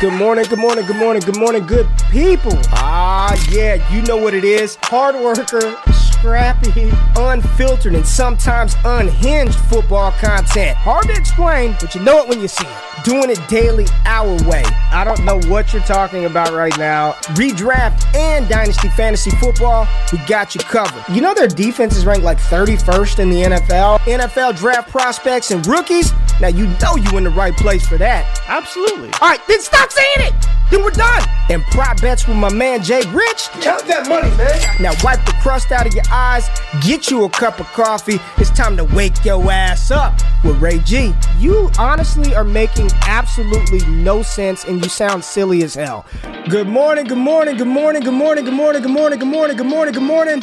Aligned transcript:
Good 0.00 0.14
morning, 0.14 0.46
good 0.48 0.58
morning, 0.58 0.86
good 0.86 0.96
morning, 0.96 1.20
good 1.20 1.36
morning, 1.36 1.66
good 1.66 1.86
people. 2.10 2.58
Ah, 2.72 3.36
yeah, 3.50 3.86
you 3.94 4.00
know 4.04 4.16
what 4.16 4.32
it 4.32 4.44
is. 4.44 4.78
Hard 4.84 5.14
worker, 5.14 5.76
scrappy, 5.92 6.90
unfiltered, 7.18 7.94
and 7.94 8.06
sometimes 8.06 8.76
unhinged 8.86 9.58
football 9.58 10.12
content. 10.12 10.74
Hard 10.78 11.04
to 11.08 11.12
explain, 11.12 11.76
but 11.78 11.94
you 11.94 12.00
know 12.00 12.22
it 12.22 12.30
when 12.30 12.40
you 12.40 12.48
see 12.48 12.66
it. 12.66 13.04
Doing 13.04 13.28
it 13.28 13.46
daily, 13.46 13.86
our 14.06 14.42
way. 14.48 14.64
I 14.90 15.04
don't 15.04 15.22
know 15.26 15.38
what 15.50 15.74
you're 15.74 15.82
talking 15.82 16.24
about 16.24 16.54
right 16.54 16.76
now. 16.78 17.12
Redraft 17.36 18.02
and 18.14 18.48
Dynasty 18.48 18.88
Fantasy 18.88 19.32
Football, 19.32 19.86
we 20.12 20.18
got 20.26 20.54
you 20.54 20.62
covered. 20.62 21.04
You 21.14 21.20
know 21.20 21.34
their 21.34 21.46
defense 21.46 21.94
is 21.94 22.06
ranked 22.06 22.24
like 22.24 22.38
31st 22.38 23.18
in 23.18 23.28
the 23.28 23.42
NFL. 23.42 23.98
NFL 24.00 24.56
draft 24.56 24.88
prospects 24.88 25.50
and 25.50 25.66
rookies. 25.66 26.10
Now 26.40 26.48
you 26.48 26.66
know 26.66 26.96
you 26.96 27.18
in 27.18 27.24
the 27.24 27.30
right 27.30 27.54
place 27.54 27.86
for 27.86 27.98
that. 27.98 28.40
Absolutely. 28.48 29.10
All 29.20 29.28
right, 29.28 29.40
then 29.46 29.60
stop 29.60 29.90
saying 29.90 30.08
it. 30.18 30.34
Then 30.70 30.84
we're 30.84 30.90
done. 30.90 31.22
And 31.50 31.62
prop 31.64 32.00
bets 32.00 32.26
with 32.26 32.36
my 32.36 32.52
man 32.52 32.82
Jay 32.82 33.02
Rich. 33.10 33.48
Count 33.60 33.86
that 33.86 34.08
money, 34.08 34.30
man. 34.36 34.58
Now 34.80 34.92
wipe 35.02 35.24
the 35.26 35.32
crust 35.42 35.72
out 35.72 35.86
of 35.86 35.92
your 35.94 36.04
eyes. 36.10 36.48
Get 36.80 37.10
you 37.10 37.24
a 37.24 37.28
cup 37.28 37.60
of 37.60 37.66
coffee. 37.66 38.20
It's 38.38 38.50
time 38.50 38.76
to 38.76 38.84
wake 38.84 39.24
your 39.24 39.50
ass 39.50 39.90
up 39.90 40.14
with 40.44 40.60
Ray 40.60 40.78
G. 40.78 41.12
You 41.38 41.70
honestly 41.78 42.34
are 42.34 42.44
making 42.44 42.88
absolutely 43.02 43.84
no 43.86 44.22
sense, 44.22 44.64
and 44.64 44.82
you 44.82 44.88
sound 44.88 45.24
silly 45.24 45.62
as 45.62 45.74
hell. 45.74 46.06
Good 46.48 46.68
morning. 46.68 47.04
Good 47.04 47.18
morning. 47.18 47.56
Good 47.56 47.66
morning. 47.66 48.02
Good 48.02 48.14
morning. 48.14 48.44
Good 48.44 48.54
morning. 48.54 48.82
Good 48.82 48.92
morning. 48.92 49.18
Good 49.18 49.28
morning. 49.28 49.56
Good 49.56 49.66
morning. 49.66 49.92
Good 49.92 50.02
morning. 50.02 50.40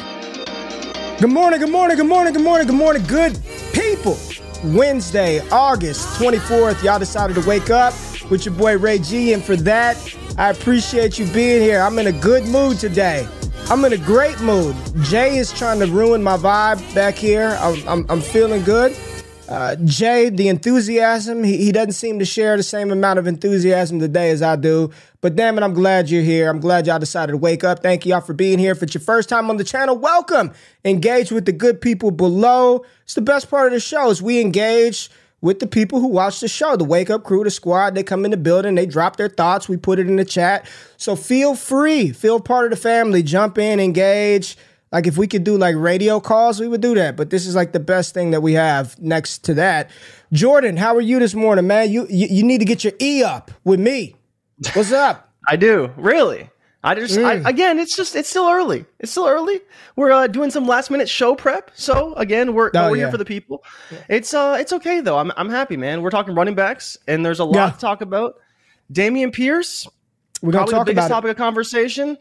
Good 1.19 1.29
morning. 1.29 1.59
Good 1.59 1.69
morning. 1.69 1.95
Good 1.95 2.05
morning. 2.09 2.33
Good 2.33 2.43
morning. 2.43 2.67
Good 2.67 2.75
morning. 2.75 3.03
Good 3.03 3.39
people. 3.73 4.17
Wednesday, 4.63 5.39
August 5.49 6.07
24th. 6.19 6.83
Y'all 6.83 6.99
decided 6.99 7.35
to 7.35 7.47
wake 7.47 7.69
up 7.69 7.93
with 8.29 8.45
your 8.45 8.53
boy 8.53 8.77
Ray 8.77 8.99
G. 8.99 9.33
And 9.33 9.43
for 9.43 9.55
that, 9.57 9.97
I 10.37 10.49
appreciate 10.49 11.19
you 11.19 11.25
being 11.27 11.61
here. 11.61 11.81
I'm 11.81 11.97
in 11.99 12.07
a 12.07 12.11
good 12.11 12.45
mood 12.47 12.79
today. 12.79 13.27
I'm 13.69 13.83
in 13.85 13.93
a 13.93 13.97
great 13.97 14.39
mood. 14.39 14.75
Jay 15.01 15.37
is 15.37 15.51
trying 15.51 15.79
to 15.79 15.87
ruin 15.87 16.23
my 16.23 16.37
vibe 16.37 16.95
back 16.95 17.15
here. 17.15 17.57
I'm, 17.59 17.87
I'm, 17.87 18.05
I'm 18.09 18.21
feeling 18.21 18.63
good. 18.63 18.95
Uh, 19.47 19.77
Jay, 19.85 20.29
the 20.29 20.49
enthusiasm, 20.49 21.41
he, 21.41 21.57
he 21.57 21.71
doesn't 21.71 21.93
seem 21.93 22.19
to 22.19 22.25
share 22.25 22.57
the 22.57 22.63
same 22.63 22.91
amount 22.91 23.17
of 23.17 23.27
enthusiasm 23.27 23.97
today 23.97 24.29
as 24.29 24.41
I 24.41 24.57
do. 24.57 24.91
But 25.21 25.37
damn 25.37 25.57
it, 25.57 25.63
I'm 25.63 25.73
glad 25.73 26.09
you're 26.09 26.21
here. 26.21 26.49
I'm 26.49 26.59
glad 26.59 26.85
y'all 26.85 26.99
decided 26.99 27.31
to 27.31 27.37
wake 27.37 27.63
up. 27.63 27.81
Thank 27.81 28.05
y'all 28.05 28.19
for 28.19 28.33
being 28.33 28.59
here. 28.59 28.73
If 28.73 28.83
it's 28.83 28.93
your 28.93 29.01
first 29.01 29.29
time 29.29 29.49
on 29.49 29.55
the 29.55 29.63
channel, 29.63 29.97
welcome. 29.97 30.51
Engage 30.83 31.31
with 31.31 31.45
the 31.45 31.53
good 31.53 31.79
people 31.79 32.11
below. 32.11 32.83
It's 33.03 33.13
the 33.13 33.21
best 33.21 33.49
part 33.49 33.67
of 33.67 33.73
the 33.73 33.79
show 33.79 34.09
is 34.09 34.21
we 34.21 34.41
engage 34.41 35.09
with 35.39 35.59
the 35.59 35.67
people 35.67 36.01
who 36.01 36.07
watch 36.07 36.41
the 36.41 36.47
show, 36.49 36.75
the 36.75 36.83
Wake 36.83 37.09
Up 37.09 37.23
Crew, 37.23 37.43
the 37.43 37.51
squad. 37.51 37.95
They 37.95 38.03
come 38.03 38.25
in 38.25 38.31
the 38.31 38.37
building, 38.37 38.75
they 38.75 38.85
drop 38.85 39.15
their 39.15 39.29
thoughts. 39.29 39.69
We 39.69 39.77
put 39.77 39.97
it 39.99 40.07
in 40.07 40.17
the 40.17 40.25
chat. 40.25 40.67
So 40.97 41.15
feel 41.15 41.55
free, 41.55 42.11
feel 42.11 42.41
part 42.41 42.65
of 42.65 42.71
the 42.71 42.75
family. 42.75 43.23
Jump 43.23 43.57
in, 43.57 43.79
engage. 43.79 44.57
Like 44.91 45.05
if 45.07 45.17
we 45.17 45.27
could 45.27 45.43
do 45.43 45.57
like 45.57 45.75
radio 45.75 46.19
calls, 46.19 46.59
we 46.59 46.67
would 46.67 46.81
do 46.81 46.95
that. 46.95 47.15
But 47.17 47.29
this 47.29 47.45
is 47.45 47.55
like 47.55 47.73
the 47.73 47.79
best 47.79 48.13
thing 48.13 48.31
that 48.31 48.41
we 48.41 48.53
have 48.53 48.97
next 49.01 49.39
to 49.45 49.53
that. 49.55 49.89
Jordan, 50.31 50.77
how 50.77 50.95
are 50.95 51.01
you 51.01 51.19
this 51.19 51.33
morning, 51.33 51.67
man? 51.67 51.91
You 51.91 52.07
you, 52.09 52.27
you 52.29 52.43
need 52.43 52.59
to 52.59 52.65
get 52.65 52.83
your 52.83 52.93
E 53.01 53.23
up 53.23 53.51
with 53.63 53.79
me. 53.79 54.15
What's 54.73 54.91
up? 54.91 55.29
I 55.47 55.55
do. 55.55 55.91
Really? 55.97 56.49
I 56.83 56.95
just 56.95 57.17
I, 57.17 57.33
again, 57.49 57.79
it's 57.79 57.95
just 57.97 58.15
it's 58.15 58.29
still 58.29 58.47
early. 58.49 58.85
It's 58.99 59.11
still 59.11 59.27
early. 59.27 59.59
We're 59.97 60.11
uh, 60.11 60.27
doing 60.27 60.51
some 60.51 60.65
last 60.67 60.89
minute 60.89 61.09
show 61.09 61.35
prep. 61.35 61.71
So 61.73 62.13
again, 62.13 62.53
we're, 62.53 62.71
Oh, 62.73 62.91
we're 62.91 62.95
yeah. 62.95 63.03
here 63.03 63.11
for 63.11 63.17
the 63.17 63.25
people. 63.25 63.63
It's 64.07 64.33
uh 64.33 64.55
it's 64.59 64.71
okay 64.71 65.01
though. 65.01 65.17
I'm 65.17 65.31
I'm 65.35 65.49
happy, 65.49 65.75
man. 65.75 66.01
We're 66.01 66.11
talking 66.11 66.33
running 66.33 66.55
backs, 66.55 66.95
and 67.07 67.25
there's 67.25 67.39
a 67.39 67.45
lot 67.45 67.53
Yeah. 67.55 67.69
to 67.71 67.77
talk 67.79 68.01
about. 68.01 68.35
Dameon 68.93 69.33
Pierce, 69.33 69.85
We're 70.41 70.53
gonna 70.53 70.65
probably 70.67 70.93
the 70.93 70.95
biggest 70.95 71.09
topic 71.09 71.31
of 71.31 71.35
conversation, 71.37 72.17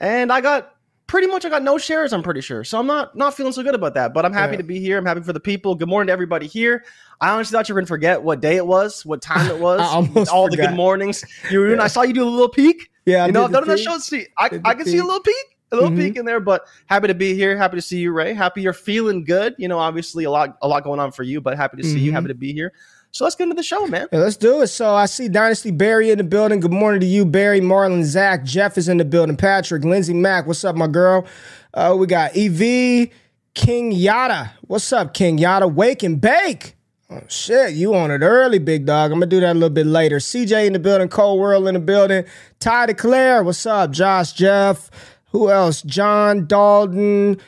and 0.00 0.32
I 0.32 0.40
got 0.40 0.74
pretty 1.08 1.26
much 1.26 1.44
I 1.44 1.48
got 1.48 1.64
no 1.64 1.76
shares. 1.78 2.12
I'm 2.12 2.22
pretty 2.22 2.40
sure, 2.40 2.62
so 2.62 2.78
I'm 2.78 2.86
not 2.86 3.16
not 3.16 3.34
feeling 3.34 3.52
so 3.52 3.64
good 3.64 3.74
about 3.74 3.94
that. 3.94 4.14
But 4.14 4.24
I'm 4.24 4.32
happy 4.32 4.52
Yeah. 4.52 4.58
to 4.58 4.62
be 4.62 4.78
here. 4.78 4.96
I'm 4.98 5.04
happy 5.06 5.22
for 5.22 5.32
the 5.32 5.40
people. 5.40 5.74
Good 5.74 5.88
morning 5.88 6.06
to 6.06 6.12
everybody 6.12 6.46
here. 6.46 6.84
I 7.20 7.30
honestly 7.30 7.56
thought 7.56 7.68
you 7.68 7.74
were 7.74 7.80
gonna 7.80 7.88
forget 7.88 8.22
what 8.22 8.40
day 8.40 8.54
it 8.56 8.66
was, 8.66 9.04
what 9.04 9.20
time 9.20 9.50
it 9.50 9.58
was, 9.60 9.80
all 10.28 10.48
the 10.48 10.56
good 10.56 10.74
mornings. 10.74 11.24
You 11.50 11.58
were 11.58 11.66
doing. 11.66 11.80
I 11.80 11.88
saw 11.88 12.02
you 12.02 12.12
do 12.12 12.22
a 12.22 12.30
little 12.30 12.48
peek. 12.48 12.88
Yeah, 13.06 13.24
I 13.24 13.26
you 13.26 13.32
know, 13.32 13.46
none 13.48 13.62
of 13.64 13.68
that 13.68 13.80
shows. 13.80 14.04
See, 14.06 14.26
I, 14.38 14.48
Did 14.50 14.62
I 14.64 14.74
can 14.74 14.84
see 14.86 14.98
a 14.98 15.04
little 15.04 15.20
peek, 15.22 15.34
a 15.72 15.76
little 15.76 15.90
Mhm. 15.90 15.96
peek 15.96 16.16
in 16.16 16.26
there. 16.26 16.40
But 16.40 16.66
happy 16.86 17.08
to 17.08 17.14
be 17.14 17.34
here. 17.34 17.56
Happy 17.56 17.76
to 17.76 17.82
see 17.82 17.98
you, 17.98 18.12
Ray. 18.12 18.34
Happy 18.34 18.60
you're 18.60 18.72
feeling 18.74 19.24
good. 19.24 19.54
You 19.58 19.66
know, 19.68 19.78
obviously 19.78 20.24
a 20.24 20.30
lot, 20.30 20.58
a 20.62 20.68
lot 20.68 20.84
going 20.84 21.00
on 21.00 21.10
for 21.12 21.22
you, 21.22 21.40
but 21.40 21.56
happy 21.56 21.78
to 21.78 21.84
see 21.88 21.98
you. 22.00 22.10
Mhm. 22.12 22.14
Happy 22.14 22.28
to 22.28 22.34
be 22.34 22.52
here. 22.52 22.72
So 23.10 23.24
let's 23.24 23.36
get 23.36 23.44
into 23.44 23.56
the 23.56 23.62
show, 23.62 23.86
man. 23.86 24.06
Yeah, 24.12 24.20
let's 24.20 24.36
do 24.36 24.62
it. 24.62 24.68
So 24.68 24.94
I 24.94 25.06
see 25.06 25.28
Dynasty 25.28 25.70
Barry 25.70 26.10
in 26.10 26.18
the 26.18 26.24
building. 26.24 26.60
Good 26.60 26.72
morning 26.72 27.00
to 27.00 27.06
you, 27.06 27.24
Barry, 27.24 27.60
Marlon, 27.60 28.04
Zach. 28.04 28.44
Jeff 28.44 28.76
is 28.76 28.88
in 28.88 28.98
the 28.98 29.04
building. 29.04 29.36
Patrick, 29.36 29.84
Lindsay 29.84 30.14
Mack. 30.14 30.46
What's 30.46 30.64
up, 30.64 30.76
my 30.76 30.86
girl? 30.86 31.26
Uh, 31.72 31.96
we 31.98 32.06
got 32.06 32.36
EV, 32.36 33.08
King 33.54 33.92
Yada. 33.92 34.52
What's 34.62 34.92
up, 34.92 35.14
King 35.14 35.38
Yada? 35.38 35.66
Wake 35.66 36.02
and 36.02 36.20
bake. 36.20 36.74
Oh 37.10 37.22
shit, 37.26 37.72
you 37.72 37.94
on 37.94 38.10
it 38.10 38.20
early, 38.20 38.58
big 38.58 38.84
dog. 38.84 39.10
I'm 39.10 39.16
gonna 39.16 39.26
do 39.26 39.40
that 39.40 39.52
a 39.52 39.54
little 39.54 39.70
bit 39.70 39.86
later. 39.86 40.18
CJ 40.18 40.66
in 40.66 40.74
the 40.74 40.78
building, 40.78 41.08
Cole 41.08 41.38
World 41.38 41.66
in 41.66 41.72
the 41.72 41.80
building. 41.80 42.24
Ty 42.60 42.88
DeClaire, 42.88 43.42
what's 43.42 43.64
up? 43.64 43.90
Josh, 43.92 44.34
Jeff. 44.34 44.90
Who 45.32 45.50
else? 45.50 45.80
John, 45.80 46.46
Dalton. 46.46 47.40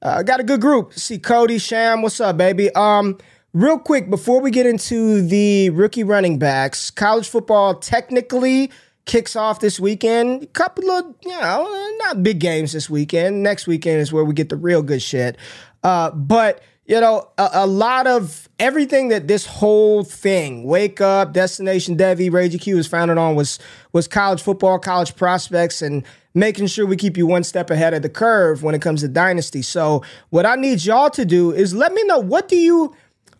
Uh, 0.00 0.22
got 0.22 0.40
a 0.40 0.42
good 0.42 0.62
group. 0.62 0.94
See 0.94 1.18
Cody, 1.18 1.58
Sham, 1.58 2.00
what's 2.00 2.18
up, 2.18 2.38
baby? 2.38 2.70
Um, 2.74 3.18
real 3.54 3.78
quick 3.78 4.10
before 4.10 4.40
we 4.40 4.50
get 4.50 4.66
into 4.66 5.22
the 5.22 5.70
rookie 5.70 6.04
running 6.04 6.38
backs, 6.38 6.90
college 6.90 7.28
football 7.28 7.76
technically 7.76 8.70
kicks 9.06 9.36
off 9.36 9.60
this 9.60 9.78
weekend. 9.78 10.52
couple 10.52 10.90
of 10.90 11.14
you 11.24 11.30
know 11.30 11.94
not 11.98 12.22
big 12.22 12.40
games 12.40 12.72
this 12.72 12.90
weekend. 12.90 13.42
Next 13.42 13.66
weekend 13.66 14.00
is 14.00 14.12
where 14.12 14.24
we 14.24 14.34
get 14.34 14.50
the 14.50 14.56
real 14.56 14.82
good 14.82 15.00
shit. 15.00 15.38
Uh, 15.82 16.10
but 16.10 16.62
you 16.86 17.00
know 17.00 17.28
a, 17.38 17.50
a 17.52 17.66
lot 17.66 18.06
of 18.06 18.48
everything 18.58 19.08
that 19.08 19.28
this 19.28 19.46
whole 19.46 20.04
thing, 20.04 20.64
wake 20.64 21.00
up, 21.00 21.32
destination 21.32 21.96
Devy, 21.96 22.30
Ray 22.30 22.48
G 22.48 22.74
was 22.74 22.86
founded 22.86 23.18
on 23.18 23.34
was 23.34 23.58
was 23.92 24.08
college 24.08 24.42
football, 24.42 24.78
college 24.78 25.14
prospects, 25.16 25.80
and 25.80 26.04
making 26.34 26.66
sure 26.66 26.84
we 26.84 26.96
keep 26.96 27.16
you 27.16 27.26
one 27.26 27.44
step 27.44 27.70
ahead 27.70 27.94
of 27.94 28.02
the 28.02 28.08
curve 28.08 28.62
when 28.64 28.74
it 28.74 28.82
comes 28.82 29.02
to 29.02 29.08
dynasty. 29.08 29.62
So 29.62 30.02
what 30.30 30.44
I 30.44 30.56
need 30.56 30.84
y'all 30.84 31.10
to 31.10 31.24
do 31.24 31.52
is 31.52 31.72
let 31.74 31.92
me 31.92 32.02
know 32.04 32.18
what 32.18 32.48
do 32.48 32.56
you 32.56 32.94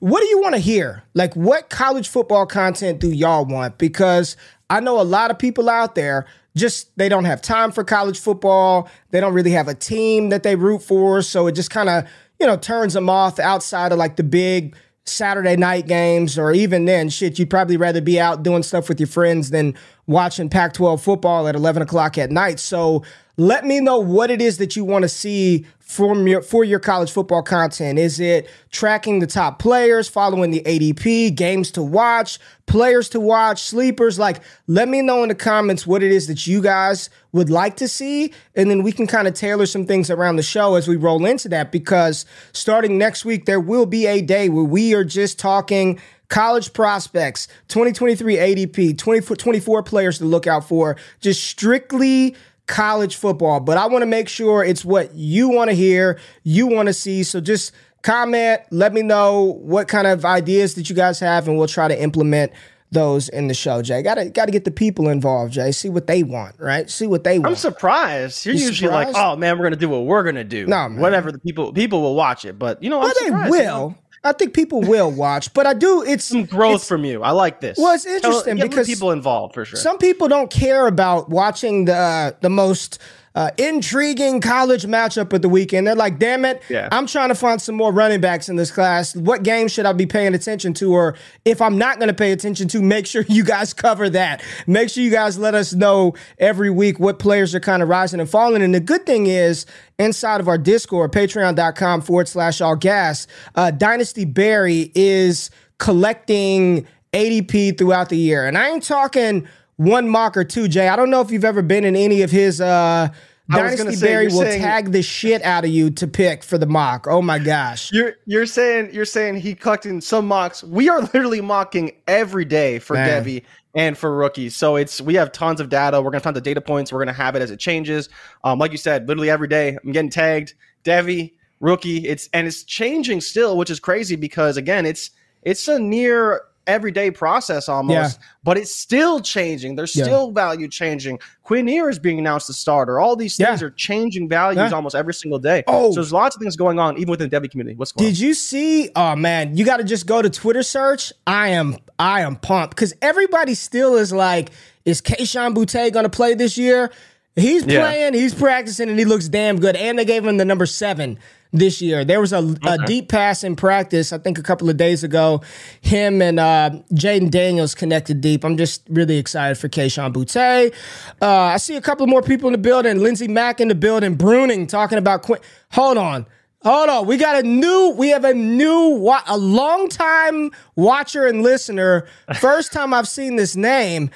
what 0.05 0.21
do 0.21 0.27
you 0.27 0.39
want 0.39 0.55
to 0.55 0.61
hear? 0.61 1.03
Like 1.15 1.33
what 1.35 1.71
college 1.71 2.11
football 2.11 2.45
content 2.45 3.01
do 3.01 3.11
y'all 3.11 3.47
want? 3.47 3.79
Because 3.79 4.37
I 4.69 4.81
know 4.81 5.01
a 5.01 5.03
lot 5.03 5.31
of 5.31 5.39
people 5.39 5.71
out 5.71 5.95
there 5.95 6.27
just 6.55 6.95
they 6.99 7.09
don't 7.09 7.25
have 7.25 7.41
time 7.41 7.73
for 7.73 7.85
college 7.85 8.21
football. 8.21 8.91
They 9.13 9.21
don't 9.21 9.33
really 9.33 9.53
have 9.53 9.67
a 9.67 9.73
team 9.73 10.29
that 10.29 10.43
they 10.43 10.57
root 10.57 10.83
for, 10.83 11.23
so 11.23 11.47
it 11.47 11.53
just 11.53 11.71
kind 11.71 11.89
of, 11.89 12.07
you 12.39 12.47
know, 12.47 12.59
turns 12.59 12.93
them 12.93 13.09
off 13.09 13.39
outside 13.39 13.93
of 13.93 13.99
like 13.99 14.17
the 14.17 14.23
big 14.23 14.77
Saturday 15.07 15.57
night 15.57 15.87
games, 15.87 16.39
or 16.39 16.53
even 16.53 16.85
then, 16.85 17.09
shit, 17.09 17.39
you'd 17.39 17.49
probably 17.49 17.79
rather 17.79 18.03
be 18.03 18.21
out 18.21 18.43
doing 18.43 18.63
stuff 18.63 18.91
with 18.91 19.01
your 19.01 19.07
friends 19.07 19.53
than 19.53 19.75
watching 20.07 20.51
Pac 20.51 20.75
12 20.75 21.01
football 21.01 21.49
at 21.49 21.57
11 21.57 21.81
o'clock 21.81 22.19
at 22.19 22.31
night. 22.31 22.61
So 22.61 23.03
let 23.39 23.65
me 23.65 23.81
know 23.81 23.99
what 23.99 24.31
it 24.31 24.43
is 24.43 24.59
that 24.59 24.77
you 24.77 24.85
want 24.85 25.05
to 25.05 25.09
see 25.09 25.67
from 25.85 26.27
your 26.27 26.41
for 26.41 26.65
your 26.65 26.81
college 26.81 27.13
football 27.13 27.43
content. 27.43 27.99
Is 27.99 28.19
it 28.19 28.49
tracking 28.71 29.19
the 29.19 29.27
top 29.27 29.59
players, 29.59 30.09
following 30.09 30.51
the 30.51 30.63
ADP, 30.63 31.35
games 31.35 31.71
to 31.73 31.83
watch, 31.83 32.39
players 32.67 33.11
to 33.11 33.21
watch, 33.21 33.63
sleepers? 33.63 34.19
Like, 34.19 34.41
let 34.67 34.89
me 34.89 35.03
know 35.03 35.23
in 35.23 35.29
the 35.29 35.35
comments 35.35 35.87
what 35.87 36.03
it 36.03 36.11
is 36.11 36.27
that 36.29 36.47
you 36.47 36.63
guys 36.63 37.11
would 37.33 37.51
like 37.51 37.77
to 37.77 37.87
see, 37.87 38.33
and 38.55 38.71
then 38.71 38.83
we 38.83 38.93
can 38.93 39.07
kind 39.07 39.29
of 39.29 39.35
tailor 39.35 39.67
some 39.67 39.85
things 39.85 40.11
around 40.11 40.37
the 40.37 40.43
show 40.43 40.75
as 40.75 40.89
we 40.89 40.97
roll 40.97 41.25
into 41.27 41.51
that. 41.51 41.71
Because 41.71 42.25
starting 42.53 42.97
next 42.97 43.25
week, 43.27 43.45
there 43.45 43.61
will 43.61 43.87
be 43.87 44.07
a 44.07 44.23
day 44.23 44.49
where 44.49 44.65
we 44.65 44.95
are 44.95 45.05
just 45.05 45.39
talking 45.39 46.01
college 46.29 46.73
prospects, 46.73 47.47
2023 47.69 48.37
ADP, 48.37 48.97
20, 48.97 49.37
24 49.37 49.83
players 49.83 50.19
to 50.19 50.25
look 50.25 50.47
out 50.47 50.67
for, 50.67 50.97
just 51.21 51.45
strictly 51.45 52.35
college 52.67 53.17
football. 53.17 53.61
But 53.61 53.77
I 53.77 53.87
want 53.87 54.03
to 54.03 54.07
make 54.07 54.29
sure 54.29 54.65
it's 54.65 54.85
what 54.85 55.15
you 55.15 55.49
want 55.49 55.71
to 55.71 55.77
hear, 55.77 56.19
you 56.43 56.67
want 56.67 56.87
to 56.89 56.93
see. 56.93 57.23
So 57.23 57.41
just 57.41 57.73
comment, 58.03 58.61
let 58.71 58.93
me 58.93 59.03
know 59.03 59.59
what 59.63 59.89
kind 59.89 60.07
of 60.07 60.25
ideas 60.25 60.75
that 60.75 60.89
you 60.89 60.97
guys 60.97 61.21
have, 61.21 61.49
and 61.49 61.59
we'll 61.59 61.67
try 61.67 61.89
to 61.89 62.01
implement 62.01 62.53
those 62.95 63.29
in 63.29 63.49
the 63.49 63.55
show, 63.55 63.83
Jay. 63.83 64.03
Gotta 64.03 64.31
gotta 64.31 64.53
get 64.53 64.65
the 64.65 64.71
people 64.71 65.09
involved, 65.09 65.53
Jay. 65.53 65.73
See 65.73 65.89
what 65.91 66.07
they 66.07 66.23
want, 66.23 66.55
right? 66.59 66.89
See 66.89 67.07
what 67.07 67.25
they 67.25 67.39
want. 67.39 67.49
I'm 67.49 67.57
surprised. 67.57 68.47
You're 68.47 68.55
You 68.55 68.67
usually 68.67 68.91
like, 68.91 69.09
oh 69.15 69.37
man, 69.37 69.59
we're 69.59 69.65
gonna 69.65 69.77
do 69.77 69.89
what 69.89 70.05
we're 70.05 70.23
gonna 70.23 70.45
do. 70.45 70.67
No, 70.67 70.89
man. 70.89 71.01
whatever 71.01 71.33
the 71.33 71.39
people 71.39 71.73
people 71.73 72.01
will 72.01 72.15
watch 72.15 72.45
it, 72.45 72.59
but 72.59 72.83
you 72.83 72.89
know, 72.89 72.99
I'm 73.01 73.03
well, 73.03 73.15
they 73.21 73.27
surprised, 73.27 73.51
will. 73.51 73.99
I 74.25 74.33
think 74.33 74.55
people 74.55 74.81
will 74.81 75.11
watch, 75.11 75.53
but 75.53 75.67
I 75.67 75.75
do. 75.75 76.03
It's 76.03 76.25
Some 76.25 76.47
growth 76.47 76.77
it's- 76.77 76.89
from 76.89 77.05
you. 77.05 77.23
I 77.23 77.33
like 77.33 77.61
this. 77.61 77.77
Well, 77.79 77.95
it's 77.95 78.07
interesting 78.07 78.57
the 78.57 78.67
because 78.69 78.87
people 78.87 79.11
involved 79.11 79.53
for 79.55 79.65
sure. 79.67 79.79
Some 79.79 79.99
people 79.99 80.29
don't 80.29 80.51
care 80.51 80.87
about 80.87 81.29
watching 81.29 81.85
the 81.85 81.95
uh, 81.95 82.31
the 82.41 82.49
most 82.51 82.99
uh, 83.35 83.51
intriguing 83.59 84.41
college 84.41 84.85
matchup 84.85 85.33
of 85.33 85.43
the 85.43 85.49
weekend. 85.49 85.87
They're 85.87 85.97
like, 85.97 86.19
damn 86.21 86.45
it, 86.45 86.63
Yeah. 86.69 86.89
I'm 86.93 87.07
trying 87.07 87.31
to 87.31 87.35
find 87.35 87.61
some 87.61 87.75
more 87.75 87.93
running 87.93 88.21
backs 88.21 88.49
in 88.49 88.55
this 88.55 88.71
class. 88.71 89.17
What 89.17 89.43
game 89.43 89.67
should 89.67 89.87
I 89.87 89.93
be 89.93 90.07
paying 90.07 90.35
attention 90.35 90.73
to? 90.75 90.93
Or 90.93 91.17
if 91.45 91.61
I'm 91.61 91.77
not 91.77 91.99
going 91.99 92.07
to 92.09 92.15
pay 92.15 92.31
attention 92.31 92.69
to, 92.69 92.81
make 92.81 93.07
sure 93.07 93.25
you 93.29 93.43
guys 93.43 93.75
cover 93.75 94.09
that. 94.11 94.43
Make 94.69 94.89
sure 94.89 95.03
you 95.03 95.11
guys 95.11 95.37
let 95.37 95.55
us 95.55 95.73
know 95.73 96.15
every 96.39 96.71
week 96.71 97.01
what 97.01 97.19
players 97.19 97.55
are 97.57 97.61
kind 97.61 97.83
of 97.83 97.89
rising 97.89 98.21
and 98.21 98.31
falling. 98.31 98.63
And 98.63 98.73
the 98.75 98.81
good 98.81 99.05
thing 99.05 99.27
is, 99.27 99.67
inside 99.99 100.41
of 100.41 100.47
our 100.47 100.59
Discord, 100.59 101.11
patreon.com 101.13 102.03
forward 102.03 102.29
slash 102.29 102.61
all 102.61 102.77
gas, 102.77 103.27
uh, 103.57 103.73
Dynasty 103.73 104.25
Barry 104.25 104.93
is 104.95 105.51
collecting 105.79 106.87
ADP 107.13 107.79
throughout 107.79 108.09
the 108.09 108.17
year. 108.17 108.47
And 108.47 108.57
I 108.59 108.69
ain't 108.71 108.83
talking 108.83 109.47
one 109.77 110.09
mock 110.09 110.37
or 110.37 110.45
two, 110.45 110.69
Jay. 110.69 110.89
I 110.89 110.97
don't 110.97 111.11
know 111.11 111.21
if 111.21 111.31
you've 111.31 111.45
ever 111.45 111.63
been 111.63 111.85
in 111.85 111.97
any 111.97 112.23
of 112.23 112.31
his 112.31 112.61
uh 112.61 113.09
I 113.51 113.63
was 113.63 113.73
gonna 113.73 113.91
Dynasty 113.91 113.97
say, 113.97 114.07
Barry 114.07 114.27
will 114.29 114.41
saying- 114.41 114.63
tag 114.63 114.93
the 114.93 115.03
shit 115.03 115.43
out 115.43 115.65
of 115.65 115.71
you 115.71 115.91
to 115.91 116.07
pick 116.07 116.43
for 116.43 116.57
the 116.57 116.65
mock. 116.67 117.07
Oh 117.07 117.21
my 117.21 117.39
gosh. 117.39 117.93
You're 117.93 118.15
you're 118.25 118.47
saying 118.47 118.91
you're 118.95 119.05
saying 119.05 119.37
he 119.37 119.55
collecting 119.55 120.01
some 120.01 120.27
mocks. 120.27 120.65
We 120.65 120.89
are 120.89 121.01
literally 121.03 121.43
mocking 121.43 121.93
every 122.09 122.47
day 122.47 122.79
for 122.79 122.95
Man. 122.95 123.23
Devy 123.23 123.43
and 123.75 123.99
for 123.99 124.17
rookies. 124.17 124.57
So 124.57 124.77
it's 124.77 125.01
we 125.03 125.15
have 125.17 125.31
tons 125.33 125.61
of 125.61 125.69
data. 125.69 126.01
We're 126.01 126.11
gonna 126.11 126.21
find 126.23 126.35
the 126.37 126.41
data 126.41 126.63
points. 126.63 126.91
We're 126.91 127.01
gonna 127.01 127.13
have 127.13 127.37
it 127.37 127.43
as 127.43 127.51
it 127.51 127.59
changes. 127.61 128.09
Um, 128.45 128.59
like 128.59 128.73
you 128.73 128.79
said, 128.79 129.07
literally 129.09 129.29
every 129.29 129.49
day 129.49 129.77
I'm 129.85 129.93
getting 129.93 130.09
tagged. 130.11 130.55
Devy, 130.85 131.33
rookie. 131.61 132.07
It's 132.09 132.31
and 132.33 132.47
it's 132.47 132.63
changing 132.63 133.21
still, 133.21 133.59
which 133.59 133.69
is 133.69 133.79
crazy 133.79 134.17
because 134.17 134.57
again, 134.57 134.87
it's 134.87 135.11
it's 135.43 135.69
a 135.69 135.79
near 135.79 136.41
everyday 136.67 137.11
process 137.11 137.69
almost, 137.69 138.19
but 138.43 138.57
it's 138.57 138.75
still 138.75 139.21
changing. 139.21 139.77
There's 139.77 139.95
Yeah. 139.95 140.05
still 140.05 140.31
value 140.31 140.69
changing. 140.69 141.19
Quinn 141.43 141.69
Ewers 141.69 141.97
is 141.97 141.99
being 141.99 142.19
announced 142.19 142.49
as 142.51 142.57
starter. 142.57 142.99
All 143.01 143.17
these 143.17 143.37
things 143.37 143.61
Yeah. 143.61 143.67
are 143.67 143.71
changing 143.71 144.29
values 144.29 144.71
Yeah. 144.71 144.77
almost 144.77 144.95
every 144.95 145.15
single 145.15 145.39
day. 145.39 145.63
Oh. 145.67 145.91
so 145.91 145.97
there's 145.97 146.13
lots 146.13 146.37
of 146.37 146.41
things 146.43 146.57
going 146.57 146.79
on 146.79 146.97
even 146.97 147.11
within 147.11 147.29
the 147.29 147.37
Devy 147.41 147.51
community. 147.51 147.77
What's 147.77 147.93
going 147.93 148.07
on? 148.07 148.13
Did 148.13 148.19
you 148.21 148.35
see? 148.35 148.91
Oh 148.97 149.15
man, 149.17 149.57
you 149.57 149.65
got 149.65 149.77
to 149.79 149.85
just 149.85 150.07
go 150.07 150.23
to 150.23 150.31
Twitter 150.31 150.63
search. 150.63 151.13
I 151.27 151.49
am 151.49 151.77
I 151.99 152.23
am 152.23 152.37
pumped 152.37 152.75
because 152.75 152.95
everybody 153.03 153.55
still 153.55 153.97
is 153.97 154.13
like, 154.13 154.51
is 154.85 155.01
Kayshon 155.01 155.55
Boutte 155.55 155.93
going 155.93 156.05
to 156.05 156.11
play 156.11 156.35
this 156.35 156.59
year? 156.59 156.91
He's 157.37 157.65
Yeah. 157.67 157.81
playing, 157.81 158.15
he's 158.15 158.33
practicing, 158.35 158.89
and 158.89 158.99
he 158.99 159.05
looks 159.05 159.29
damn 159.29 159.59
good. 159.59 159.75
And 159.77 159.99
they 159.99 160.05
gave 160.05 160.25
him 160.25 160.37
the 160.37 160.45
number 160.45 160.67
seven 160.67 161.19
this 161.55 161.81
year. 161.81 162.05
There 162.05 162.21
was 162.21 162.33
a, 162.33 162.57
a 162.67 162.79
deep 162.85 163.09
pass 163.09 163.45
in 163.45 163.55
practice, 163.57 164.13
I 164.13 164.19
think 164.19 164.39
a 164.39 164.43
couple 164.43 164.69
of 164.69 164.77
days 164.77 165.05
ago. 165.05 165.41
Him 165.81 166.21
and 166.21 166.41
uh, 166.41 166.71
Jayden 166.93 167.31
Daniels 167.31 167.75
connected 167.75 168.21
deep. 168.21 168.45
I'm 168.45 168.57
just 168.57 168.83
really 168.91 169.17
excited 169.19 169.57
for 169.57 169.69
Kayshon 169.69 170.13
Boutte. 170.13 170.75
Uh, 171.23 171.27
I 171.27 171.57
see 171.59 171.77
a 171.77 171.81
couple 171.81 172.07
more 172.07 172.23
people 172.23 172.49
in 172.49 172.53
the 172.53 172.59
building. 172.59 172.99
Lindsey 172.99 173.29
Mack 173.29 173.61
in 173.61 173.69
the 173.69 173.75
building. 173.75 174.19
Bruning 174.19 174.69
talking 174.69 174.99
about 174.99 175.23
Quinn. 175.23 175.41
Hold 175.73 175.97
on. 175.97 176.27
Hold 176.65 176.89
on. 176.89 177.07
We 177.07 177.17
got 177.19 177.45
a 177.45 177.47
new, 177.47 177.95
we 177.97 178.09
have 178.09 178.25
a 178.25 178.35
new, 178.35 179.13
a 179.27 179.39
long 179.39 179.89
time 179.89 180.51
watcher 180.75 181.27
and 181.27 181.43
listener. 181.43 182.07
First 182.41 182.73
time 182.73 182.93
I've 182.93 183.09
seen 183.09 183.37
this 183.37 183.55
name. 183.55 184.11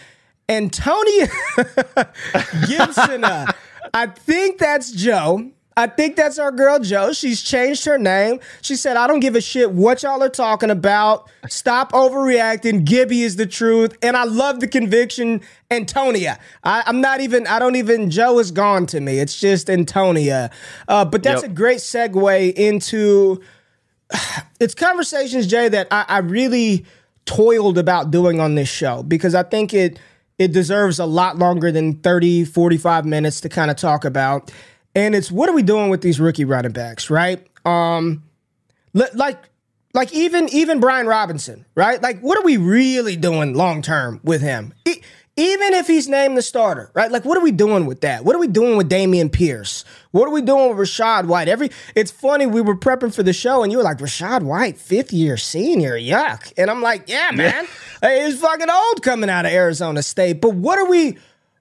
Antonia 0.48 1.28
Gibson. 2.66 3.24
I 3.94 4.06
think 4.06 4.58
that's 4.58 4.90
Joe. 4.90 5.52
I 5.78 5.86
think 5.86 6.16
that's 6.16 6.40
our 6.40 6.50
girl 6.50 6.80
Joe. 6.80 7.12
She's 7.12 7.40
changed 7.40 7.84
her 7.84 7.98
name. 7.98 8.40
She 8.62 8.74
said, 8.74 8.96
I 8.96 9.06
don't 9.06 9.20
give 9.20 9.36
a 9.36 9.40
shit 9.40 9.70
what 9.70 10.02
y'all 10.02 10.20
are 10.24 10.28
talking 10.28 10.70
about. 10.70 11.30
Stop 11.48 11.92
overreacting. 11.92 12.84
Gibby 12.84 13.22
is 13.22 13.36
the 13.36 13.46
truth. 13.46 13.96
And 14.02 14.16
I 14.16 14.24
love 14.24 14.58
the 14.58 14.66
conviction. 14.66 15.40
Antonia. 15.70 16.40
I, 16.64 16.82
I'm 16.86 17.00
not 17.00 17.20
even, 17.20 17.46
I 17.46 17.60
don't 17.60 17.76
even, 17.76 18.10
Joe 18.10 18.40
is 18.40 18.50
gone 18.50 18.86
to 18.86 19.00
me. 19.00 19.20
It's 19.20 19.38
just 19.38 19.70
Antonia. 19.70 20.50
Uh, 20.88 21.04
but 21.04 21.22
that's 21.22 21.42
Yep. 21.42 21.50
a 21.52 21.54
great 21.54 21.78
segue 21.78 22.54
into 22.54 23.40
it's 24.60 24.74
conversations, 24.74 25.46
Jay, 25.46 25.68
that 25.68 25.86
I, 25.92 26.04
I 26.08 26.18
really 26.18 26.86
toiled 27.24 27.78
about 27.78 28.10
doing 28.10 28.40
on 28.40 28.56
this 28.56 28.68
show 28.68 29.02
because 29.04 29.34
I 29.34 29.42
think 29.44 29.72
it 29.72 29.98
it 30.38 30.52
deserves 30.52 30.98
a 31.00 31.04
lot 31.04 31.36
longer 31.36 31.72
than 31.72 31.94
30, 31.94 32.44
45 32.44 33.04
minutes 33.04 33.40
to 33.42 33.48
kind 33.48 33.70
of 33.72 33.76
talk 33.76 34.04
about. 34.04 34.52
And 34.98 35.14
it's 35.14 35.30
what 35.30 35.48
are 35.48 35.52
we 35.52 35.62
doing 35.62 35.90
with 35.90 36.00
these 36.00 36.18
rookie 36.18 36.44
running 36.44 36.72
backs, 36.72 37.08
right? 37.08 37.46
Um 37.64 38.24
like 38.92 39.38
like 39.94 40.12
even 40.12 40.48
even 40.48 40.80
Brian 40.80 41.06
Robinson, 41.06 41.64
right? 41.76 42.02
Like 42.02 42.18
what 42.20 42.36
are 42.36 42.42
we 42.42 42.56
really 42.56 43.14
doing 43.14 43.54
long 43.54 43.80
term 43.80 44.18
with 44.24 44.42
him? 44.42 44.74
E- 44.84 45.00
even 45.38 45.72
if 45.74 45.86
he's 45.86 46.08
named 46.08 46.36
the 46.36 46.42
starter, 46.42 46.90
right? 46.94 47.12
Like, 47.12 47.24
what 47.24 47.38
are 47.38 47.40
we 47.40 47.52
doing 47.52 47.86
with 47.86 48.00
that? 48.00 48.24
What 48.24 48.34
are 48.34 48.40
we 48.40 48.48
doing 48.48 48.76
with 48.76 48.90
Dameon 48.90 49.30
Pierce? 49.30 49.84
What 50.10 50.26
are 50.26 50.32
we 50.32 50.42
doing 50.42 50.76
with 50.76 50.88
Rachaad 50.88 51.26
White? 51.26 51.46
Every 51.46 51.70
it's 51.94 52.10
funny, 52.10 52.44
we 52.46 52.60
were 52.60 52.74
prepping 52.74 53.14
for 53.14 53.22
the 53.22 53.32
show 53.32 53.62
and 53.62 53.70
you 53.70 53.78
were 53.78 53.84
like, 53.84 53.98
Rachaad 53.98 54.42
White, 54.42 54.78
fifth 54.78 55.12
year 55.12 55.36
senior, 55.36 55.92
yuck. 55.92 56.52
And 56.58 56.68
I'm 56.68 56.82
like, 56.82 57.08
yeah, 57.08 57.30
man. 57.32 57.68
Hey, 58.02 58.24
He's 58.26 58.40
fucking 58.40 58.68
old 58.68 59.02
coming 59.04 59.30
out 59.30 59.46
of 59.46 59.52
Arizona 59.52 60.02
State. 60.02 60.40
But 60.40 60.54
what 60.54 60.76
are 60.76 60.88
we 60.88 61.18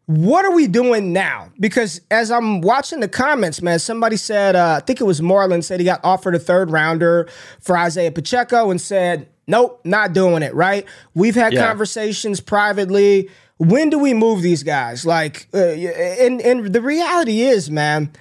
what 0.07 0.45
are 0.45 0.51
we 0.51 0.67
doing 0.67 1.11
now? 1.13 1.51
Because 1.59 2.01
as 2.09 2.31
I'm 2.31 2.61
watching 2.61 3.01
the 3.01 3.07
comments, 3.09 3.61
man, 3.61 3.77
somebody 3.77 4.15
said, 4.17 4.55
uh, 4.55 4.79
I 4.81 4.85
think 4.85 5.01
it 5.01 5.03
was 5.03 5.19
Marlon 5.21 5.61
said 5.63 5.79
he 5.81 5.85
got 5.85 5.99
offered 6.03 6.33
a 6.33 6.39
third 6.39 6.71
rounder 6.71 7.27
for 7.59 7.77
Isaiah 7.77 8.11
Pacheco 8.11 8.71
and 8.71 8.79
said, 8.79 9.27
nope, 9.47 9.81
not 9.83 10.13
doing 10.13 10.43
it, 10.43 10.53
right? 10.55 10.85
We've 11.13 11.35
had 11.35 11.51
Yeah. 11.53 11.67
conversations 11.67 12.39
privately. 12.39 13.29
When 13.57 13.89
do 13.89 13.99
we 13.99 14.13
move 14.13 14.41
these 14.41 14.63
guys? 14.63 15.05
Like, 15.05 15.47
uh, 15.53 15.57
and, 15.57 16.39
and 16.41 16.71
the 16.73 16.81
reality 16.81 17.41
is, 17.41 17.69
man, 17.69 18.11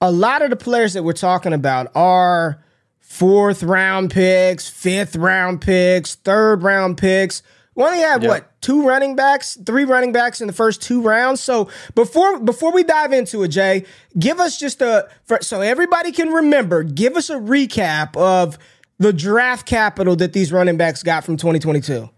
a 0.00 0.10
lot 0.10 0.42
of 0.42 0.50
the 0.50 0.56
players 0.56 0.94
that 0.94 1.04
we're 1.04 1.12
talking 1.12 1.52
about 1.52 1.92
are 1.94 2.60
fourth 2.98 3.62
round 3.62 4.10
picks, 4.10 4.68
fifth 4.68 5.14
round 5.14 5.60
picks, 5.60 6.16
third 6.16 6.62
round 6.64 6.98
picks. 6.98 7.42
We 7.76 7.84
only 7.84 7.98
have 8.00 8.22
Yeah. 8.22 8.30
what 8.30 8.60
two 8.62 8.86
running 8.86 9.14
backs, 9.14 9.56
three 9.64 9.84
running 9.84 10.10
backs 10.10 10.40
in 10.40 10.46
the 10.46 10.52
first 10.52 10.82
two 10.82 11.00
rounds. 11.02 11.40
So 11.40 11.68
before 11.94 12.40
before 12.40 12.72
we 12.72 12.82
dive 12.82 13.12
into 13.12 13.42
it, 13.42 13.48
Jay, 13.48 13.84
give 14.18 14.40
us 14.40 14.58
just 14.58 14.82
a 14.82 15.08
for, 15.24 15.38
so 15.42 15.60
everybody 15.60 16.10
can 16.10 16.30
remember. 16.30 16.82
Give 16.82 17.16
us 17.16 17.30
a 17.30 17.36
recap 17.36 18.16
of 18.16 18.58
the 18.98 19.12
draft 19.12 19.66
capital 19.66 20.16
that 20.16 20.32
these 20.32 20.50
running 20.52 20.78
backs 20.78 21.02
got 21.02 21.22
from 21.22 21.36
2022. 21.36 22.08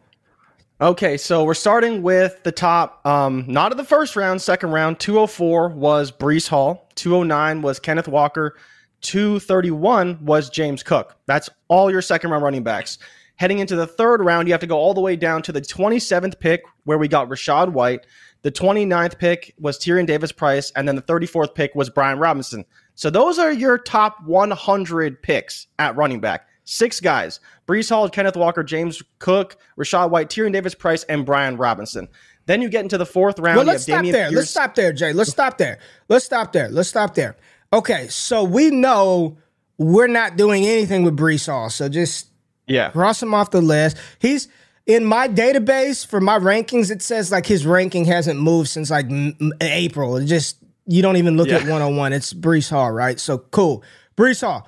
Okay, 0.81 1.17
so 1.17 1.43
we're 1.43 1.55
starting 1.55 2.03
with 2.03 2.41
the 2.45 2.53
top, 2.53 3.05
um, 3.05 3.45
not 3.49 3.73
of 3.73 3.79
the 3.79 3.85
first 3.85 4.15
round, 4.15 4.41
second 4.41 4.71
round. 4.71 5.01
204 5.01 5.71
was 5.71 6.13
Breece 6.13 6.47
Hall. 6.47 6.89
209 6.95 7.63
was 7.63 7.81
Kenneth 7.81 8.07
Walker. 8.07 8.55
231 9.01 10.25
was 10.25 10.49
James 10.51 10.85
Cook. 10.85 11.17
That's 11.27 11.51
all 11.67 11.91
your 11.91 12.01
second 12.01 12.31
round 12.31 12.45
running 12.45 12.63
backs. 12.63 12.99
Heading 13.39 13.61
into 13.61 13.77
the 13.77 13.87
third 13.87 14.21
round, 14.21 14.49
you 14.49 14.53
have 14.53 14.61
to 14.63 14.67
go 14.67 14.77
all 14.77 14.95
the 14.95 15.01
way 15.01 15.15
down 15.15 15.43
to 15.43 15.53
the 15.53 15.61
27th 15.61 16.41
pick, 16.41 16.63
where 16.85 16.99
we 16.99 17.07
got 17.07 17.29
Rachaad 17.29 17.73
White. 17.73 18.05
The 18.43 18.51
29th 18.51 19.19
pick 19.19 19.55
was 19.61 19.79
Tyrion 19.79 20.07
Davis 20.07 20.33
Price, 20.33 20.73
and 20.75 20.89
then 20.89 20.97
the 20.97 21.03
34th 21.03 21.55
pick 21.55 21.75
was 21.77 21.89
Brian 21.89 22.19
Robinson. 22.19 22.65
So 22.97 23.11
those 23.11 23.39
are 23.39 23.53
your 23.53 23.79
top 23.79 24.17
100 24.25 25.23
picks 25.23 25.69
at 25.79 25.95
running 25.95 26.21
back. 26.21 26.49
Six 26.65 26.99
guys: 26.99 27.39
Breece 27.67 27.89
Hall, 27.89 28.09
Kenneth 28.09 28.37
Walker, 28.37 28.65
James 28.65 29.03
Cook, 29.21 29.57
Rachaad 29.79 30.11
White, 30.11 30.29
Tyrion 30.29 30.53
Davis 30.53 30.75
Price, 30.75 31.05
and 31.05 31.25
Brian 31.25 31.57
Robinson. 31.57 32.09
Then 32.47 32.61
you 32.61 32.69
get 32.69 32.83
into 32.83 32.99
the 32.99 33.07
fourth 33.07 33.39
round. 33.39 33.57
Well, 33.57 33.67
let's 33.67 33.85
stop 33.85 34.05
Dameon 34.05 34.13
there. 34.13 34.31
Let's 34.33 34.51
stop 34.51 34.75
there, 34.75 34.93
Jay. 34.93 35.13
Let's 35.13 35.31
stop 35.31 35.59
there. 35.59 35.79
Let's 36.09 36.25
stop 36.25 36.53
there. 36.53 36.69
Let's 36.71 36.89
stop 36.89 37.15
there. 37.15 37.37
Okay, 37.73 38.09
so 38.09 38.43
we 38.43 38.71
know 38.71 39.39
we're 39.79 40.09
not 40.09 40.37
doing 40.37 40.67
anything 40.67 41.05
with 41.05 41.17
Breece 41.17 41.47
Hall. 41.47 41.71
So 41.71 41.89
just 41.89 42.27
Yeah. 42.69 42.91
cross 42.91 43.23
him 43.23 43.35
off 43.35 43.51
the 43.51 43.61
list. 43.61 43.97
He's 44.19 44.49
in 44.87 45.05
my 45.05 45.29
database 45.29 46.07
for 46.07 46.21
my 46.21 46.39
rankings. 46.39 46.91
It 46.91 47.03
says 47.03 47.31
like 47.33 47.47
his 47.47 47.67
ranking 47.67 48.05
hasn't 48.05 48.41
moved 48.41 48.69
since 48.69 48.91
like 48.91 49.07
m- 49.11 49.53
April. 49.61 50.17
It 50.17 50.27
just 50.27 50.57
you 50.87 51.03
don't 51.03 51.17
even 51.17 51.37
look 51.37 51.49
at 51.49 51.63
Yeah. 51.65 51.71
101. 51.71 52.13
It's 52.13 52.33
Breece 52.33 52.71
Hall, 52.71 52.91
right? 52.91 53.19
So 53.21 53.39
cool. 53.39 53.83
Breece 54.17 54.41
Hall. 54.41 54.67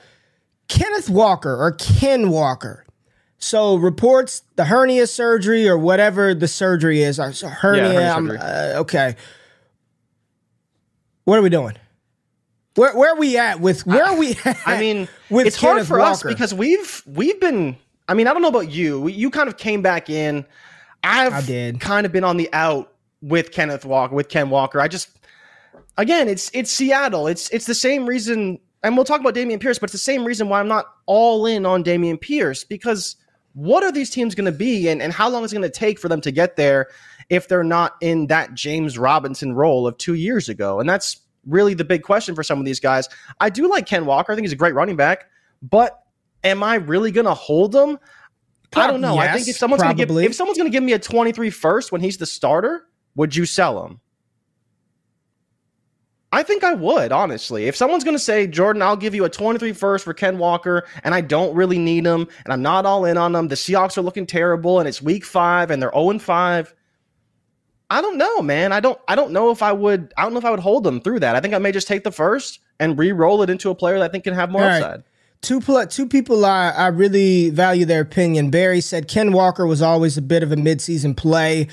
Kenneth 0.68 1.08
Walker 1.10 1.54
or 1.56 1.72
Ken 1.72 2.30
Walker. 2.30 2.84
So 3.38 3.76
reports 3.76 4.42
the 4.56 4.66
hernia 4.66 5.06
surgery 5.06 5.66
or 5.66 5.78
whatever 5.78 6.34
the 6.34 6.46
surgery 6.46 7.02
is. 7.02 7.18
Uh, 7.18 7.32
hernia. 7.42 7.84
hernia 7.92 8.12
surgery. 8.14 8.38
uh, 8.38 8.80
okay. 8.80 9.16
What 11.24 11.38
are 11.38 11.42
we 11.42 11.48
doing? 11.48 11.74
Where 12.76 12.96
where 12.96 13.12
are 13.14 13.18
we 13.18 13.36
at 13.36 13.60
with 13.60 13.86
where 13.86 14.04
are 14.04 14.16
we? 14.16 14.36
At 14.44 14.58
I 14.66 14.78
mean, 14.78 15.08
with 15.28 15.46
it's 15.46 15.56
hard 15.56 15.74
Kenneth 15.76 15.88
for 15.88 16.00
us 16.00 16.22
because 16.22 16.52
we've 16.54 17.02
we've 17.06 17.40
been. 17.40 17.76
I 18.10 18.14
mean, 18.14 18.26
I 18.26 18.32
don't 18.32 18.42
know 18.42 18.48
about 18.48 18.72
you. 18.72 19.06
You 19.06 19.30
kind 19.30 19.48
of 19.48 19.56
came 19.56 19.82
back 19.82 20.10
in. 20.10 20.44
I've 21.04 21.32
I 21.32 21.40
did. 21.42 21.80
kind 21.80 22.04
of 22.04 22.10
been 22.10 22.24
on 22.24 22.38
the 22.38 22.52
out 22.52 22.92
with 23.22 23.52
Kenneth 23.52 23.84
Walker, 23.84 24.16
with 24.16 24.28
Ken 24.28 24.50
Walker. 24.50 24.80
I 24.80 24.88
just, 24.88 25.16
again, 25.96 26.28
it's 26.28 26.50
it's 26.52 26.72
Seattle. 26.72 27.28
It's 27.28 27.48
it's 27.50 27.66
the 27.66 27.74
same 27.74 28.06
reason, 28.06 28.58
and 28.82 28.96
we'll 28.96 29.04
talk 29.04 29.20
about 29.20 29.36
Dameon 29.36 29.60
Pierce, 29.60 29.78
but 29.78 29.84
it's 29.84 29.92
the 29.92 29.98
same 29.98 30.24
reason 30.24 30.48
why 30.48 30.58
I'm 30.58 30.66
not 30.66 30.86
all 31.06 31.46
in 31.46 31.64
on 31.64 31.84
Dameon 31.84 32.20
Pierce 32.20 32.64
because 32.64 33.14
what 33.52 33.84
are 33.84 33.92
these 33.92 34.10
teams 34.10 34.34
going 34.34 34.52
to 34.52 34.58
be, 34.58 34.88
and 34.88 35.00
and 35.00 35.12
how 35.12 35.28
long 35.28 35.44
is 35.44 35.52
it 35.52 35.56
going 35.56 35.70
to 35.70 35.78
take 35.78 36.00
for 36.00 36.08
them 36.08 36.20
to 36.22 36.32
get 36.32 36.56
there 36.56 36.88
if 37.28 37.46
they're 37.46 37.62
not 37.62 37.94
in 38.00 38.26
that 38.26 38.54
James 38.54 38.98
Robinson 38.98 39.52
role 39.52 39.86
of 39.86 39.96
two 39.98 40.14
years 40.14 40.48
ago? 40.48 40.80
And 40.80 40.88
that's 40.88 41.20
really 41.46 41.74
the 41.74 41.84
big 41.84 42.02
question 42.02 42.34
for 42.34 42.42
some 42.42 42.58
of 42.58 42.64
these 42.64 42.80
guys. 42.80 43.08
I 43.38 43.50
do 43.50 43.70
like 43.70 43.86
Ken 43.86 44.04
Walker. 44.04 44.32
I 44.32 44.34
think 44.34 44.46
he's 44.46 44.52
a 44.52 44.56
great 44.56 44.74
running 44.74 44.96
back, 44.96 45.26
but 45.62 46.02
am 46.44 46.62
I 46.62 46.76
really 46.76 47.10
going 47.10 47.26
to 47.26 47.34
hold 47.34 47.74
him? 47.74 47.98
I 48.74 48.86
don't 48.86 49.00
know. 49.00 49.14
Yes, 49.16 49.28
I 49.28 49.36
think 49.36 49.48
if 49.48 49.56
someone's 49.56 49.82
going 49.82 49.96
to 49.96 50.06
give 50.06 50.16
if 50.16 50.34
someone's 50.34 50.58
going 50.58 50.70
to 50.70 50.74
give 50.74 50.84
me 50.84 50.92
a 50.92 50.98
23 50.98 51.50
first 51.50 51.90
when 51.92 52.00
he's 52.00 52.18
the 52.18 52.26
starter, 52.26 52.86
would 53.16 53.34
you 53.34 53.44
sell 53.44 53.84
him? 53.84 54.00
I 56.32 56.44
think 56.44 56.62
I 56.62 56.74
would, 56.74 57.10
honestly. 57.10 57.66
If 57.66 57.74
someone's 57.74 58.04
going 58.04 58.14
to 58.14 58.22
say, 58.22 58.46
Jordan, 58.46 58.82
I'll 58.82 58.96
give 58.96 59.16
you 59.16 59.24
a 59.24 59.28
23 59.28 59.72
first 59.72 60.04
for 60.04 60.14
Ken 60.14 60.38
Walker, 60.38 60.86
and 61.02 61.12
I 61.12 61.22
don't 61.22 61.54
really 61.56 61.78
need 61.78 62.06
him, 62.06 62.28
and 62.44 62.52
I'm 62.52 62.62
not 62.62 62.86
all 62.86 63.04
in 63.04 63.16
on 63.16 63.32
them. 63.32 63.48
The 63.48 63.56
Seahawks 63.56 63.98
are 63.98 64.02
looking 64.02 64.26
terrible, 64.26 64.78
and 64.78 64.88
it's 64.88 65.02
week 65.02 65.24
five, 65.24 65.72
and 65.72 65.82
they're 65.82 65.92
0 65.92 66.20
5. 66.20 66.74
I 67.92 68.00
don't 68.00 68.16
know, 68.16 68.40
man. 68.42 68.72
I 68.72 68.78
don't. 68.78 69.00
I 69.08 69.16
don't 69.16 69.32
know 69.32 69.50
if 69.50 69.64
I 69.64 69.72
would. 69.72 70.14
I 70.16 70.22
don't 70.22 70.32
know 70.32 70.38
if 70.38 70.44
I 70.44 70.52
would 70.52 70.60
hold 70.60 70.84
them 70.84 71.00
through 71.00 71.18
that. 71.20 71.34
I 71.34 71.40
think 71.40 71.54
I 71.54 71.58
may 71.58 71.72
just 71.72 71.88
take 71.88 72.04
the 72.04 72.12
first 72.12 72.60
and 72.78 72.96
re-roll 72.96 73.42
it 73.42 73.50
into 73.50 73.68
a 73.70 73.74
player 73.74 73.98
that 73.98 74.04
I 74.04 74.08
think 74.08 74.22
can 74.22 74.34
have 74.34 74.50
more 74.50 74.62
All 74.62 74.68
right. 74.68 75.00
Two 75.42 75.60
pl- 75.60 75.86
two 75.86 76.06
people 76.06 76.44
I, 76.44 76.68
I 76.70 76.86
really 76.88 77.50
value 77.50 77.86
their 77.86 78.02
opinion. 78.02 78.50
Barry 78.50 78.80
said 78.80 79.08
Ken 79.08 79.32
Walker 79.32 79.66
was 79.66 79.80
always 79.80 80.18
a 80.18 80.22
bit 80.22 80.42
of 80.42 80.52
a 80.52 80.56
midseason 80.56 81.16
play. 81.16 81.68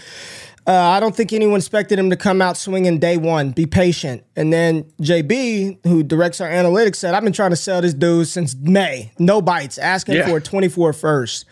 Uh, 0.66 0.72
I 0.74 1.00
don't 1.00 1.16
think 1.16 1.32
anyone 1.32 1.58
expected 1.58 1.98
him 1.98 2.10
to 2.10 2.18
come 2.18 2.42
out 2.42 2.58
swinging 2.58 3.00
day 3.00 3.16
one. 3.18 3.52
Be 3.52 3.66
patient. 3.66 4.24
And 4.36 4.52
then 4.52 4.84
JB, 5.02 5.86
who 5.86 6.04
directs 6.04 6.42
our 6.42 6.50
analytics, 6.50 6.98
said, 6.98 7.14
I've 7.14 7.24
been 7.24 7.32
trying 7.34 7.52
to 7.52 7.56
sell 7.56 7.82
this 7.82 7.94
dude 7.94 8.28
since 8.28 8.54
May. 8.56 9.12
No 9.18 9.42
bites, 9.42 9.78
asking 9.78 10.16
Yeah. 10.16 10.28
for 10.28 10.38
a 10.38 10.42
24 10.42 10.92
first. 10.92 11.46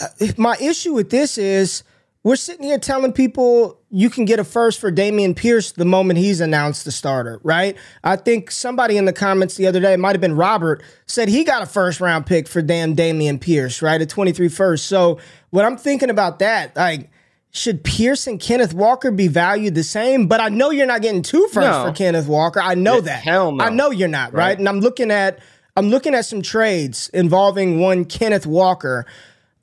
Uh, 0.00 0.06
my 0.38 0.56
issue 0.62 0.94
with 0.94 1.10
this 1.10 1.36
is 1.36 1.82
we're 2.22 2.36
sitting 2.36 2.64
here 2.64 2.78
telling 2.78 3.12
people 3.12 3.79
you 3.92 4.08
can 4.08 4.24
get 4.24 4.38
a 4.38 4.44
first 4.44 4.78
for 4.78 4.92
Dameon 4.92 5.34
Pierce 5.34 5.72
the 5.72 5.84
moment 5.84 6.18
he's 6.18 6.40
announced 6.40 6.84
the 6.84 6.92
starter, 6.92 7.40
right? 7.42 7.76
I 8.04 8.14
think 8.16 8.50
somebody 8.52 8.96
in 8.96 9.04
the 9.04 9.12
comments 9.12 9.56
the 9.56 9.66
other 9.66 9.80
day, 9.80 9.92
it 9.94 9.98
might 9.98 10.12
have 10.14 10.20
been 10.20 10.36
Robert, 10.36 10.82
said 11.06 11.28
he 11.28 11.42
got 11.42 11.62
a 11.62 11.66
first 11.66 12.00
round 12.00 12.24
pick 12.26 12.46
for 12.46 12.62
damn 12.62 12.94
Dameon 12.94 13.40
Pierce, 13.40 13.82
right? 13.82 14.00
A 14.00 14.06
23 14.06 14.48
first. 14.48 14.86
So 14.86 15.18
when 15.50 15.64
I'm 15.66 15.76
thinking 15.76 16.08
about 16.08 16.38
that, 16.38 16.76
like, 16.76 17.10
should 17.52 17.82
Pierce 17.82 18.28
and 18.28 18.38
Kenneth 18.38 18.72
Walker 18.72 19.10
be 19.10 19.26
valued 19.26 19.74
the 19.74 19.82
same? 19.82 20.28
But 20.28 20.40
I 20.40 20.50
know 20.50 20.70
you're 20.70 20.86
not 20.86 21.02
getting 21.02 21.22
two 21.22 21.48
firsts 21.48 21.68
No. 21.78 21.86
for 21.86 21.92
Kenneth 21.92 22.28
Walker. 22.28 22.60
I 22.60 22.76
know 22.76 23.00
that. 23.00 23.24
hell 23.24 23.50
no. 23.50 23.64
I 23.64 23.70
know 23.70 23.90
you're 23.90 24.06
not, 24.06 24.32
right? 24.32 24.50
Right. 24.50 24.58
And 24.60 24.68
I'm 24.68 24.78
looking 24.78 25.10
at 25.10 25.40
I'm 25.76 25.88
looking 25.90 26.14
at 26.14 26.26
some 26.26 26.42
trades 26.42 27.08
involving 27.12 27.80
one 27.80 28.04
Kenneth 28.04 28.46
Walker. 28.46 29.04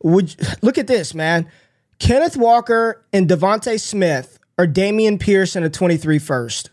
Would 0.03 0.35
look 0.61 0.77
at 0.77 0.87
this, 0.87 1.13
man. 1.13 1.47
Kenneth 1.99 2.37
Walker 2.37 3.05
and 3.11 3.27
DeVonta 3.27 3.79
Smith 3.79 4.39
or 4.57 4.67
Dameon 4.67 5.19
Pierce 5.19 5.55
in 5.55 5.63
a 5.63 5.69
23 5.69 6.19
first. 6.19 6.69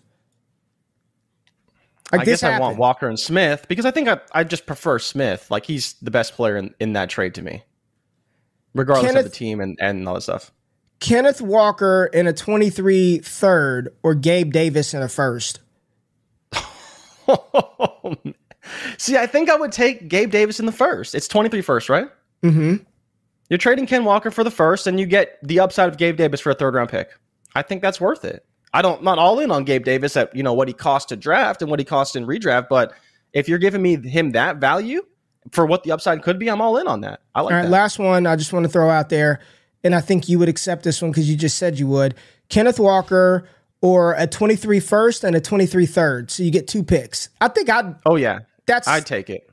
Like 2.13 2.21
I 2.23 2.25
guess 2.25 2.43
I 2.43 2.59
want. 2.61 2.79
Walker 2.79 3.09
and 3.09 3.19
Smith 3.19 3.67
because 3.69 3.87
I 3.87 3.91
think 3.91 4.09
I, 4.09 4.21
I 4.33 4.45
just 4.45 4.67
prefer 4.67 4.99
Smith. 4.99 5.51
Like 5.51 5.67
he's 5.67 5.95
the 5.95 6.11
best 6.11 6.35
player 6.35 6.57
in, 6.57 6.75
in 6.79 6.93
that 6.93 7.11
trade 7.11 7.35
to 7.35 7.43
me, 7.43 7.65
regardless 8.75 9.11
Kenneth- 9.11 9.27
of 9.27 9.33
the 9.33 9.37
team 9.37 9.61
and, 9.61 9.77
and 9.81 10.07
all 10.07 10.15
that 10.15 10.21
stuff. 10.21 10.53
Kenneth 11.01 11.43
Walker 11.43 12.09
in 12.13 12.27
a 12.27 12.33
23 12.33 13.19
third 13.19 13.95
or 14.03 14.15
Gabe 14.15 14.53
Davis 14.53 14.95
in 14.95 15.03
a 15.03 15.09
first. 15.09 15.61
See, 18.97 19.17
I 19.17 19.27
think 19.27 19.51
I 19.51 19.57
would 19.57 19.73
take 19.73 20.09
Gabe 20.09 20.31
Davis 20.31 20.61
in 20.61 20.67
the 20.67 20.73
first. 20.73 21.15
It's 21.15 21.29
23 21.29 21.61
first, 21.63 21.89
right? 21.89 22.09
Mm-hmm. 22.43 22.77
You're 23.55 23.59
trading 23.59 23.87
Ken 23.87 24.05
Walker 24.05 24.33
for 24.33 24.43
the 24.43 24.51
first, 24.51 24.89
and 24.89 24.99
you 24.99 25.07
get 25.07 25.39
the 25.41 25.61
upside 25.61 25.89
of 25.89 25.97
Gabe 25.97 26.17
Davis 26.17 26.41
for 26.41 26.51
a 26.51 26.57
third 26.57 26.75
round 26.75 26.91
pick. 26.91 27.11
I 27.55 27.63
think 27.63 27.83
that's 27.83 28.01
worth 28.01 28.25
it. 28.25 28.45
I 28.73 28.83
don't 28.83 29.05
not 29.05 29.21
all 29.21 29.39
in 29.39 29.53
on 29.53 29.63
Gabe 29.63 29.85
Davis 29.85 30.17
at 30.17 30.35
you 30.35 30.43
know 30.43 30.53
what 30.53 30.67
he 30.67 30.75
cost 30.75 31.11
to 31.11 31.17
draft 31.17 31.63
and 31.63 31.71
what 31.71 31.79
he 31.79 31.85
cost 31.85 32.17
in 32.17 32.27
redraft, 32.27 32.67
but 32.69 32.93
if 33.33 33.49
you're 33.49 33.61
giving 33.61 33.81
me 33.81 33.97
him 33.97 34.33
that 34.33 34.57
value 34.57 35.03
for 35.53 35.67
what 35.67 35.85
the 35.85 35.93
upside 35.93 36.25
could 36.25 36.37
be, 36.37 36.49
I'm 36.49 36.61
all 36.61 36.79
in 36.79 36.89
on 36.89 37.03
that. 37.03 37.21
I 37.33 37.43
like 37.43 37.53
All 37.53 37.59
right, 37.59 37.63
that. 37.63 37.71
last 37.71 38.01
one 38.01 38.27
I 38.27 38.35
just 38.35 38.53
want 38.53 38.65
to 38.65 38.69
throw 38.69 38.91
out 38.91 39.09
there, 39.09 39.39
and 39.85 39.95
I 39.95 40.01
think 40.01 40.29
you 40.29 40.41
would 40.41 40.49
accept 40.49 40.83
this 40.83 41.01
one 41.01 41.13
because 41.13 41.31
you 41.31 41.37
just 41.37 41.57
said 41.57 41.79
you 41.79 41.87
would. 41.87 42.17
Kenneth 42.49 42.81
Walker 42.81 43.47
or 43.81 44.15
a 44.15 44.27
23 44.27 44.81
first 44.81 45.23
and 45.23 45.37
a 45.37 45.41
23 45.41 45.87
third. 45.87 46.33
So 46.33 46.43
you 46.43 46.51
get 46.51 46.67
two 46.67 46.83
picks. 46.83 47.29
I 47.41 47.47
think 47.47 47.71
I'd 47.71 47.95
oh 48.05 48.17
yeah, 48.17 48.41
that's 48.67 48.89
I'd 48.89 49.07
take 49.07 49.31
it. 49.31 49.49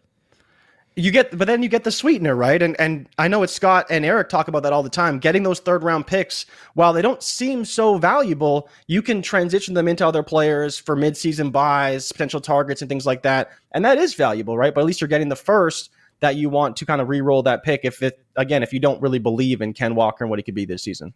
You 0.97 1.09
get, 1.11 1.37
but 1.37 1.47
then 1.47 1.63
you 1.63 1.69
get 1.69 1.85
the 1.85 1.91
sweetener, 1.91 2.35
right? 2.35 2.61
And 2.61 2.77
and 2.79 3.07
I 3.17 3.29
know 3.29 3.43
it's 3.43 3.53
Scott 3.53 3.85
and 3.89 4.03
Eric 4.03 4.27
talk 4.27 4.49
about 4.49 4.63
that 4.63 4.73
all 4.73 4.83
the 4.83 4.89
time. 4.89 5.19
Getting 5.19 5.43
those 5.43 5.59
third 5.61 5.83
round 5.83 6.05
picks, 6.05 6.45
while 6.73 6.91
they 6.91 7.01
don't 7.01 7.23
seem 7.23 7.63
so 7.63 7.97
valuable, 7.97 8.67
you 8.87 9.01
can 9.01 9.21
transition 9.21 9.73
them 9.73 9.87
into 9.87 10.05
other 10.05 10.21
players 10.21 10.77
for 10.77 10.97
midseason 10.97 11.51
buys, 11.51 12.11
potential 12.11 12.41
targets, 12.41 12.81
and 12.81 12.89
things 12.89 13.05
like 13.05 13.23
that. 13.23 13.51
And 13.71 13.85
that 13.85 13.97
is 13.97 14.15
valuable, 14.15 14.57
right? 14.57 14.73
But 14.75 14.81
at 14.81 14.87
least 14.87 14.99
you're 14.99 15.07
getting 15.07 15.29
the 15.29 15.35
first 15.37 15.91
that 16.19 16.35
you 16.35 16.49
want 16.49 16.75
to 16.77 16.85
kind 16.85 17.01
of 17.01 17.07
re-roll 17.07 17.43
that 17.43 17.63
pick. 17.63 17.81
If 17.83 18.03
it 18.03 18.23
again, 18.35 18.61
if 18.61 18.73
you 18.73 18.81
don't 18.81 19.01
really 19.01 19.19
believe 19.19 19.61
in 19.61 19.73
Ken 19.73 19.95
Walker 19.95 20.25
and 20.25 20.29
what 20.29 20.39
he 20.39 20.43
could 20.43 20.55
be 20.55 20.65
this 20.65 20.83
season, 20.83 21.13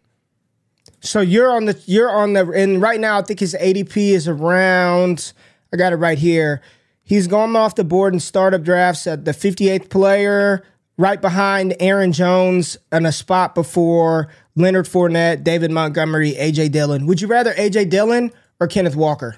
So 1.00 1.20
you're 1.20 1.52
on 1.52 1.66
the 1.66 1.78
you're 1.86 2.10
on 2.10 2.32
the 2.32 2.50
and 2.50 2.80
right 2.80 2.98
now 2.98 3.18
I 3.18 3.22
think 3.22 3.40
his 3.40 3.54
ADP 3.54 3.96
is 3.96 4.26
around 4.26 5.32
I 5.72 5.76
got 5.76 5.92
it 5.92 5.96
right 5.96 6.18
here. 6.18 6.62
He's 7.06 7.28
gone 7.28 7.54
off 7.54 7.76
the 7.76 7.84
board 7.84 8.14
in 8.14 8.20
startup 8.20 8.64
drafts 8.64 9.06
at 9.06 9.24
the 9.24 9.30
58th 9.30 9.90
player, 9.90 10.64
right 10.98 11.20
behind 11.20 11.76
Aaron 11.78 12.12
Jones 12.12 12.76
and 12.90 13.06
a 13.06 13.12
spot 13.12 13.54
before 13.54 14.28
Leonard 14.56 14.86
Fournette, 14.86 15.44
David 15.44 15.70
Montgomery, 15.70 16.32
AJ 16.32 16.72
Dillon. 16.72 17.06
Would 17.06 17.20
you 17.20 17.28
rather 17.28 17.54
AJ 17.54 17.90
Dillon 17.90 18.32
or 18.58 18.66
Kenneth 18.66 18.96
Walker? 18.96 19.36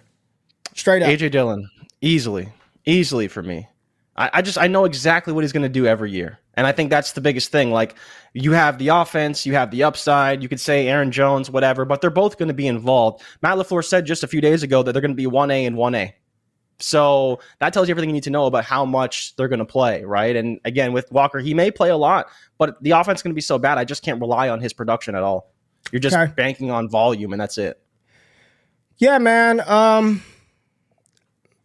Straight 0.75 1.03
up. 1.03 1.11
AJ 1.11 1.31
Dillon, 1.31 1.69
easily, 2.01 2.49
easily 2.87 3.29
for 3.29 3.43
me. 3.43 3.69
I, 4.17 4.31
I 4.33 4.43
just 4.43 4.57
I 4.57 4.67
know 4.67 4.87
exactly 4.87 5.35
what 5.35 5.45
he's 5.45 5.53
going 5.53 5.63
to 5.63 5.69
do 5.69 5.87
every 5.87 6.11
year, 6.11 6.39
and 6.55 6.67
I 6.67 6.73
think 6.73 6.89
that's 6.89 7.13
the 7.13 7.21
biggest 7.21 7.53
thing. 7.53 7.71
Like 7.71 7.97
you 8.33 8.53
have 8.53 8.79
the 8.79 8.89
offense, 8.89 9.45
you 9.45 9.53
have 9.53 9.71
the 9.71 9.83
upside. 9.83 10.43
You 10.43 10.49
could 10.49 10.59
say 10.59 10.89
Aaron 10.89 11.13
Jones, 11.13 11.51
whatever, 11.51 11.85
but 11.85 12.01
they're 12.01 12.09
both 12.09 12.39
going 12.39 12.49
to 12.49 12.55
be 12.55 12.67
involved. 12.67 13.23
Matt 13.43 13.59
Lafleur 13.59 13.85
said 13.85 14.07
just 14.07 14.25
a 14.25 14.27
few 14.27 14.41
days 14.41 14.63
ago 14.63 14.83
that 14.83 14.93
they're 14.93 15.03
going 15.03 15.13
to 15.13 15.17
be 15.17 15.27
one 15.27 15.51
A 15.51 15.67
and 15.67 15.77
one 15.77 15.95
A. 15.95 16.15
So 16.81 17.41
that 17.59 17.73
tells 17.73 17.89
you 17.89 17.93
everything 17.93 18.09
you 18.11 18.15
need 18.15 18.23
to 18.25 18.31
know 18.31 18.47
about 18.47 18.65
how 18.65 18.85
much 18.85 19.35
they're 19.37 19.49
going 19.49 19.59
to 19.59 19.65
play, 19.65 20.05
right? 20.05 20.37
And 20.37 20.61
again, 20.65 20.93
with 20.93 21.11
Walker, 21.11 21.41
he 21.41 21.53
may 21.53 21.71
play 21.73 21.91
a 21.91 21.97
lot, 21.97 22.29
but 22.57 22.81
the 22.83 22.93
offense 22.93 23.19
is 23.19 23.23
going 23.25 23.33
to 23.33 23.35
be 23.35 23.41
so 23.41 23.59
bad. 23.59 23.79
I 23.79 23.85
just 23.85 24.05
can't 24.05 24.21
rely 24.21 24.49
on 24.49 24.61
his 24.61 24.73
production 24.73 25.15
at 25.17 25.23
all. 25.25 25.51
You're 25.91 26.01
just 26.01 26.17
Okay. 26.17 26.33
banking 26.37 26.71
on 26.71 26.89
volume, 26.89 27.33
and 27.33 27.41
that's 27.41 27.59
it. 27.59 27.81
Yeah, 28.99 29.19
man. 29.19 29.61
Um, 29.69 30.23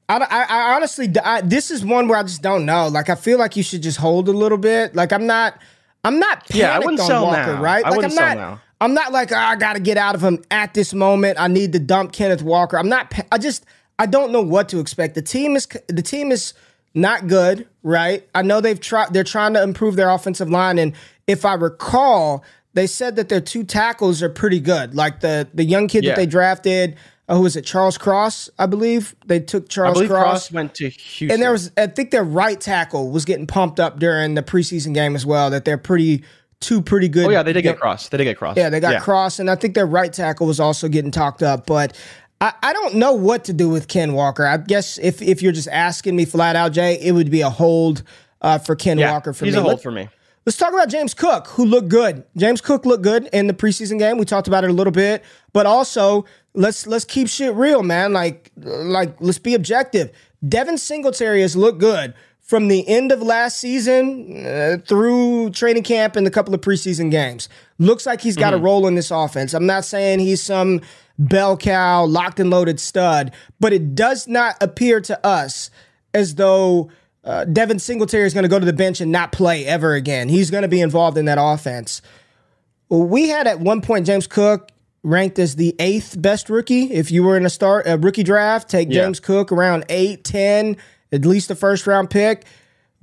I, 0.09 0.17
I, 0.17 0.43
I 0.49 0.75
honestly, 0.75 1.11
I, 1.23 1.41
this 1.41 1.71
is 1.71 1.83
one 1.85 2.07
where 2.07 2.17
I 2.17 2.23
just 2.23 2.41
don't 2.41 2.65
know. 2.65 2.87
Like, 2.87 3.09
I 3.09 3.15
feel 3.15 3.37
like 3.39 3.55
you 3.55 3.63
should 3.63 3.81
just 3.83 3.97
hold 3.97 4.27
a 4.29 4.31
little 4.33 4.57
bit. 4.57 4.95
Like, 4.95 5.11
I'm 5.13 5.25
not, 5.25 5.59
I'm 6.03 6.19
not 6.19 6.39
panicked 6.47 6.55
Yeah, 6.55 6.75
I 6.75 6.79
wouldn't 6.79 6.99
on 6.99 7.07
sell 7.07 7.25
Walker, 7.25 7.53
now. 7.55 7.61
right? 7.61 7.85
I 7.85 7.89
like, 7.89 7.97
wouldn't 7.97 8.13
I'm 8.13 8.17
sell 8.17 8.27
not, 8.29 8.37
now. 8.37 8.61
I'm 8.81 8.93
not 8.93 9.11
like, 9.13 9.31
"Oh, 9.31 9.35
I 9.37 9.55
got 9.55 9.73
to 9.73 9.79
get 9.79 9.97
out 9.97 10.13
of 10.13 10.21
him 10.23 10.43
at 10.51 10.73
this 10.73 10.93
moment. 10.93 11.39
I 11.39 11.47
need 11.47 11.71
to 11.73 11.79
dump 11.79 12.11
Kenneth 12.11 12.43
Walker. 12.43 12.77
I'm 12.77 12.89
not. 12.89 13.13
I 13.31 13.37
just, 13.37 13.65
I 13.99 14.05
don't 14.05 14.31
know 14.31 14.41
what 14.41 14.69
to 14.69 14.79
expect. 14.79 15.15
The 15.15 15.21
team 15.21 15.55
is, 15.55 15.67
the 15.87 16.01
team 16.01 16.31
is 16.31 16.53
not 16.93 17.27
good, 17.27 17.67
right? 17.83 18.27
I 18.35 18.41
know 18.41 18.61
they've 18.61 18.79
tried. 18.79 19.13
They're 19.13 19.23
trying 19.23 19.53
to 19.53 19.63
improve 19.63 19.95
their 19.95 20.09
offensive 20.09 20.49
line, 20.49 20.77
and 20.79 20.93
if 21.27 21.45
I 21.45 21.53
recall, 21.53 22.43
they 22.73 22.87
said 22.87 23.15
that 23.17 23.29
their 23.29 23.41
two 23.41 23.63
tackles 23.63 24.21
are 24.23 24.29
pretty 24.29 24.59
good. 24.59 24.95
Like 24.95 25.19
the 25.21 25.47
the 25.53 25.63
young 25.63 25.87
kid 25.87 26.03
Yeah. 26.03 26.11
that 26.11 26.15
they 26.17 26.25
drafted. 26.25 26.95
Uh, 27.29 27.35
who 27.37 27.43
was 27.43 27.55
it? 27.55 27.63
Charles 27.63 27.97
Cross, 27.97 28.49
I 28.59 28.65
believe. 28.65 29.15
They 29.25 29.39
took 29.39 29.69
Charles 29.69 29.97
Cross. 29.97 30.09
Cross 30.09 30.51
went 30.51 30.75
to 30.75 30.89
Houston. 30.89 31.31
And 31.31 31.41
there 31.41 31.53
was, 31.53 31.71
I 31.77 31.87
think 31.87 32.11
their 32.11 32.23
right 32.25 32.59
tackle 32.59 33.11
was 33.11 33.23
getting 33.23 33.47
pumped 33.47 33.79
up 33.79 33.97
during 33.97 34.33
the 34.33 34.43
preseason 34.43 34.93
game 34.93 35.15
as 35.15 35.25
well. 35.25 35.49
That 35.49 35.63
they're 35.63 35.77
pretty, 35.77 36.25
two 36.59 36.81
pretty 36.81 37.07
good. 37.07 37.27
oh 37.27 37.29
yeah, 37.29 37.41
they 37.41 37.53
did 37.53 37.61
get 37.61 37.79
Cross. 37.79 38.09
They 38.09 38.17
did 38.17 38.25
get 38.25 38.37
Cross. 38.37 38.57
Yeah, 38.57 38.69
they 38.69 38.81
got 38.81 39.01
Cross, 39.01 39.39
and 39.39 39.49
I 39.49 39.55
think 39.55 39.73
their 39.73 39.85
right 39.85 40.11
tackle 40.11 40.47
was 40.47 40.59
also 40.59 40.89
getting 40.89 41.11
talked 41.11 41.41
up. 41.41 41.65
But 41.65 41.97
I, 42.43 42.53
I 42.61 42.73
don't 42.73 42.95
know 42.95 43.13
what 43.13 43.45
to 43.45 43.53
do 43.53 43.69
with 43.69 43.87
Ken 43.87 44.13
Walker. 44.13 44.45
I 44.45 44.57
guess 44.57 44.97
if 44.97 45.21
if 45.21 45.41
you're 45.41 45.53
just 45.53 45.69
asking 45.69 46.15
me 46.15 46.25
flat 46.25 46.55
out, 46.57 46.73
Jay, 46.73 46.99
it 46.99 47.13
would 47.13 47.31
be 47.31 47.39
a 47.41 47.49
hold 47.49 48.03
uh, 48.41 48.57
for 48.59 48.75
Ken 48.75 48.97
Yeah, 48.97 49.11
Walker 49.13 49.31
for 49.33 49.45
he's 49.45 49.53
me. 49.53 49.59
a 49.59 49.63
hold 49.63 49.75
Let- 49.75 49.83
for 49.83 49.91
me. 49.91 50.09
Let's 50.45 50.57
talk 50.57 50.73
about 50.73 50.89
James 50.89 51.13
Cook, 51.13 51.47
who 51.47 51.63
looked 51.63 51.87
good. 51.87 52.25
James 52.35 52.59
Cook 52.59 52.85
looked 52.85 53.01
good 53.03 53.29
in 53.31 53.47
the 53.47 53.53
preseason 53.53 53.97
game. 53.97 54.17
We 54.17 54.25
talked 54.25 54.49
about 54.49 54.65
it 54.65 54.69
a 54.69 54.73
little 54.73 54.91
bit, 54.91 55.23
but 55.53 55.65
also 55.65 56.25
let's 56.53 56.85
let's 56.85 57.05
keep 57.05 57.29
shit 57.29 57.53
real, 57.55 57.81
man. 57.81 58.11
Like 58.11 58.51
like 58.57 59.15
let's 59.21 59.39
be 59.39 59.53
objective. 59.53 60.11
Devin 60.45 60.77
Singletary 60.77 61.39
has 61.43 61.55
looked 61.55 61.79
good 61.79 62.13
from 62.41 62.67
the 62.67 62.85
end 62.89 63.13
of 63.13 63.21
last 63.21 63.57
season 63.59 64.45
uh, 64.45 64.75
through 64.85 65.49
training 65.51 65.83
camp 65.83 66.17
and 66.17 66.27
a 66.27 66.29
couple 66.29 66.53
of 66.53 66.59
preseason 66.59 67.09
games. 67.09 67.47
Looks 67.79 68.05
like 68.05 68.19
he's 68.19 68.35
got 68.35 68.53
a 68.53 68.57
role 68.57 68.85
in 68.85 68.95
this 68.95 69.11
offense. 69.11 69.53
I'm 69.53 69.65
not 69.65 69.85
saying 69.85 70.19
he's 70.19 70.41
some 70.41 70.81
bell 71.17 71.57
cow, 71.57 72.05
locked 72.05 72.39
and 72.39 72.49
loaded 72.49 72.79
stud, 72.79 73.31
but 73.59 73.73
it 73.73 73.95
does 73.95 74.27
not 74.27 74.55
appear 74.61 74.99
to 75.01 75.25
us 75.25 75.69
as 76.13 76.35
though 76.35 76.89
uh, 77.23 77.45
Devin 77.45 77.79
Singletary 77.79 78.25
is 78.25 78.33
going 78.33 78.43
to 78.43 78.49
go 78.49 78.59
to 78.59 78.65
the 78.65 78.73
bench 78.73 78.99
and 79.01 79.11
not 79.11 79.31
play 79.31 79.65
ever 79.65 79.93
again. 79.93 80.29
He's 80.29 80.51
going 80.51 80.63
to 80.63 80.67
be 80.67 80.81
involved 80.81 81.17
in 81.17 81.25
that 81.25 81.37
offense. 81.39 82.01
We 82.89 83.29
had 83.29 83.47
at 83.47 83.59
one 83.59 83.81
point 83.81 84.05
James 84.05 84.27
Cook 84.27 84.69
ranked 85.03 85.39
as 85.39 85.55
the 85.55 85.75
eighth 85.79 86.21
best 86.21 86.49
rookie. 86.49 86.91
If 86.91 87.11
you 87.11 87.23
were 87.23 87.37
in 87.37 87.45
a 87.45 87.49
start 87.49 87.87
a 87.87 87.97
rookie 87.97 88.23
draft, 88.23 88.69
take 88.69 88.89
Yeah. 88.89 89.03
James 89.03 89.19
Cook 89.19 89.51
around 89.51 89.85
eight, 89.89 90.23
10, 90.23 90.77
at 91.11 91.25
least 91.25 91.49
a 91.51 91.55
first 91.55 91.87
round 91.87 92.09
pick. 92.09 92.45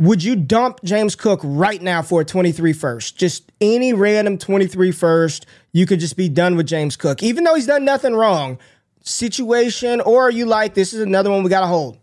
Would 0.00 0.24
you 0.24 0.34
dump 0.34 0.80
James 0.82 1.14
Cook 1.14 1.40
right 1.44 1.82
now 1.82 2.00
for 2.00 2.22
a 2.22 2.24
23 2.24 2.72
first? 2.72 3.18
Just 3.18 3.52
any 3.60 3.92
random 3.92 4.38
23 4.38 4.92
first, 4.92 5.44
you 5.72 5.84
could 5.84 6.00
just 6.00 6.16
be 6.16 6.26
done 6.26 6.56
with 6.56 6.66
James 6.66 6.96
Cook, 6.96 7.22
even 7.22 7.44
though 7.44 7.54
he's 7.54 7.66
done 7.66 7.84
nothing 7.84 8.14
wrong. 8.14 8.58
Situation, 9.02 10.00
or 10.00 10.22
are 10.22 10.30
you 10.30 10.46
like, 10.46 10.72
this 10.72 10.94
is 10.94 11.02
another 11.02 11.28
one 11.30 11.42
we 11.42 11.50
got 11.50 11.60
to 11.60 11.66
hold? 11.66 11.98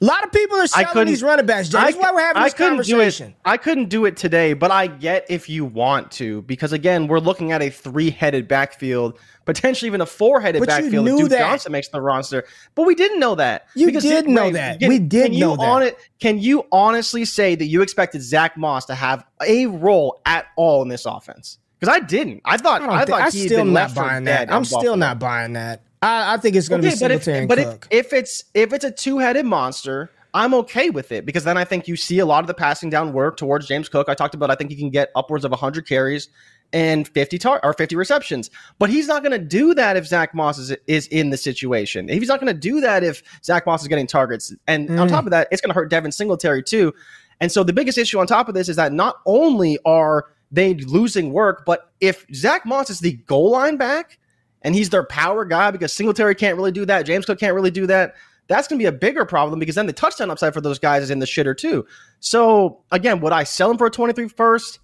A 0.00 0.04
lot 0.04 0.24
of 0.24 0.32
people 0.32 0.56
are 0.58 0.66
selling 0.66 1.06
these 1.06 1.22
running 1.22 1.46
backs, 1.46 1.68
Jay. 1.68 1.78
That's 1.78 1.96
why 1.96 2.12
we're 2.12 2.20
having 2.20 2.42
this 2.42 2.54
couldn't 2.54 2.70
conversation. 2.72 3.28
Do 3.28 3.32
it, 3.32 3.36
I 3.44 3.56
couldn't 3.56 3.88
do 3.88 4.04
it 4.06 4.16
today, 4.16 4.52
but 4.54 4.70
I 4.70 4.86
get 4.86 5.26
if 5.28 5.48
you 5.48 5.64
want 5.64 6.10
to, 6.12 6.42
because 6.42 6.72
again, 6.72 7.06
we're 7.06 7.18
looking 7.18 7.52
at 7.52 7.60
a 7.62 7.70
three-headed 7.70 8.48
backfield, 8.48 9.18
potentially 9.44 9.88
even 9.88 10.00
a 10.00 10.06
four-headed 10.06 10.60
But 10.60 10.68
you 10.68 10.74
backfield. 10.84 11.08
if 11.08 11.14
knew 11.14 11.18
Duke 11.22 11.30
that. 11.30 11.38
Johnson 11.38 11.72
makes 11.72 11.88
the 11.88 12.00
roster, 12.00 12.44
but 12.74 12.86
we 12.86 12.94
didn't 12.94 13.20
know 13.20 13.34
that. 13.34 13.66
You 13.74 13.90
did 13.90 14.26
Ray, 14.26 14.32
know 14.32 14.50
that. 14.50 14.80
We 14.80 14.98
did 14.98 15.26
can 15.26 15.32
you 15.34 15.40
know 15.40 15.56
that. 15.56 15.62
On 15.62 15.82
it, 15.82 15.98
can 16.18 16.38
you 16.38 16.66
honestly 16.72 17.24
say 17.24 17.54
that 17.54 17.66
you 17.66 17.82
expected 17.82 18.22
Zach 18.22 18.56
Moss 18.56 18.86
to 18.86 18.94
have 18.94 19.24
a 19.46 19.66
role 19.66 20.20
at 20.24 20.46
all 20.56 20.82
in 20.82 20.88
this 20.88 21.04
offense? 21.04 21.58
Because 21.78 21.94
I 21.94 22.00
didn't. 22.00 22.42
I 22.44 22.58
thought. 22.58 22.82
I 22.82 23.02
I, 23.02 23.04
thought 23.06 23.32
he 23.32 23.40
had 23.40 23.48
still 23.48 23.64
not 23.64 23.72
left 23.72 23.94
buying 23.96 24.24
that. 24.24 24.52
I'm 24.52 24.64
still 24.64 24.78
Buffalo. 24.78 24.96
not 24.96 25.18
buying 25.18 25.54
that. 25.54 25.82
I, 26.02 26.34
I 26.34 26.36
think 26.38 26.56
it's 26.56 26.68
going 26.68 26.82
to 26.82 26.88
Okay, 26.88 26.94
be 26.96 27.00
but 27.00 27.10
if, 27.10 27.48
but 27.48 27.58
if, 27.58 28.06
if 28.06 28.12
it's 28.12 28.44
if 28.54 28.72
it's 28.72 28.84
a 28.84 28.90
two-headed 28.90 29.44
monster, 29.46 30.10
I'm 30.32 30.54
okay 30.54 30.90
with 30.90 31.12
it 31.12 31.26
because 31.26 31.44
then 31.44 31.56
I 31.56 31.64
think 31.64 31.88
you 31.88 31.96
see 31.96 32.18
a 32.20 32.26
lot 32.26 32.40
of 32.42 32.46
the 32.46 32.54
passing 32.54 32.88
down 32.90 33.12
work 33.12 33.36
towards 33.36 33.66
James 33.66 33.88
Cook. 33.88 34.08
I 34.08 34.14
talked 34.14 34.34
about 34.34 34.50
I 34.50 34.54
think 34.54 34.70
he 34.70 34.76
can 34.76 34.90
get 34.90 35.10
upwards 35.14 35.44
of 35.44 35.50
100 35.50 35.86
carries 35.86 36.28
and 36.72 37.08
50 37.08 37.36
tar- 37.38 37.60
or 37.64 37.72
50 37.72 37.96
receptions. 37.96 38.48
But 38.78 38.90
he's 38.90 39.08
not 39.08 39.22
going 39.24 39.32
to 39.32 39.44
do 39.44 39.74
that 39.74 39.96
if 39.96 40.06
Zach 40.06 40.34
Moss 40.34 40.56
is 40.58 40.74
is 40.86 41.06
in 41.08 41.30
the 41.30 41.36
situation. 41.36 42.08
He's 42.08 42.28
not 42.28 42.40
going 42.40 42.54
to 42.54 42.58
do 42.58 42.80
that 42.80 43.02
if 43.02 43.22
Zach 43.44 43.66
Moss 43.66 43.82
is 43.82 43.88
getting 43.88 44.06
targets. 44.06 44.54
And 44.68 44.88
on 45.00 45.08
Mm. 45.08 45.10
top 45.10 45.24
of 45.24 45.32
that, 45.32 45.48
it's 45.50 45.60
going 45.60 45.70
to 45.70 45.74
hurt 45.74 45.90
Devin 45.90 46.12
Singletary 46.12 46.62
too. 46.62 46.94
And 47.40 47.50
so 47.50 47.64
the 47.64 47.72
biggest 47.72 47.98
issue 47.98 48.20
on 48.20 48.26
top 48.28 48.48
of 48.48 48.54
this 48.54 48.68
is 48.68 48.76
that 48.76 48.92
not 48.92 49.16
only 49.26 49.78
are 49.84 50.26
they 50.52 50.74
losing 50.74 51.32
work, 51.32 51.64
but 51.66 51.90
if 52.00 52.24
Zach 52.32 52.64
Moss 52.64 52.88
is 52.88 53.00
the 53.00 53.12
goal 53.12 53.50
line 53.50 53.76
back 53.76 54.18
and 54.62 54.74
he's 54.74 54.90
their 54.90 55.04
power 55.04 55.44
guy 55.44 55.70
because 55.70 55.92
Singletary 55.92 56.34
can't 56.34 56.56
really 56.56 56.72
do 56.72 56.84
that, 56.86 57.06
James 57.06 57.26
Cook 57.26 57.38
can't 57.38 57.54
really 57.54 57.70
do 57.70 57.86
that. 57.86 58.14
That's 58.48 58.66
going 58.66 58.78
to 58.78 58.82
be 58.82 58.88
a 58.88 58.92
bigger 58.92 59.24
problem 59.24 59.60
because 59.60 59.76
then 59.76 59.86
the 59.86 59.92
touchdown 59.92 60.30
upside 60.30 60.52
for 60.52 60.60
those 60.60 60.78
guys 60.78 61.04
is 61.04 61.10
in 61.10 61.20
the 61.20 61.26
shitter 61.26 61.56
too. 61.56 61.86
So 62.18 62.82
again, 62.90 63.20
would 63.20 63.32
I 63.32 63.44
sell 63.44 63.70
him 63.70 63.78
for 63.78 63.86
a 63.86 63.90
23 63.90 64.28
first? 64.28 64.80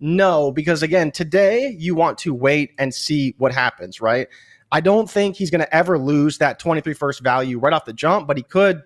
No, 0.00 0.52
because 0.52 0.82
again, 0.82 1.10
today 1.10 1.74
you 1.78 1.94
want 1.94 2.18
to 2.18 2.34
wait 2.34 2.72
and 2.78 2.92
see 2.92 3.34
what 3.38 3.52
happens, 3.52 4.00
right? 4.00 4.28
I 4.70 4.80
don't 4.80 5.10
think 5.10 5.36
he's 5.36 5.50
going 5.50 5.60
to 5.60 5.74
ever 5.74 5.98
lose 5.98 6.38
that 6.38 6.58
23 6.58 6.92
first 6.92 7.22
value 7.22 7.58
right 7.58 7.72
off 7.72 7.86
the 7.86 7.94
jump, 7.94 8.26
but 8.28 8.36
he 8.36 8.42
could 8.42 8.82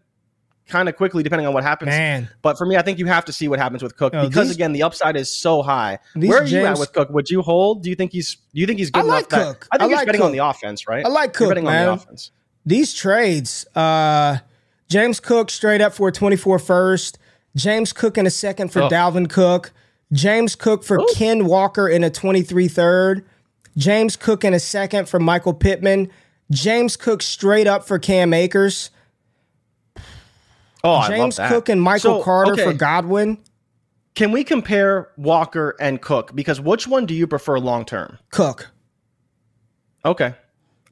kind 0.69 0.89
of 0.89 0.97
quickly 0.97 1.23
depending 1.23 1.47
on 1.47 1.53
what 1.55 1.65
happens. 1.65 1.89
Man, 1.89 2.29
But 2.43 2.57
for 2.57 2.65
me, 2.67 2.77
I 2.77 2.83
think 2.83 2.99
you 2.99 3.07
have 3.07 3.25
to 3.25 3.33
see 3.33 3.49
what 3.49 3.59
happens 3.59 3.83
with 3.83 3.97
Cook 3.97 4.13
No, 4.13 4.27
because 4.29 4.49
these- 4.49 4.57
again, 4.57 4.73
the 4.73 4.83
upside 4.85 5.17
is 5.17 5.33
so 5.33 5.63
high. 5.63 5.99
Where 6.15 6.43
are 6.43 6.45
you 6.45 6.65
at 6.65 6.79
with 6.79 6.93
Cook? 6.93 7.11
Would 7.11 7.29
you 7.31 7.43
hold? 7.43 7.83
Do 7.83 7.91
you 7.91 7.97
think 7.97 8.13
he's? 8.13 8.35
Do 8.55 8.61
you 8.61 8.67
think 8.67 8.79
he's 8.79 8.91
good 8.91 9.01
I 9.01 9.07
like 9.07 9.19
enough? 9.19 9.29
that- 9.31 9.45
Cook. 9.47 9.69
I 9.73 9.77
think 9.79 9.83
I 9.83 9.89
you're 9.89 9.97
like 9.99 10.07
betting 10.07 10.23
on 10.23 10.33
the 10.33 10.39
offense, 10.39 10.87
right? 10.87 11.05
I 11.05 11.09
like 11.09 11.29
You're 11.31 11.33
Cook, 11.33 11.49
betting 11.51 11.67
on 11.67 11.73
the 11.73 11.93
offense. 11.93 12.31
these 12.65 12.95
trades, 12.95 13.67
uh, 13.75 14.39
James 14.89 15.19
Cook 15.21 15.51
straight 15.51 15.81
up 15.81 15.93
for 15.95 16.09
a 16.09 16.13
24 16.13 16.59
first, 16.59 17.19
James 17.57 17.93
Cook 17.93 18.17
in 18.19 18.27
a 18.27 18.31
second 18.31 18.69
for 18.73 18.83
Oh. 18.83 18.89
Dalvin 18.89 19.29
Cook, 19.29 19.73
James 20.13 20.55
Cook 20.57 20.85
for 20.85 20.99
Ooh. 21.01 21.07
Ken 21.15 21.47
Walker 21.47 21.89
in 21.89 22.05
a 22.05 22.11
23 22.11 22.69
third, 22.69 23.25
James 23.77 24.15
Cook 24.17 24.45
in 24.45 24.55
a 24.55 24.61
second 24.61 25.09
for 25.09 25.19
Michael 25.21 25.55
Pittman, 25.55 26.09
James 26.51 26.97
Cook 26.97 27.23
straight 27.23 27.67
up 27.69 27.87
for 27.87 27.99
Cam 27.99 28.33
Akers, 28.35 28.91
Oh, 30.83 30.95
I 30.95 31.09
James. 31.09 31.37
Cook 31.37 31.69
and 31.69 31.81
Michael 31.81 32.19
So, 32.19 32.23
Carter 32.25 32.53
okay, 32.53 32.65
for 32.65 32.73
Godwin. 32.73 33.39
Can 34.15 34.33
we 34.33 34.45
compare 34.45 35.11
Walker 35.17 35.77
and 35.81 36.01
Cook? 36.01 36.35
Because 36.35 36.61
which 36.61 36.89
one 36.89 37.07
do 37.07 37.15
you 37.15 37.27
prefer 37.27 37.59
long 37.59 37.85
term? 37.85 38.19
Cook. 38.31 38.71
Okay. 40.05 40.35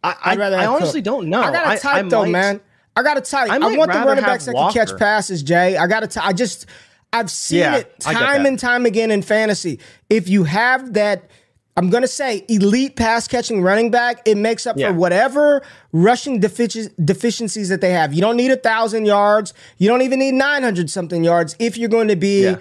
I, 0.05 0.11
I, 0.11 0.17
I'd 0.33 0.39
rather 0.39 0.57
I 0.57 0.67
honestly 0.67 1.01
Cook. 1.01 1.05
don't 1.07 1.29
know. 1.29 1.41
I 1.43 1.51
got 1.53 1.75
to 1.75 1.81
type 1.81 2.09
though, 2.09 2.23
might- 2.25 2.31
man. 2.33 2.61
I 2.97 3.03
got 3.03 3.15
to 3.15 3.21
type. 3.21 3.49
I 3.51 3.57
I, 3.57 3.77
want 3.77 3.93
the 3.93 3.99
running 4.01 4.25
backs 4.25 4.47
that 4.47 4.55
can 4.55 4.73
catch 4.73 4.97
passes, 4.99 5.45
Jay. 5.45 5.77
I 5.77 5.87
got 5.87 6.09
to. 6.11 6.25
I 6.25 6.33
just, 6.33 6.67
I've 7.13 7.31
seen 7.31 7.61
Yeah, 7.61 7.77
it 7.77 8.01
time 8.01 8.45
and 8.45 8.59
time 8.59 8.87
again 8.87 9.13
in 9.13 9.23
fantasy. 9.23 9.79
If 10.11 10.29
you 10.29 10.43
have 10.45 10.95
that, 10.95 11.31
I'm 11.79 11.91
gonna 11.91 12.09
say 12.09 12.45
elite 12.49 12.97
pass 12.97 13.29
catching 13.29 13.63
running 13.63 13.91
back, 13.91 14.23
it 14.27 14.37
makes 14.37 14.67
up 14.67 14.77
Yeah. 14.77 14.89
for 14.89 14.95
whatever 14.95 15.63
rushing 15.93 16.41
defici- 16.41 16.93
deficiencies 17.05 17.69
that 17.69 17.81
they 17.81 17.91
have. 17.93 18.13
You 18.13 18.21
don't 18.21 18.37
need 18.37 18.51
a 18.51 18.57
thousand 18.57 19.05
yards. 19.07 19.55
You 19.79 19.89
don't 19.89 20.03
even 20.03 20.19
need 20.19 20.35
900 20.35 20.91
something 20.91 21.23
yards 21.25 21.55
if 21.59 21.79
you're 21.79 21.89
going 21.89 22.09
to 22.09 22.17
be 22.17 22.45
Yeah. 22.45 22.57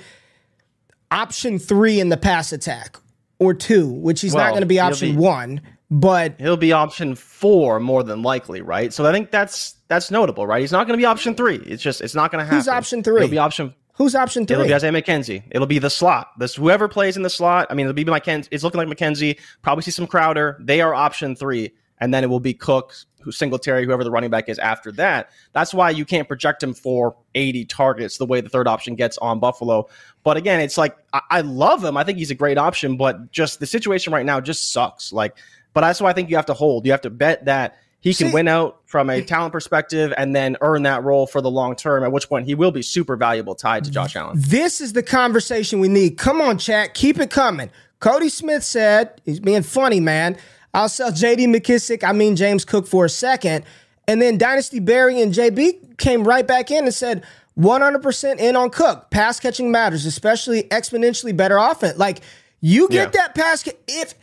option 1.12 1.60
three 1.60 2.00
in 2.00 2.10
the 2.10 2.18
pass 2.18 2.52
attack 2.52 2.98
or 3.40 3.54
two, 3.54 3.88
which 3.88 4.22
he's 4.22 4.34
not 4.36 4.50
going 4.50 4.62
to 4.62 4.68
be 4.68 4.80
option 4.80 5.12
be- 5.12 5.18
one. 5.18 5.62
But 5.90 6.34
He'll 6.38 6.58
be 6.58 6.74
option 6.74 7.16
four 7.16 7.80
more 7.80 8.04
than 8.04 8.22
likely, 8.22 8.60
right? 8.62 8.92
So 8.94 9.06
I 9.06 9.14
think 9.14 9.32
that's 9.32 9.76
that's 9.88 10.12
notable, 10.12 10.46
right? 10.46 10.60
He's 10.60 10.74
not 10.74 10.86
going 10.86 10.98
to 11.00 11.02
be 11.02 11.06
option 11.06 11.34
three. 11.34 11.56
It's 11.66 11.82
just 11.82 12.02
it's 12.02 12.14
not 12.14 12.30
going 12.30 12.40
to 12.40 12.46
happen. 12.46 12.58
He's 12.58 12.68
option 12.68 13.04
three? 13.04 13.22
He'll 13.22 13.30
be 13.30 13.38
option. 13.38 13.74
Who's 13.98 14.16
option 14.16 14.46
three? 14.46 14.56
It'll 14.56 14.68
be 14.68 14.74
Isaiah 14.74 14.92
McKenzie. 14.92 15.44
It'll 15.52 15.68
be 15.68 15.80
the 15.80 15.90
slot. 15.90 16.32
This 16.40 16.56
whoever 16.56 16.88
plays 16.88 17.18
in 17.18 17.24
the 17.24 17.30
slot. 17.30 17.68
I 17.70 17.74
mean, 17.74 17.86
it'll 17.86 17.94
be 17.94 18.06
McKenzie. 18.06 18.48
It's 18.52 18.64
looking 18.64 18.78
like 18.78 18.88
McKenzie. 18.88 19.40
Probably 19.62 19.82
see 19.82 19.92
some 19.92 20.08
Crowder. 20.08 20.58
They 20.60 20.82
are 20.82 20.94
option 20.94 21.36
three, 21.36 21.74
and 22.00 22.14
then 22.14 22.24
it 22.24 22.28
will 22.28 22.40
be 22.40 22.54
Cook, 22.54 22.94
who 23.22 23.32
Singletary, 23.32 23.86
whoever 23.86 24.04
the 24.04 24.12
running 24.12 24.30
back 24.30 24.48
is 24.48 24.60
after 24.60 24.92
that. 24.94 25.32
That's 25.52 25.74
why 25.74 25.90
you 25.90 26.06
can't 26.06 26.28
project 26.28 26.64
him 26.64 26.74
for 26.74 27.18
80 27.36 27.66
targets 27.66 28.18
the 28.18 28.26
way 28.26 28.40
the 28.40 28.50
third 28.50 28.68
option 28.68 28.96
gets 28.96 29.18
on 29.18 29.40
Buffalo. 29.40 29.90
But 30.24 30.38
again, 30.38 30.62
it's 30.62 30.78
like 30.78 30.96
I, 31.14 31.22
I 31.30 31.42
love 31.42 31.84
him. 31.84 31.98
I 31.98 32.04
think 32.04 32.20
he's 32.20 32.32
a 32.32 32.36
great 32.36 32.58
option, 32.58 32.98
but 32.98 33.32
just 33.32 33.60
the 33.60 33.66
situation 33.66 34.14
right 34.14 34.26
now 34.26 34.40
just 34.40 34.72
sucks. 34.72 35.12
Like, 35.12 35.38
but 35.74 35.82
that's 35.82 36.00
why 36.00 36.10
I 36.10 36.14
think 36.14 36.30
you 36.30 36.36
have 36.36 36.46
to 36.48 36.54
hold. 36.54 36.86
You 36.86 36.92
have 36.92 37.02
to 37.02 37.10
bet 37.10 37.46
that. 37.46 37.78
He 38.00 38.14
can 38.14 38.28
See- 38.28 38.34
win 38.34 38.48
out 38.48 38.80
from 38.86 39.10
a 39.10 39.22
talent 39.22 39.52
perspective 39.52 40.14
and 40.18 40.36
then 40.36 40.56
earn 40.62 40.84
that 40.84 41.04
role 41.04 41.28
for 41.28 41.42
the 41.42 41.50
long 41.52 41.76
term, 41.76 42.04
at 42.04 42.12
which 42.12 42.30
point 42.30 42.46
he 42.46 42.56
will 42.56 42.72
be 42.72 42.82
super 42.82 43.16
valuable 43.16 43.56
tied 43.56 43.84
to 43.86 43.92
Josh 43.92 44.16
Allen. 44.16 44.38
This 44.40 44.80
is 44.80 44.94
the 44.94 45.04
conversation 45.04 45.80
we 45.80 45.88
need. 45.90 46.18
Come 46.18 46.40
on, 46.40 46.58
chat. 46.58 46.94
Keep 46.94 47.20
it 47.20 47.30
coming. 47.32 47.70
Cody 48.00 48.30
Smith 48.30 48.64
said, 48.64 49.20
he's 49.26 49.40
being 49.40 49.64
funny, 49.64 50.00
man. 50.00 50.38
I'll 50.74 50.90
sell 50.90 51.12
JD 51.12 51.48
McKissic, 51.48 52.04
I 52.04 52.14
mean 52.14 52.36
James 52.36 52.64
Cook 52.64 52.88
for 52.88 53.06
a 53.06 53.10
second. 53.10 53.66
And 54.08 54.22
then 54.22 54.38
Dynasty 54.38 54.80
Barry 54.80 55.20
and 55.22 55.34
JB 55.34 55.98
came 55.98 56.24
right 56.24 56.46
back 56.46 56.70
in 56.72 56.86
and 56.86 56.94
said, 56.94 57.24
100% 57.58 58.38
in 58.40 58.56
on 58.56 58.70
Cook. 58.70 59.10
Pass 59.10 59.40
catching 59.40 59.72
matters, 59.72 60.06
especially 60.06 60.64
exponentially 60.64 61.36
better 61.36 61.58
offense. 61.58 61.98
Like, 61.98 62.20
you 62.62 62.88
get 62.90 63.14
Yeah. 63.14 63.22
that 63.22 63.36
pass. 63.36 63.68
If 63.88 64.14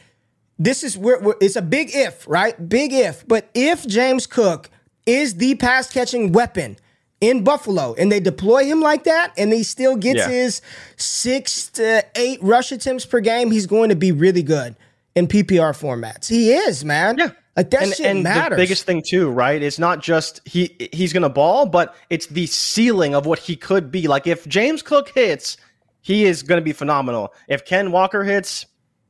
this 0.58 0.82
is 0.84 0.96
where 0.96 1.20
it's 1.40 1.56
a 1.56 1.62
big 1.62 1.90
if, 1.94 2.26
right? 2.28 2.68
Big 2.68 2.92
if. 2.92 3.26
But 3.26 3.48
if 3.54 3.86
James 3.86 4.26
Cook 4.26 4.70
is 5.06 5.34
the 5.36 5.54
pass 5.56 5.92
catching 5.92 6.32
weapon 6.32 6.76
in 7.20 7.42
Buffalo 7.44 7.94
and 7.94 8.10
they 8.12 8.20
deploy 8.20 8.64
him 8.64 8.80
like 8.80 9.04
that 9.04 9.32
and 9.36 9.52
he 9.52 9.62
still 9.62 9.96
gets 9.96 10.18
Yeah. 10.20 10.28
his 10.28 10.60
six 10.96 11.68
to 11.70 12.04
eight 12.14 12.38
rush 12.42 12.72
attempts 12.72 13.04
per 13.06 13.20
game, 13.20 13.50
he's 13.50 13.66
going 13.66 13.88
to 13.88 13.96
be 13.96 14.12
really 14.12 14.42
good 14.42 14.76
in 15.14 15.26
PPR 15.26 15.72
formats. 15.72 16.28
He 16.28 16.52
is, 16.52 16.84
man. 16.84 17.16
Yeah. 17.18 17.30
Like 17.56 17.70
that 17.70 17.82
and, 17.84 17.94
shit 17.94 18.06
and 18.06 18.22
matters. 18.24 18.56
the 18.56 18.62
biggest 18.62 18.84
thing 18.84 19.00
too, 19.06 19.30
right? 19.30 19.62
It's 19.62 19.78
not 19.78 20.02
just 20.02 20.40
he 20.44 20.76
he's 20.92 21.12
gonna 21.12 21.28
ball, 21.28 21.66
but 21.66 21.94
it's 22.10 22.26
the 22.26 22.46
ceiling 22.46 23.14
of 23.14 23.26
what 23.26 23.38
he 23.38 23.54
could 23.54 23.92
be. 23.92 24.08
Like 24.08 24.26
if 24.26 24.48
James 24.48 24.82
Cook 24.82 25.10
hits, 25.10 25.56
he 26.00 26.24
is 26.24 26.42
gonna 26.42 26.62
be 26.62 26.72
phenomenal. 26.72 27.32
If 27.46 27.64
Ken 27.64 27.92
Walker 27.92 28.24
hits, 28.24 28.66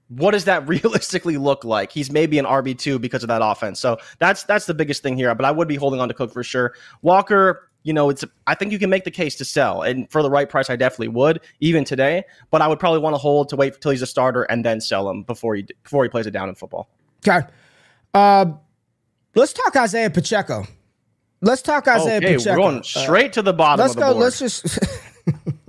what 0.08 0.32
does 0.32 0.44
that 0.44 0.66
realistically 0.68 1.36
look 1.36 1.64
like? 1.64 1.92
He's 1.92 2.10
maybe 2.10 2.38
an 2.38 2.44
RB 2.44 2.78
two 2.78 2.98
because 2.98 3.22
of 3.22 3.28
that 3.28 3.40
offense. 3.42 3.80
So 3.80 3.96
that's 4.18 4.44
that's 4.44 4.66
the 4.66 4.74
biggest 4.74 5.02
thing 5.02 5.16
here. 5.16 5.34
But 5.34 5.44
I 5.46 5.50
would 5.50 5.68
be 5.68 5.76
holding 5.76 6.00
on 6.00 6.08
to 6.08 6.14
Cook 6.14 6.32
for 6.32 6.42
sure. 6.44 6.74
Walker, 7.02 7.68
you 7.82 7.92
know, 7.92 8.08
it's 8.10 8.24
I 8.46 8.54
think 8.54 8.72
you 8.72 8.78
can 8.78 8.90
make 8.90 9.04
the 9.04 9.10
case 9.10 9.34
to 9.36 9.44
sell, 9.44 9.82
and 9.82 10.10
for 10.10 10.22
the 10.22 10.30
right 10.30 10.48
price, 10.48 10.70
I 10.70 10.76
definitely 10.76 11.08
would 11.08 11.40
even 11.60 11.84
today. 11.84 12.24
But 12.50 12.62
I 12.62 12.68
would 12.68 12.78
probably 12.78 13.00
want 13.00 13.14
to 13.14 13.18
hold 13.18 13.48
to 13.50 13.56
wait 13.56 13.74
until 13.74 13.90
he's 13.90 14.02
a 14.02 14.06
starter 14.06 14.42
and 14.44 14.64
then 14.64 14.80
sell 14.80 15.08
him 15.08 15.22
before 15.22 15.54
he 15.54 15.66
before 15.82 16.02
he 16.04 16.08
plays 16.08 16.26
it 16.26 16.30
down 16.32 16.48
in 16.48 16.54
football. 16.54 16.88
okay. 17.26 17.46
Uh, 18.14 18.52
let's 19.34 19.52
talk 19.52 19.74
Isaiah 19.76 20.08
Pacheco. 20.10 20.66
Let's 21.40 21.60
talk 21.62 21.86
Isaiah 21.88 22.18
Okay, 22.18 22.36
Pacheco. 22.36 22.50
we're 22.52 22.56
going 22.56 22.78
Uh, 22.78 22.82
straight 22.82 23.32
to 23.34 23.42
the 23.42 23.52
bottom 23.52 23.82
let's 23.82 23.92
of 23.94 23.96
the 23.96 24.02
go. 24.02 24.12
board. 24.12 24.22
Let's 24.24 24.38
just. 24.38 24.78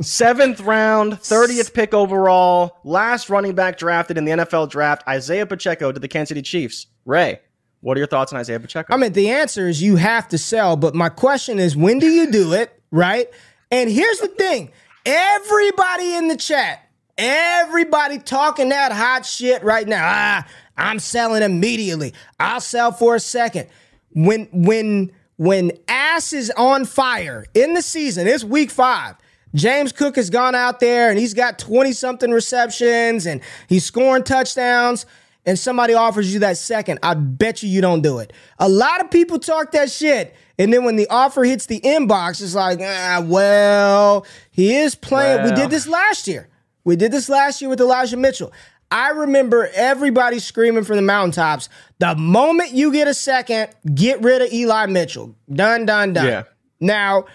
Seventh 0.02 0.60
round, 0.62 1.14
30th 1.14 1.74
pick 1.74 1.94
overall, 1.94 2.78
last 2.84 3.30
running 3.30 3.56
back 3.56 3.78
drafted 3.78 4.18
in 4.18 4.26
the 4.26 4.32
NFL 4.32 4.70
draft, 4.70 5.08
Isaiah 5.08 5.46
Pacheco 5.46 5.92
to 5.92 6.00
the 6.00 6.08
Kansas 6.08 6.30
City 6.30 6.42
Chiefs. 6.42 6.88
Ray, 7.06 7.40
what 7.82 7.96
are 7.96 8.00
your 8.00 8.08
thoughts 8.08 8.34
on 8.34 8.40
Isaiah 8.40 8.60
Pacheco? 8.60 8.94
I 8.94 8.98
mean, 8.98 9.14
the 9.14 9.30
answer 9.30 9.68
is 9.68 9.82
you 9.82 9.96
have 9.96 10.28
to 10.30 10.38
sell, 10.38 10.76
but 10.76 10.96
my 10.96 11.10
question 11.10 11.60
is 11.60 11.76
when 11.76 12.00
do 12.00 12.08
you 12.08 12.32
do 12.32 12.54
it, 12.54 12.82
right? 12.92 13.28
And 13.72 13.90
here's 13.90 14.20
the 14.20 14.28
thing 14.28 14.72
everybody 15.06 16.16
in 16.16 16.28
the 16.28 16.38
chat, 16.38 16.90
everybody 17.18 18.20
talking 18.20 18.70
that 18.70 18.92
hot 18.92 19.26
shit 19.26 19.64
right 19.64 19.88
now. 19.88 20.04
Ah, 20.04 20.48
I'm 20.78 21.00
selling 21.00 21.44
immediately. 21.44 22.14
I'll 22.40 22.62
sell 22.62 22.92
for 22.92 23.16
a 23.16 23.20
second. 23.20 23.70
When 24.12 24.48
when 24.52 25.12
when 25.38 25.72
ass 25.88 26.34
is 26.34 26.52
on 26.58 26.86
fire 26.86 27.46
in 27.54 27.74
the 27.74 27.82
season, 27.82 28.28
it's 28.28 28.44
week 28.44 28.72
five. 28.72 29.16
James 29.56 29.92
Cook 29.92 30.18
has 30.18 30.30
gone 30.30 30.54
out 30.54 30.80
there 30.80 31.10
and 31.10 31.18
he's 31.18 31.34
got 31.34 31.58
20 31.58 31.94
something 31.94 32.32
receptions 32.32 33.26
and 33.26 33.42
he's 33.68 33.86
scoring 33.86 34.24
touchdowns 34.24 35.06
and 35.46 35.58
somebody 35.58 35.94
offers 35.94 36.34
you 36.34 36.40
that 36.40 36.58
second, 36.58 37.00
I 37.04 37.14
bet 37.14 37.64
you 37.64 37.70
you 37.70 37.82
don't 37.82 38.02
do 38.02 38.20
it. 38.20 38.34
A 38.60 38.68
lot 38.68 39.02
of 39.02 39.12
people 39.12 39.40
talk 39.40 39.72
that 39.72 39.92
shit. 39.92 40.36
And 40.58 40.74
then 40.74 40.84
when 40.84 40.96
the 40.96 41.08
offer 41.10 41.44
hits 41.44 41.66
the 41.66 41.80
inbox, 41.82 42.42
it's 42.42 42.56
like, 42.56 42.80
ah, 42.82 43.24
well, 43.26 44.26
he 44.52 44.76
is 44.76 44.96
playing. 44.96 45.44
Well. 45.44 45.52
We 45.52 45.56
did 45.56 45.70
this 45.70 45.88
last 45.88 46.28
year. 46.28 46.50
We 46.84 46.96
did 46.96 47.12
this 47.12 47.30
last 47.30 47.62
year 47.62 47.70
with 47.70 47.82
Elijah 47.82 48.18
Mitchell. 48.18 48.54
I 48.92 49.10
remember 49.10 49.70
everybody 49.74 50.40
screaming 50.40 50.84
from 50.84 50.96
the 50.96 51.02
mountaintops. 51.02 51.70
The 52.00 52.16
moment 52.16 52.72
you 52.72 52.92
get 52.92 53.08
a 53.08 53.14
second, 53.14 53.70
get 53.94 54.22
rid 54.22 54.42
of 54.42 54.54
Eli 54.54 54.86
Mitchell. 54.86 55.36
Done, 55.52 55.86
done, 55.86 56.14
done. 56.14 56.26
Yeah. 56.26 56.44
Now, 56.80 57.26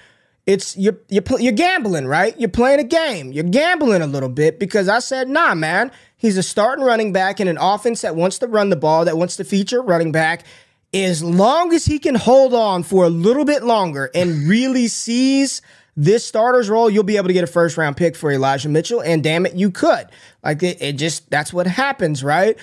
it's 0.50 0.76
you're 0.76 0.98
you're, 1.08 1.22
you're 1.38 1.52
gambling, 1.52 2.06
right? 2.06 2.38
You're 2.38 2.48
playing 2.48 2.80
a 2.80 2.84
game. 2.84 3.30
You're 3.32 3.44
gambling 3.44 4.02
a 4.02 4.06
little 4.06 4.28
bit 4.28 4.58
because 4.58 4.88
I 4.88 4.98
said, 4.98 5.28
nah, 5.28 5.54
man. 5.54 5.92
He's 6.16 6.36
a 6.36 6.42
starting 6.42 6.84
running 6.84 7.14
back 7.14 7.40
in 7.40 7.48
an 7.48 7.56
offense 7.56 8.02
that 8.02 8.14
wants 8.14 8.38
to 8.40 8.46
run 8.46 8.68
the 8.68 8.76
ball, 8.76 9.06
that 9.06 9.16
wants 9.16 9.36
to 9.36 9.44
feature 9.44 9.80
running 9.80 10.12
back. 10.12 10.44
As 10.92 11.22
long 11.22 11.72
as 11.72 11.86
he 11.86 11.98
can 11.98 12.14
hold 12.14 12.52
on 12.52 12.82
for 12.82 13.04
a 13.04 13.08
little 13.08 13.46
bit 13.46 13.62
longer 13.62 14.10
and 14.14 14.46
really 14.46 14.86
sees 14.88 15.62
this 15.96 16.26
starter's 16.26 16.68
role, 16.68 16.90
you'll 16.90 17.04
be 17.04 17.16
able 17.16 17.28
to 17.28 17.32
get 17.32 17.44
a 17.44 17.46
first 17.46 17.78
round 17.78 17.96
pick 17.96 18.16
for 18.16 18.30
Elijah 18.30 18.68
Mitchell. 18.68 19.00
And 19.00 19.22
damn 19.22 19.46
it, 19.46 19.54
you 19.54 19.70
could. 19.70 20.08
Like 20.44 20.62
it, 20.62 20.82
it 20.82 20.92
just 20.94 21.30
that's 21.30 21.52
what 21.54 21.66
happens, 21.66 22.22
right? 22.22 22.58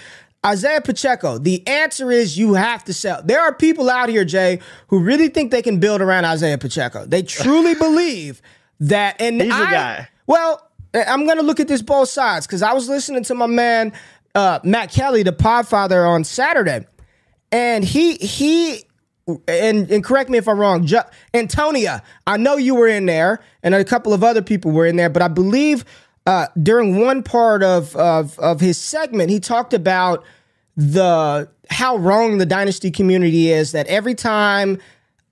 Isaiah 0.47 0.81
Pacheco, 0.81 1.37
the 1.37 1.65
answer 1.67 2.11
is 2.11 2.37
you 2.37 2.53
have 2.53 2.83
to 2.85 2.93
sell. 2.93 3.21
There 3.23 3.41
are 3.41 3.53
people 3.53 3.89
out 3.89 4.09
here, 4.09 4.25
Jay, 4.25 4.59
who 4.87 4.99
really 4.99 5.27
think 5.27 5.51
they 5.51 5.61
can 5.61 5.79
build 5.79 6.01
around 6.01 6.25
Isaiah 6.25 6.57
Pacheco. 6.57 7.05
They 7.05 7.21
truly 7.21 7.75
believe 7.79 8.41
that. 8.79 9.21
And 9.21 9.41
he's 9.41 9.53
I, 9.53 9.71
guy. 9.71 10.09
Well, 10.25 10.69
I'm 10.93 11.25
going 11.25 11.37
to 11.37 11.43
look 11.43 11.59
at 11.59 11.67
this 11.67 11.81
both 11.81 12.09
sides 12.09 12.47
because 12.47 12.61
I 12.61 12.73
was 12.73 12.87
listening 12.87 13.23
to 13.25 13.35
my 13.35 13.47
man 13.47 13.93
uh, 14.35 14.59
Matt 14.63 14.91
Kelly, 14.91 15.23
the 15.23 15.31
Podfather, 15.31 16.07
on 16.07 16.23
Saturday, 16.23 16.85
and 17.51 17.83
he 17.83 18.15
he 18.15 18.83
and 19.47 19.89
and 19.89 20.03
correct 20.03 20.29
me 20.29 20.37
if 20.37 20.47
I'm 20.47 20.59
wrong, 20.59 20.85
jo- 20.85 21.09
Antonia. 21.33 22.03
I 22.27 22.37
know 22.37 22.55
you 22.55 22.75
were 22.75 22.87
in 22.87 23.07
there, 23.07 23.39
and 23.63 23.73
a 23.73 23.83
couple 23.83 24.13
of 24.13 24.23
other 24.23 24.41
people 24.41 24.71
were 24.71 24.85
in 24.85 24.95
there, 24.95 25.09
but 25.09 25.23
I 25.23 25.27
believe 25.27 25.85
uh, 26.27 26.47
during 26.61 26.99
one 26.99 27.23
part 27.23 27.63
of 27.63 27.95
of 27.95 28.37
of 28.39 28.59
his 28.59 28.77
segment, 28.77 29.31
he 29.31 29.39
talked 29.39 29.73
about 29.73 30.23
the 30.77 31.49
how 31.69 31.97
wrong 31.97 32.37
the 32.37 32.45
dynasty 32.45 32.91
community 32.91 33.51
is 33.51 33.73
that 33.73 33.87
every 33.87 34.15
time 34.15 34.79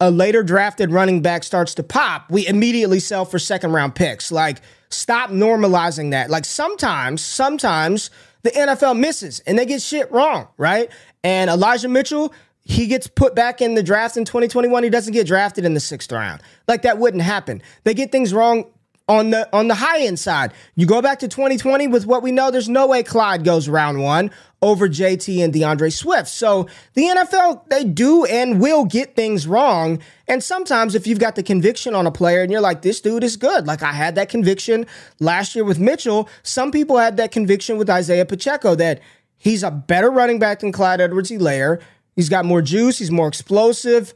a 0.02 0.12
later 0.12 0.44
drafted 0.44 0.92
running 0.92 1.22
back 1.22 1.44
starts 1.46 1.74
to 1.76 1.84
pop, 1.84 2.30
we 2.30 2.46
immediately 2.46 3.00
sell 3.00 3.24
for 3.24 3.40
second 3.40 3.72
round 3.72 3.96
picks. 3.96 4.32
Like 4.32 4.62
Stop 4.96 5.30
normalizing 5.30 6.12
that. 6.12 6.30
Like 6.30 6.46
sometimes, 6.46 7.22
sometimes 7.22 8.10
the 8.44 8.52
NFL 8.52 8.98
misses 8.98 9.42
and 9.42 9.58
they 9.58 9.66
get 9.66 9.82
shit 9.82 10.12
wrong, 10.12 10.48
right? 10.58 10.90
And 11.24 11.50
Elijah 11.50 11.90
Mitchell, 11.90 12.34
he 12.62 12.88
gets 12.88 13.08
put 13.08 13.36
back 13.36 13.62
in 13.62 13.76
the 13.76 13.84
draft 13.84 14.16
in 14.18 14.26
2021. 14.26 14.84
He 14.84 14.90
doesn't 14.90 15.14
get 15.14 15.28
drafted 15.28 15.66
in 15.66 15.74
the 15.74 15.80
sixth 15.80 16.12
round. 16.12 16.42
Like 16.68 16.84
that 16.84 16.98
wouldn't 16.98 17.24
happen. 17.24 17.62
They 17.84 17.94
get 17.94 18.12
things 18.12 18.34
wrong 18.34 18.66
on 19.08 19.30
the 19.30 19.48
on 19.56 19.68
the 19.68 19.76
high 19.76 20.02
end 20.02 20.20
side. 20.20 20.52
You 20.76 20.86
go 20.86 21.02
back 21.02 21.20
to 21.20 21.28
2020 21.28 21.88
with 21.88 22.06
what 22.06 22.24
we 22.24 22.32
know, 22.32 22.52
there's 22.52 22.70
no 22.70 22.88
way 22.88 23.04
Clyde 23.04 23.44
goes 23.44 23.70
round 23.70 24.02
one 24.02 24.32
over 24.62 24.90
JT 24.90 25.44
and 25.44 25.54
D'Andre 25.54 25.92
Swift. 25.92 26.28
So 26.28 26.68
the 26.96 27.04
NFL, 27.04 27.70
they 27.70 27.84
do 27.84 28.26
and 28.26 28.60
will 28.60 28.86
get 28.86 29.16
things 29.16 29.48
wrong. 29.48 30.00
And 30.28 30.44
sometimes 30.44 30.96
if 30.96 31.06
you've 31.06 31.20
got 31.20 31.36
the 31.36 31.44
conviction 31.44 31.94
on 31.94 32.08
a 32.08 32.12
player 32.12 32.42
and 32.42 32.52
you're 32.52 32.62
like, 32.62 32.82
this 32.82 33.00
dude 33.00 33.24
is 33.24 33.38
good. 33.38 33.68
Like 33.68 33.84
I 33.84 33.92
had 33.92 34.16
that 34.16 34.30
conviction 34.30 34.88
last 35.20 35.56
year 35.56 35.64
with 35.64 35.78
Mitchell. 35.78 36.28
Some 36.42 36.72
people 36.72 36.98
had 36.98 37.18
that 37.18 37.32
conviction 37.32 37.78
with 37.78 37.90
Isaiah 37.90 38.26
Pacheco 38.26 38.74
that 38.76 39.02
he's 39.38 39.62
a 39.62 39.70
better 39.70 40.10
running 40.10 40.40
back 40.40 40.62
than 40.62 40.72
Clyde 40.72 41.00
Edwards 41.00 41.30
Helaire. 41.30 41.80
He's 42.16 42.30
got 42.30 42.46
more 42.46 42.62
juice, 42.62 42.98
he's 42.98 43.12
more 43.12 43.28
explosive. 43.28 44.16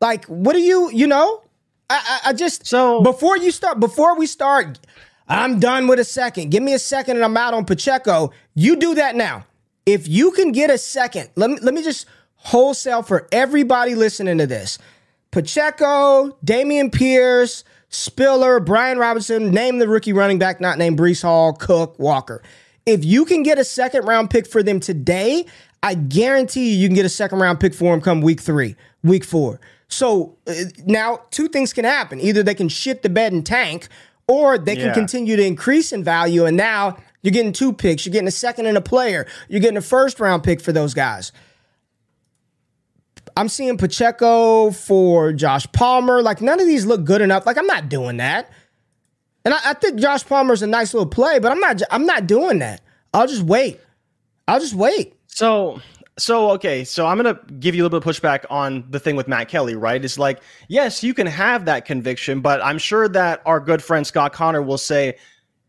Like, 0.00 0.26
what 0.26 0.52
do 0.52 0.60
you, 0.60 0.92
you 0.92 1.08
know, 1.08 1.42
I, 1.90 2.20
I, 2.24 2.30
I 2.30 2.32
just 2.32 2.66
so 2.66 3.02
before 3.02 3.36
you 3.38 3.50
start, 3.50 3.80
before 3.80 4.16
we 4.18 4.26
start, 4.26 4.78
I'm 5.28 5.60
done 5.60 5.86
with 5.86 5.98
a 5.98 6.04
second. 6.04 6.50
Give 6.50 6.62
me 6.62 6.74
a 6.74 6.78
second 6.78 7.16
and 7.16 7.24
I'm 7.24 7.36
out 7.36 7.54
on 7.54 7.64
Pacheco. 7.64 8.32
You 8.54 8.76
do 8.76 8.94
that 8.94 9.16
now. 9.16 9.46
If 9.86 10.06
you 10.06 10.32
can 10.32 10.52
get 10.52 10.70
a 10.70 10.78
second, 10.78 11.30
let 11.36 11.50
me 11.50 11.58
let 11.62 11.74
me 11.74 11.82
just 11.82 12.06
wholesale 12.34 13.02
for 13.02 13.26
everybody 13.32 13.94
listening 13.94 14.38
to 14.38 14.46
this. 14.46 14.78
Pacheco, 15.30 16.36
Dameon 16.44 16.92
Pierce, 16.92 17.64
Spiller, 17.90 18.60
Brian 18.60 18.98
Robinson, 18.98 19.50
name 19.50 19.78
the 19.78 19.88
rookie 19.88 20.12
running 20.12 20.38
back 20.38 20.60
not 20.60 20.78
named 20.78 20.98
Breece 20.98 21.22
Hall, 21.22 21.52
Cook, 21.52 21.98
Walker. 21.98 22.42
If 22.86 23.04
you 23.04 23.24
can 23.24 23.42
get 23.42 23.58
a 23.58 23.64
second 23.64 24.06
round 24.06 24.30
pick 24.30 24.46
for 24.46 24.62
them 24.62 24.80
today, 24.80 25.46
I 25.82 25.94
guarantee 25.94 26.70
you 26.70 26.78
you 26.78 26.88
can 26.88 26.94
get 26.94 27.04
a 27.06 27.10
second 27.10 27.38
round 27.38 27.60
pick 27.60 27.74
for 27.74 27.92
them 27.92 28.00
come 28.00 28.20
week 28.20 28.40
three, 28.40 28.76
week 29.02 29.24
four. 29.24 29.60
So 29.88 30.36
uh, 30.46 30.54
now 30.84 31.22
two 31.30 31.48
things 31.48 31.72
can 31.72 31.84
happen. 31.84 32.20
Either 32.20 32.42
they 32.42 32.54
can 32.54 32.68
shit 32.68 33.02
the 33.02 33.08
bed 33.08 33.32
and 33.32 33.44
tank, 33.44 33.88
or 34.26 34.58
they 34.58 34.76
yeah. 34.76 34.84
can 34.84 34.94
continue 34.94 35.36
to 35.36 35.44
increase 35.44 35.92
in 35.92 36.04
value. 36.04 36.44
And 36.44 36.56
now 36.56 36.98
you're 37.22 37.32
getting 37.32 37.52
two 37.52 37.72
picks, 37.72 38.04
you're 38.04 38.12
getting 38.12 38.28
a 38.28 38.32
second 38.32 38.66
and 38.66 38.76
a 38.76 38.82
player, 38.82 39.26
you're 39.48 39.60
getting 39.60 39.78
a 39.78 39.82
first 39.82 40.20
round 40.20 40.44
pick 40.44 40.60
for 40.60 40.72
those 40.72 40.94
guys. 40.94 41.32
I'm 43.36 43.48
seeing 43.48 43.76
Pacheco 43.76 44.72
for 44.72 45.32
Josh 45.32 45.70
Palmer. 45.72 46.22
Like 46.22 46.40
none 46.40 46.60
of 46.60 46.66
these 46.66 46.84
look 46.86 47.04
good 47.04 47.20
enough. 47.20 47.46
Like 47.46 47.56
I'm 47.56 47.66
not 47.66 47.88
doing 47.88 48.16
that. 48.18 48.50
And 49.44 49.54
I, 49.54 49.58
I 49.66 49.74
think 49.74 50.00
Josh 50.00 50.26
Palmer's 50.26 50.62
a 50.62 50.66
nice 50.66 50.92
little 50.92 51.08
play, 51.08 51.38
but 51.38 51.52
I'm 51.52 51.60
not. 51.60 51.80
I'm 51.90 52.04
not 52.04 52.26
doing 52.26 52.58
that. 52.58 52.82
I'll 53.14 53.28
just 53.28 53.42
wait. 53.42 53.80
I'll 54.46 54.60
just 54.60 54.74
wait. 54.74 55.14
So 55.28 55.80
so 56.18 56.50
okay, 56.52 56.84
so 56.84 57.06
I'm 57.06 57.16
gonna 57.16 57.38
give 57.60 57.74
you 57.74 57.82
a 57.82 57.84
little 57.84 58.00
bit 58.00 58.06
of 58.06 58.14
pushback 58.16 58.44
on 58.50 58.84
the 58.90 58.98
thing 58.98 59.16
with 59.16 59.28
Matt 59.28 59.48
Kelly, 59.48 59.76
right? 59.76 60.04
It's 60.04 60.18
like, 60.18 60.42
yes, 60.68 61.02
you 61.02 61.14
can 61.14 61.26
have 61.26 61.64
that 61.66 61.84
conviction, 61.84 62.40
but 62.40 62.62
I'm 62.62 62.78
sure 62.78 63.08
that 63.08 63.40
our 63.46 63.60
good 63.60 63.82
friend 63.82 64.06
Scott 64.06 64.32
Connor 64.32 64.62
will 64.62 64.78
say, 64.78 65.16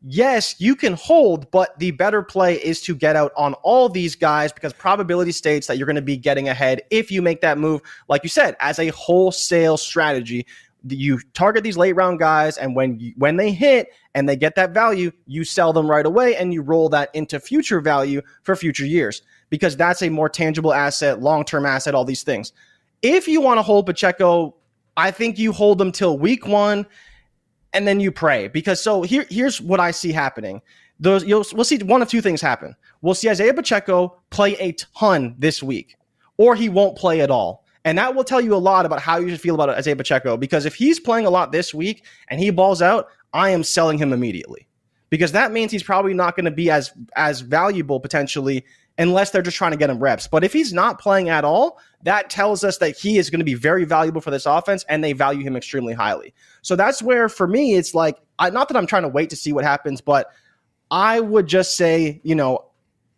yes, 0.02 0.56
you 0.60 0.76
can 0.76 0.94
hold, 0.94 1.50
but 1.52 1.78
the 1.80 1.92
better 1.92 2.24
play 2.24 2.56
is 2.56 2.82
to 2.82 2.96
get 2.96 3.16
out 3.16 3.32
on 3.38 3.54
all 3.56 3.90
these 3.90 4.16
guys 4.16 4.52
because 4.52 4.74
probability 4.74 5.32
states 5.32 5.68
that 5.68 5.78
you're 5.78 5.86
to 5.96 6.02
be 6.02 6.18
getting 6.18 6.50
ahead 6.50 6.82
if 6.90 7.12
you 7.12 7.22
make 7.22 7.42
that 7.42 7.58
move, 7.58 7.82
like 8.08 8.24
you 8.24 8.30
said, 8.30 8.56
as 8.60 8.80
a 8.80 8.88
wholesale 8.90 9.78
strategy. 9.78 10.46
You 10.88 11.20
target 11.34 11.64
these 11.64 11.76
late 11.76 11.94
round 11.94 12.20
guys, 12.20 12.58
and 12.58 12.74
when 12.74 12.98
you, 13.00 13.14
when 13.18 13.36
they 13.36 13.52
hit 13.52 13.90
and 14.16 14.30
they 14.30 14.38
get 14.38 14.56
that 14.56 14.74
value, 14.74 15.12
you 15.28 15.44
sell 15.44 15.74
them 15.74 15.92
right 15.92 16.06
away, 16.06 16.38
and 16.38 16.54
you 16.54 16.62
roll 16.62 16.88
that 16.90 17.10
into 17.14 17.38
future 17.40 17.82
value 17.82 18.22
for 18.44 18.56
future 18.56 18.86
years 18.86 19.22
because 19.50 19.76
that's 19.76 20.02
a 20.02 20.10
more 20.10 20.30
tangible 20.30 20.74
asset, 20.74 21.22
long 21.22 21.44
term 21.44 21.66
asset, 21.66 21.96
all 21.96 22.06
these 22.06 22.24
things. 22.24 22.54
If 23.02 23.28
you 23.28 23.42
want 23.42 23.58
to 23.58 23.62
hold 23.62 23.86
Pacheco, 23.86 24.56
I 24.98 25.12
think 25.12 25.38
you 25.40 25.52
hold 25.52 25.78
them 25.78 25.92
till 25.92 26.18
week 26.18 26.48
one 26.48 26.86
and 27.74 27.88
then 27.88 28.00
you 28.00 28.12
pray 28.12 28.48
because 28.48 28.82
so 28.82 29.02
here, 29.02 29.26
here's 29.30 29.62
what 29.62 29.80
I 29.80 29.92
see 29.92 30.12
happening. 30.12 30.62
Those 31.00 31.24
you'll 31.24 31.46
we'll 31.54 31.64
see 31.64 31.78
one 31.78 32.02
of 32.02 32.10
two 32.10 32.22
things 32.22 32.42
happen. 32.42 32.76
We'll 33.02 33.14
see 33.14 33.30
Isaiah 33.30 33.54
Pacheco 33.54 34.18
play 34.32 34.56
a 34.58 34.74
ton 34.74 35.36
this 35.40 35.64
week, 35.64 35.96
or 36.38 36.56
he 36.56 36.68
won't 36.68 36.98
play 36.98 37.22
at 37.22 37.32
all. 37.32 37.64
And 37.86 37.98
that 37.98 38.14
will 38.14 38.26
tell 38.26 38.42
you 38.42 38.54
a 38.54 38.58
lot 38.58 38.86
about 38.86 39.00
how 39.00 39.18
you 39.18 39.30
should 39.30 39.40
feel 39.40 39.56
about 39.56 39.70
Isaiah 39.70 39.96
Pacheco 39.96 40.36
because 40.36 40.66
if 40.66 40.76
he's 40.76 41.00
playing 41.00 41.26
a 41.26 41.30
lot 41.30 41.54
this 41.54 41.74
week 41.74 42.04
and 42.28 42.40
he 42.40 42.50
balls 42.50 42.82
out, 42.82 43.08
I 43.34 43.52
am 43.52 43.64
selling 43.64 43.98
him 43.98 44.12
immediately 44.12 44.68
because 45.10 45.32
that 45.32 45.52
means 45.52 45.72
he's 45.72 45.84
probably 45.84 46.14
not 46.14 46.36
going 46.36 46.46
to 46.46 46.52
be 46.52 46.70
as 46.70 46.92
as 47.16 47.42
valuable 47.42 48.00
potentially 48.00 48.66
unless 49.00 49.32
they're 49.32 49.42
just 49.42 49.58
trying 49.58 49.72
to 49.72 49.78
get 49.78 49.90
him 49.90 49.98
reps. 49.98 50.28
But 50.28 50.44
if 50.44 50.54
he's 50.54 50.74
not 50.74 51.00
playing 51.00 51.30
at 51.30 51.46
all, 51.46 51.80
that 52.04 52.30
tells 52.30 52.64
us 52.64 52.78
that 52.78 52.98
he 52.98 53.18
is 53.18 53.30
going 53.30 53.40
to 53.40 53.46
be 53.46 53.56
very 53.56 53.86
valuable 53.86 54.22
for 54.22 54.30
this 54.30 54.46
offense 54.46 54.86
and 54.90 55.04
they 55.04 55.14
value 55.14 55.42
him 55.42 55.56
extremely 55.56 55.94
highly. 55.94 56.34
So 56.62 56.76
that's 56.76 57.02
where, 57.02 57.30
for 57.30 57.48
me, 57.48 57.76
it's 57.76 57.96
like, 57.96 58.18
I, 58.38 58.50
not 58.50 58.68
that 58.68 58.78
I'm 58.78 58.86
trying 58.86 59.04
to 59.04 59.10
wait 59.10 59.30
to 59.32 59.36
see 59.36 59.54
what 59.54 59.64
happens, 59.64 60.02
but 60.02 60.28
I 60.92 61.22
would 61.22 61.48
just 61.48 61.78
say, 61.78 62.20
you 62.24 62.36
know, 62.36 62.66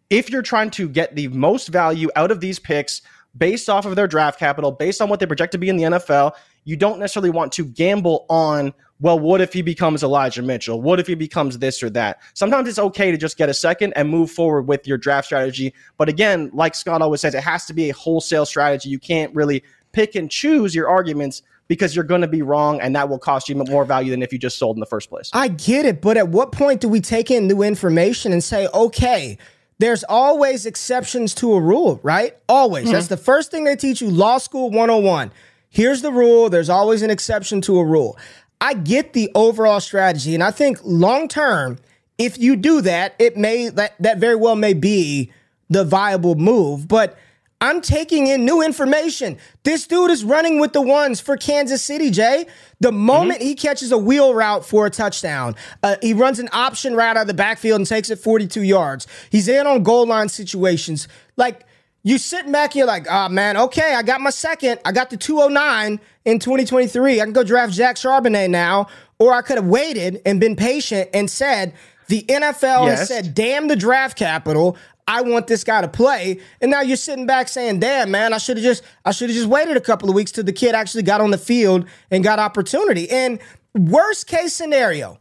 if 0.10 0.30
you're 0.30 0.42
trying 0.42 0.70
to 0.72 0.88
get 0.88 1.16
the 1.16 1.30
most 1.30 1.70
value 1.70 2.10
out 2.16 2.32
of 2.32 2.42
these 2.42 2.60
picks 2.60 3.02
based 3.38 3.70
off 3.70 3.86
of 3.86 3.96
their 3.96 4.08
draft 4.08 4.38
capital, 4.38 4.72
based 4.72 5.02
on 5.02 5.10
what 5.10 5.20
they 5.20 5.26
project 5.26 5.52
to 5.54 5.58
be 5.58 5.70
in 5.70 5.78
the 5.78 5.84
NFL, 5.84 6.34
you 6.64 6.76
don't 6.76 7.00
necessarily 7.00 7.30
want 7.30 7.52
to 7.54 7.66
gamble 7.66 8.26
on, 8.30 8.74
well, 9.00 9.18
what 9.18 9.42
if 9.42 9.52
he 9.52 9.62
becomes 9.62 10.04
Elijah 10.04 10.42
Mitchell? 10.44 10.82
What 10.82 11.00
if 11.00 11.08
he 11.08 11.16
becomes 11.16 11.58
this 11.58 11.82
or 11.82 11.90
that? 11.92 12.22
Sometimes 12.34 12.70
it's 12.70 12.78
okay 12.78 13.12
to 13.12 13.18
just 13.18 13.38
get 13.38 13.50
a 13.50 13.54
second 13.54 13.94
and 13.96 14.10
move 14.10 14.30
forward 14.30 14.64
with 14.68 14.88
your 14.88 14.98
draft 14.98 15.26
strategy. 15.26 15.74
But 15.98 16.08
again, 16.08 16.52
like 16.54 16.76
Scott 16.76 17.02
always 17.02 17.22
says, 17.22 17.34
it 17.34 17.44
has 17.44 17.66
to 17.66 17.74
be 17.74 17.90
a 17.90 17.94
wholesale 17.94 18.46
strategy. 18.46 18.90
You 18.90 19.00
can't 19.00 19.34
really 19.34 19.64
pick 19.92 20.16
and 20.16 20.30
choose 20.30 20.76
your 20.76 20.88
arguments 20.88 21.42
because 21.68 21.96
you're 21.96 22.06
going 22.06 22.22
to 22.22 22.28
be 22.28 22.42
wrong 22.42 22.82
and 22.82 22.96
that 22.96 23.08
will 23.10 23.18
cost 23.18 23.50
you 23.50 23.56
more 23.56 23.86
value 23.86 24.12
than 24.12 24.22
if 24.22 24.34
you 24.34 24.38
just 24.38 24.58
sold 24.58 24.76
in 24.76 24.82
the 24.82 24.86
first 24.86 25.10
place. 25.10 25.30
I 25.34 25.48
get 25.48 25.86
it, 25.86 26.02
but 26.02 26.18
at 26.18 26.28
what 26.28 26.52
point 26.52 26.82
do 26.82 26.90
we 26.90 27.02
take 27.02 27.32
in 27.32 27.48
new 27.48 27.62
information 27.62 28.34
and 28.34 28.44
say, 28.44 28.68
okay, 28.74 29.38
there's 29.80 30.04
always 30.04 30.66
exceptions 30.66 31.34
to 31.36 31.54
a 31.54 31.60
rule, 31.60 32.00
right? 32.04 32.38
Always. 32.48 32.86
Mm-hmm. 32.86 32.94
That's 32.94 33.08
the 33.08 33.18
first 33.18 33.52
thing 33.52 33.64
they 33.64 33.76
teach 33.76 34.02
you, 34.02 34.12
law 34.12 34.38
school 34.38 34.70
101. 34.70 35.32
Here's 35.72 36.02
the 36.02 36.12
rule. 36.12 36.50
There's 36.50 36.70
always 36.70 37.02
an 37.02 37.10
exception 37.10 37.62
to 37.62 37.80
a 37.80 37.86
rule. 37.86 38.18
I 38.60 38.74
get 38.76 39.14
the 39.14 39.32
overall 39.34 39.80
strategy, 39.80 40.36
and 40.36 40.44
I 40.44 40.52
think 40.52 40.80
long 40.84 41.30
term, 41.30 41.80
if 42.18 42.38
you 42.38 42.58
do 42.58 42.82
that, 42.82 43.16
it 43.18 43.38
may 43.38 43.70
that 43.70 43.96
that 44.00 44.20
very 44.20 44.36
well 44.36 44.56
may 44.56 44.74
be 44.74 45.32
the 45.70 45.86
viable 45.86 46.36
move. 46.36 46.90
But 46.90 47.18
I'm 47.62 47.80
taking 47.80 48.28
in 48.28 48.44
new 48.44 48.62
information. 48.62 49.38
This 49.64 49.88
dude 49.88 50.12
is 50.12 50.26
running 50.26 50.60
with 50.60 50.74
the 50.74 50.82
ones 50.82 51.22
for 51.22 51.38
Kansas 51.38 51.82
City, 51.82 52.10
Jay. 52.12 52.48
The 52.82 52.92
moment 52.92 53.40
mm-hmm. 53.40 53.48
he 53.48 53.56
catches 53.56 53.94
a 53.94 53.98
wheel 53.98 54.34
route 54.34 54.66
for 54.66 54.88
a 54.88 54.90
touchdown, 54.90 55.56
uh, 55.84 55.96
he 56.02 56.14
runs 56.14 56.40
an 56.40 56.50
option 56.52 56.96
route 56.96 57.16
out 57.16 57.22
of 57.22 57.28
the 57.28 57.34
backfield 57.34 57.80
and 57.80 57.88
takes 57.88 58.10
it 58.10 58.20
42 58.20 58.64
yards. 58.64 59.08
He's 59.30 59.48
in 59.48 59.68
on 59.68 59.84
goal 59.84 60.06
line 60.06 60.28
situations. 60.28 61.08
Like, 61.38 61.66
you 62.04 62.18
sitting 62.18 62.52
back, 62.52 62.76
you're 62.76 62.88
like, 62.88 63.06
oh 63.10 63.30
man, 63.30 63.58
okay, 63.58 63.94
I 63.94 64.02
got 64.02 64.22
my 64.22 64.32
second. 64.32 64.80
I 64.86 64.92
got 64.92 65.10
the 65.10 65.18
209 65.18 66.00
in 66.26 66.40
2023. 66.40 67.22
I 67.22 67.24
can 67.24 67.34
go 67.34 67.44
draft 67.44 67.74
Zach 67.74 67.96
Charbonnet 67.96 68.50
now. 68.50 68.88
Or 69.20 69.34
I 69.34 69.44
could 69.44 69.58
have 69.58 69.68
waited 69.68 70.20
and 70.26 70.40
been 70.40 70.56
patient 70.56 71.10
and 71.14 71.30
said, 71.30 71.76
the 72.08 72.24
NFL 72.24 72.88
yes. 72.88 73.00
has 73.00 73.08
said, 73.08 73.36
damn 73.36 73.68
the 73.68 73.76
draft 73.76 74.18
capital. 74.18 74.78
I 75.08 75.22
want 75.22 75.48
this 75.48 75.64
guy 75.64 75.82
to 75.82 75.88
play. 75.88 76.40
And 76.60 76.72
now 76.72 76.82
you're 76.82 76.98
sitting 76.98 77.26
back 77.26 77.48
saying, 77.48 77.80
damn, 77.80 78.12
man, 78.12 78.34
I 78.34 78.38
should 78.38 78.58
have 78.58 78.64
just 78.64 78.84
I 79.06 79.12
should 79.12 79.30
have 79.30 79.36
just 79.36 79.48
waited 79.48 79.78
a 79.78 79.82
couple 79.82 80.10
of 80.10 80.16
weeks 80.16 80.32
till 80.32 80.44
the 80.44 80.54
kid 80.54 80.76
actually 80.76 81.04
got 81.04 81.22
on 81.22 81.32
the 81.32 81.38
field 81.38 81.86
and 82.10 82.24
got 82.24 82.40
opportunity. 82.40 83.10
And 83.10 83.40
worst 83.76 84.28
case 84.28 84.54
scenario, 84.54 85.20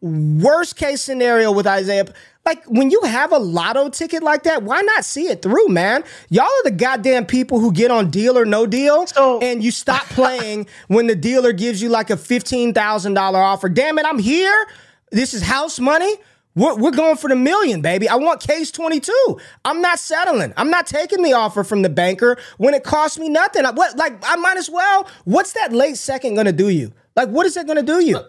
worst 0.00 0.76
case 0.76 1.02
scenario 1.02 1.52
with 1.52 1.66
Isaiah. 1.66 2.06
Like 2.46 2.64
when 2.64 2.90
you 2.90 3.02
have 3.02 3.32
a 3.32 3.38
lotto 3.38 3.90
ticket 3.90 4.22
like 4.22 4.44
that, 4.44 4.62
why 4.62 4.80
not 4.80 5.04
see 5.04 5.28
it 5.28 5.42
through, 5.42 5.68
man? 5.68 6.04
Y'all 6.30 6.44
are 6.44 6.64
the 6.64 6.70
goddamn 6.70 7.26
people 7.26 7.60
who 7.60 7.72
get 7.72 7.90
on 7.90 8.10
deal 8.10 8.38
or 8.38 8.44
no 8.44 8.66
deal, 8.66 9.06
so, 9.06 9.40
and 9.40 9.62
you 9.62 9.70
stop 9.70 10.04
playing 10.06 10.66
when 10.88 11.06
the 11.06 11.14
dealer 11.14 11.52
gives 11.52 11.82
you 11.82 11.90
like 11.90 12.10
a 12.10 12.16
fifteen 12.16 12.72
thousand 12.72 13.14
dollar 13.14 13.38
offer. 13.38 13.68
Damn 13.68 13.98
it, 13.98 14.06
I'm 14.06 14.18
here. 14.18 14.66
This 15.10 15.34
is 15.34 15.42
house 15.42 15.78
money. 15.78 16.16
We're, 16.56 16.74
we're 16.76 16.90
going 16.90 17.16
for 17.16 17.28
the 17.28 17.36
million, 17.36 17.80
baby. 17.80 18.08
I 18.08 18.16
want 18.16 18.40
case 18.40 18.72
22. 18.72 19.38
I'm 19.64 19.80
not 19.80 20.00
settling. 20.00 20.52
I'm 20.56 20.68
not 20.68 20.86
taking 20.86 21.22
the 21.22 21.32
offer 21.32 21.62
from 21.62 21.82
the 21.82 21.88
banker 21.88 22.36
when 22.58 22.74
it 22.74 22.82
costs 22.82 23.18
me 23.18 23.28
nothing. 23.28 23.64
I, 23.64 23.70
what, 23.70 23.96
like, 23.96 24.14
I 24.24 24.34
might 24.34 24.56
as 24.56 24.68
well. 24.68 25.08
What's 25.24 25.52
that 25.52 25.72
late 25.72 25.96
second 25.96 26.34
going 26.34 26.46
to 26.46 26.52
do 26.52 26.68
you? 26.68 26.92
Like, 27.14 27.28
what 27.28 27.46
is 27.46 27.56
it 27.56 27.66
going 27.66 27.76
to 27.76 27.84
do 27.84 28.04
you? 28.04 28.20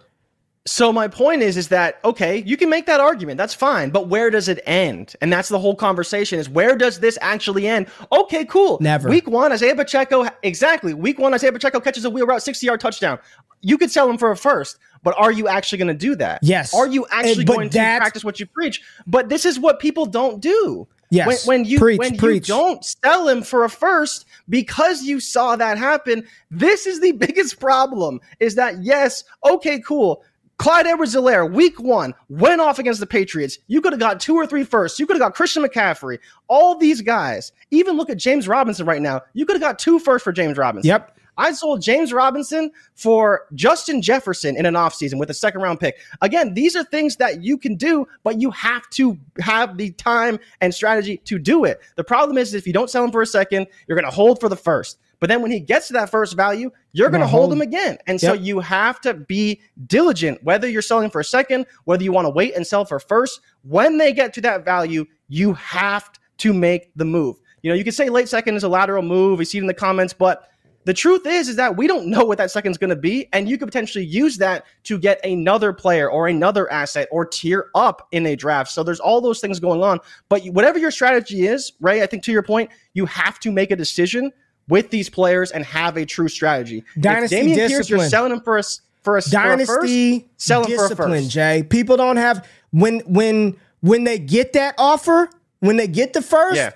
So 0.68 0.94
my 0.94 1.08
point 1.08 1.42
is, 1.42 1.58
is 1.58 1.70
that 1.70 2.00
okay? 2.06 2.44
You 2.44 2.56
can 2.56 2.70
make 2.70 2.86
that 2.86 3.00
argument. 3.00 3.40
That's 3.40 3.54
fine. 3.54 3.90
But 3.90 4.10
where 4.10 4.30
does 4.30 4.48
it 4.48 4.62
end? 4.68 5.16
And 5.20 5.34
that's 5.34 5.50
the 5.50 5.58
whole 5.58 5.76
conversation: 5.76 6.40
is 6.40 6.50
where 6.50 6.76
does 6.76 7.00
this 7.00 7.18
actually 7.20 7.68
end? 7.68 7.88
Okay, 8.12 8.46
cool. 8.46 8.78
Never. 8.80 9.10
Week 9.10 9.28
one, 9.28 9.52
Isaiah 9.52 9.76
Pacheco. 9.76 10.28
Exactly. 10.44 10.94
Week 10.94 11.18
one, 11.18 11.34
Isaiah 11.34 11.52
Pacheco 11.52 11.80
catches 11.80 12.06
a 12.06 12.12
wheel 12.12 12.28
route, 12.28 12.44
sixty-yard 12.44 12.80
touchdown. 12.80 13.18
You 13.62 13.78
could 13.78 13.90
sell 13.90 14.08
him 14.08 14.20
for 14.20 14.30
a 14.30 14.38
first. 14.38 14.78
But 15.04 15.16
are 15.18 15.32
you 15.32 15.48
actually 15.48 15.80
going 15.80 15.88
to 15.88 15.94
do 15.94 16.16
that? 16.18 16.40
Yes. 16.44 16.74
Are 16.76 16.88
you 16.88 17.06
eh, 17.06 17.08
actually 17.12 17.46
going 17.46 17.70
to 17.70 17.78
practice 17.78 18.24
what 18.24 18.40
you 18.40 18.46
preach? 18.46 18.82
But 19.08 19.30
this 19.30 19.46
is 19.46 19.60
what 19.60 19.80
people 19.80 20.06
don't 20.06 20.40
do. 20.40 20.88
Yes. 21.10 21.46
When, 21.46 21.60
when 21.60 21.70
you 21.70 21.78
preach, 21.78 22.00
when 22.00 22.18
preach. 22.18 22.48
you 22.48 22.56
don't 22.56 22.86
sell 22.86 23.28
him 23.28 23.42
for 23.42 23.66
a 23.66 23.70
first 23.70 24.26
because 24.48 25.04
you 25.04 25.20
saw 25.20 25.58
that 25.58 25.78
happen, 25.78 26.26
this 26.50 26.86
is 26.86 27.02
the 27.02 27.12
biggest 27.12 27.60
problem. 27.60 28.22
Is 28.40 28.56
that 28.56 28.82
yes, 28.84 29.24
okay, 29.44 29.80
cool. 29.80 30.24
Clyde 30.62 30.86
Edwards-Helaire, 30.86 31.52
week 31.52 31.80
one, 31.80 32.14
went 32.30 32.62
off 32.62 32.78
against 32.78 33.00
the 33.00 33.08
Patriots. 33.08 33.58
You 33.66 33.82
could 33.82 33.94
have 33.94 34.00
got 34.00 34.20
two 34.20 34.36
or 34.36 34.46
three 34.46 34.64
firsts. 34.64 35.00
You 35.00 35.08
could 35.08 35.16
have 35.16 35.20
got 35.20 35.34
Christian 35.34 35.64
McCaffrey. 35.64 36.20
All 36.48 36.78
these 36.78 37.02
guys. 37.02 37.52
Even 37.72 37.98
look 37.98 38.12
at 38.12 38.18
James 38.18 38.48
Robinson 38.48 38.86
right 38.86 39.02
now. 39.02 39.22
You 39.34 39.48
could 39.48 39.56
have 39.56 39.62
got 39.62 39.80
two 39.80 39.98
firsts 39.98 40.24
for 40.24 40.32
James 40.32 40.60
Robinson. 40.60 40.88
Yep. 40.88 41.18
I 41.36 41.52
sold 41.54 41.82
James 41.82 42.14
Robinson 42.14 42.70
for 42.94 43.48
Justin 43.56 44.04
Jefferson 44.04 44.56
in 44.56 44.68
an 44.68 44.76
offseason 44.76 45.18
with 45.18 45.32
a 45.32 45.34
second 45.34 45.62
round 45.62 45.80
pick. 45.80 45.98
Again, 46.22 46.54
these 46.54 46.76
are 46.76 46.84
things 46.84 47.16
that 47.16 47.42
you 47.42 47.58
can 47.58 47.76
do, 47.76 48.08
but 48.22 48.40
you 48.40 48.52
have 48.52 48.88
to 48.92 49.18
have 49.40 49.78
the 49.78 49.90
time 49.94 50.38
and 50.60 50.76
strategy 50.76 51.18
to 51.26 51.40
do 51.40 51.66
it. 51.66 51.82
The 51.96 52.04
problem 52.04 52.38
is 52.38 52.54
if 52.54 52.68
you 52.68 52.74
don't 52.74 52.88
sell 52.88 53.04
him 53.04 53.12
for 53.12 53.24
a 53.24 53.26
second, 53.26 53.66
you're 53.88 54.00
going 54.00 54.08
to 54.08 54.16
hold 54.16 54.40
for 54.40 54.48
the 54.48 54.56
first. 54.56 55.00
But 55.22 55.30
then 55.30 55.42
when 55.44 55.52
he 55.52 55.60
gets 55.60 55.88
to 55.88 55.94
that 55.94 56.10
first 56.10 56.36
value, 56.36 56.72
you're 56.94 57.12
going 57.12 57.22
to 57.22 57.28
hold, 57.28 57.44
hold 57.44 57.54
him 57.54 57.62
again. 57.62 58.00
And 58.08 58.20
so 58.20 58.34
you 58.34 58.60
have 58.60 59.00
to 59.02 59.14
be 59.14 59.62
diligent, 59.86 60.44
whether 60.44 60.68
you're 60.68 60.82
selling 60.82 61.12
for 61.12 61.22
a 61.22 61.24
second, 61.24 61.68
whether 61.86 62.04
you 62.04 62.12
want 62.12 62.26
to 62.26 62.32
wait 62.32 62.56
and 62.56 62.66
sell 62.66 62.84
for 62.84 63.00
first. 63.00 63.40
When 63.62 64.00
they 64.00 64.12
get 64.12 64.34
to 64.34 64.42
that 64.42 64.66
value, 64.66 65.06
you 65.30 65.54
have 65.54 66.10
to 66.40 66.54
make 66.54 66.90
the 66.96 67.06
move. 67.06 67.38
You 67.62 67.70
know, 67.70 67.76
you 67.76 67.84
can 67.84 67.94
say 67.94 68.10
late 68.10 68.30
second 68.30 68.56
is 68.56 68.64
a 68.64 68.68
lateral 68.68 69.04
move. 69.04 69.38
We 69.38 69.46
see 69.46 69.60
it 69.60 69.62
in 69.62 69.68
the 69.68 69.76
comments, 69.76 70.12
but 70.12 70.50
the 70.86 70.94
truth 70.96 71.28
is, 71.28 71.48
is 71.48 71.58
that 71.58 71.78
we 71.78 71.86
don't 71.86 72.08
know 72.08 72.26
what 72.26 72.40
that 72.40 72.50
second's 72.50 72.80
going 72.80 72.90
to 72.90 72.96
be, 72.96 73.30
and 73.32 73.48
you 73.48 73.60
could 73.60 73.68
potentially 73.68 74.04
use 74.04 74.38
that 74.38 74.66
to 74.86 74.98
get 74.98 75.24
another 75.24 75.72
player 75.72 76.10
or 76.10 76.28
another 76.28 76.72
asset 76.72 77.08
or 77.12 77.24
tier 77.24 77.70
up 77.76 78.08
in 78.12 78.26
a 78.26 78.36
draft. 78.36 78.72
So 78.72 78.82
there's 78.82 79.00
all 79.00 79.22
those 79.22 79.40
things 79.40 79.60
going 79.60 79.84
on. 79.84 80.00
But 80.30 80.44
whatever 80.46 80.80
your 80.80 80.90
strategy 80.90 81.46
is, 81.46 81.74
Ray, 81.80 82.02
I 82.02 82.08
think 82.08 82.24
to 82.24 82.32
your 82.32 82.42
point, 82.42 82.72
you 82.96 83.06
have 83.06 83.40
to 83.42 83.52
make 83.52 83.70
a 83.70 83.76
decision 83.76 84.32
with 84.72 84.90
these 84.90 85.10
players 85.10 85.52
and 85.52 85.66
have 85.66 85.98
a 85.98 86.06
true 86.06 86.30
strategy. 86.30 86.86
Dynasty 86.98 87.36
if 87.36 87.44
Dameon 87.44 87.56
discipline. 87.56 87.68
Pierce, 87.68 87.90
you're 87.90 88.10
selling 88.10 88.32
him 88.32 88.40
for 88.40 88.58
a 88.58 88.64
for 89.04 89.18
a 89.18 89.22
dynasty 89.22 89.66
for 89.66 89.80
a 89.80 90.22
first, 90.22 90.48
sell 90.48 90.64
discipline, 90.64 90.96
for 90.96 91.04
a 91.04 91.20
first. 91.20 91.30
Jay. 91.30 91.64
People 91.70 91.98
don't 91.98 92.16
have 92.16 92.48
when 92.72 93.02
when 93.02 93.58
when 93.82 94.06
they 94.06 94.18
get 94.18 94.54
that 94.54 94.76
offer, 94.78 95.30
when 95.60 95.76
they 95.76 95.88
get 95.88 96.14
the 96.14 96.22
first. 96.22 96.56
Yeah. 96.56 96.72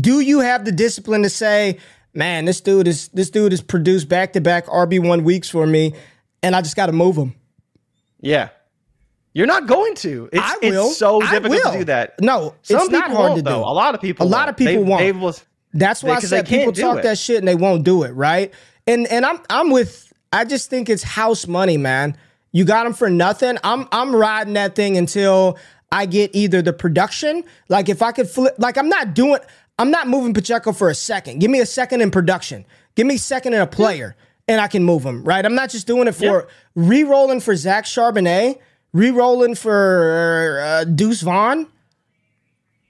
Do 0.00 0.20
you 0.20 0.40
have 0.40 0.64
the 0.64 0.72
discipline 0.72 1.24
to 1.24 1.28
say, 1.28 1.78
man, 2.14 2.46
this 2.46 2.62
dude 2.62 2.88
is 2.88 3.08
this 3.08 3.28
dude 3.28 3.52
has 3.52 3.60
produced 3.60 4.08
back 4.08 4.32
to 4.32 4.40
back 4.40 4.64
RB 4.66 5.06
one 5.06 5.22
weeks 5.22 5.50
for 5.50 5.66
me, 5.66 5.94
and 6.42 6.56
I 6.56 6.62
just 6.62 6.74
got 6.74 6.86
to 6.86 6.92
move 6.92 7.16
him. 7.16 7.34
Yeah, 8.20 8.48
you're 9.34 9.46
not 9.46 9.66
going 9.66 9.94
to. 9.96 10.30
It's, 10.32 10.42
I 10.42 10.56
will. 10.62 10.86
It's 10.86 10.96
so 10.96 11.20
difficult 11.20 11.62
to 11.64 11.78
do 11.80 11.84
that. 11.84 12.18
No, 12.18 12.54
Some 12.62 12.80
it's 12.80 12.90
not 12.90 13.10
hard 13.10 13.36
to 13.36 13.42
do. 13.42 13.50
A 13.50 13.56
lot 13.56 13.94
of 13.94 14.00
people. 14.00 14.26
A 14.26 14.28
lot 14.28 14.48
of 14.48 14.56
people 14.56 14.72
they, 14.72 14.78
won't. 14.78 15.00
They 15.00 15.12
That's 15.78 16.02
why 16.02 16.10
they, 16.10 16.16
I 16.16 16.20
said 16.20 16.48
people 16.48 16.72
talk 16.72 16.98
it. 16.98 17.02
that 17.02 17.18
shit 17.18 17.38
and 17.38 17.46
they 17.46 17.54
won't 17.54 17.84
do 17.84 18.02
it, 18.02 18.10
right? 18.12 18.52
And 18.86 19.06
and 19.08 19.24
I'm 19.24 19.40
I'm 19.50 19.70
with. 19.70 20.12
I 20.32 20.44
just 20.44 20.70
think 20.70 20.88
it's 20.88 21.02
house 21.02 21.46
money, 21.46 21.76
man. 21.76 22.16
You 22.52 22.64
got 22.64 22.84
them 22.84 22.94
for 22.94 23.10
nothing. 23.10 23.58
I'm 23.62 23.86
I'm 23.92 24.14
riding 24.14 24.54
that 24.54 24.74
thing 24.74 24.96
until 24.96 25.58
I 25.92 26.06
get 26.06 26.34
either 26.34 26.62
the 26.62 26.72
production, 26.72 27.44
like 27.68 27.88
if 27.88 28.02
I 28.02 28.12
could 28.12 28.28
flip, 28.28 28.54
like 28.58 28.76
I'm 28.76 28.88
not 28.88 29.14
doing. 29.14 29.40
I'm 29.78 29.90
not 29.90 30.08
moving 30.08 30.32
Pacheco 30.32 30.72
for 30.72 30.88
a 30.88 30.94
second. 30.94 31.38
Give 31.38 31.50
me 31.50 31.60
a 31.60 31.66
second 31.66 32.00
in 32.00 32.10
production. 32.10 32.64
Give 32.94 33.06
me 33.06 33.18
second 33.18 33.52
in 33.52 33.60
a 33.60 33.66
player, 33.66 34.16
and 34.48 34.58
I 34.60 34.68
can 34.68 34.84
move 34.84 35.04
him. 35.04 35.22
Right? 35.22 35.44
I'm 35.44 35.54
not 35.54 35.70
just 35.70 35.86
doing 35.86 36.08
it 36.08 36.14
for 36.14 36.24
yeah. 36.24 36.42
re-rolling 36.74 37.40
for 37.40 37.54
Zach 37.54 37.84
Charbonnet, 37.84 38.58
re-rolling 38.92 39.54
for 39.54 40.60
uh, 40.62 40.84
Deuce 40.84 41.20
Vaughn. 41.20 41.66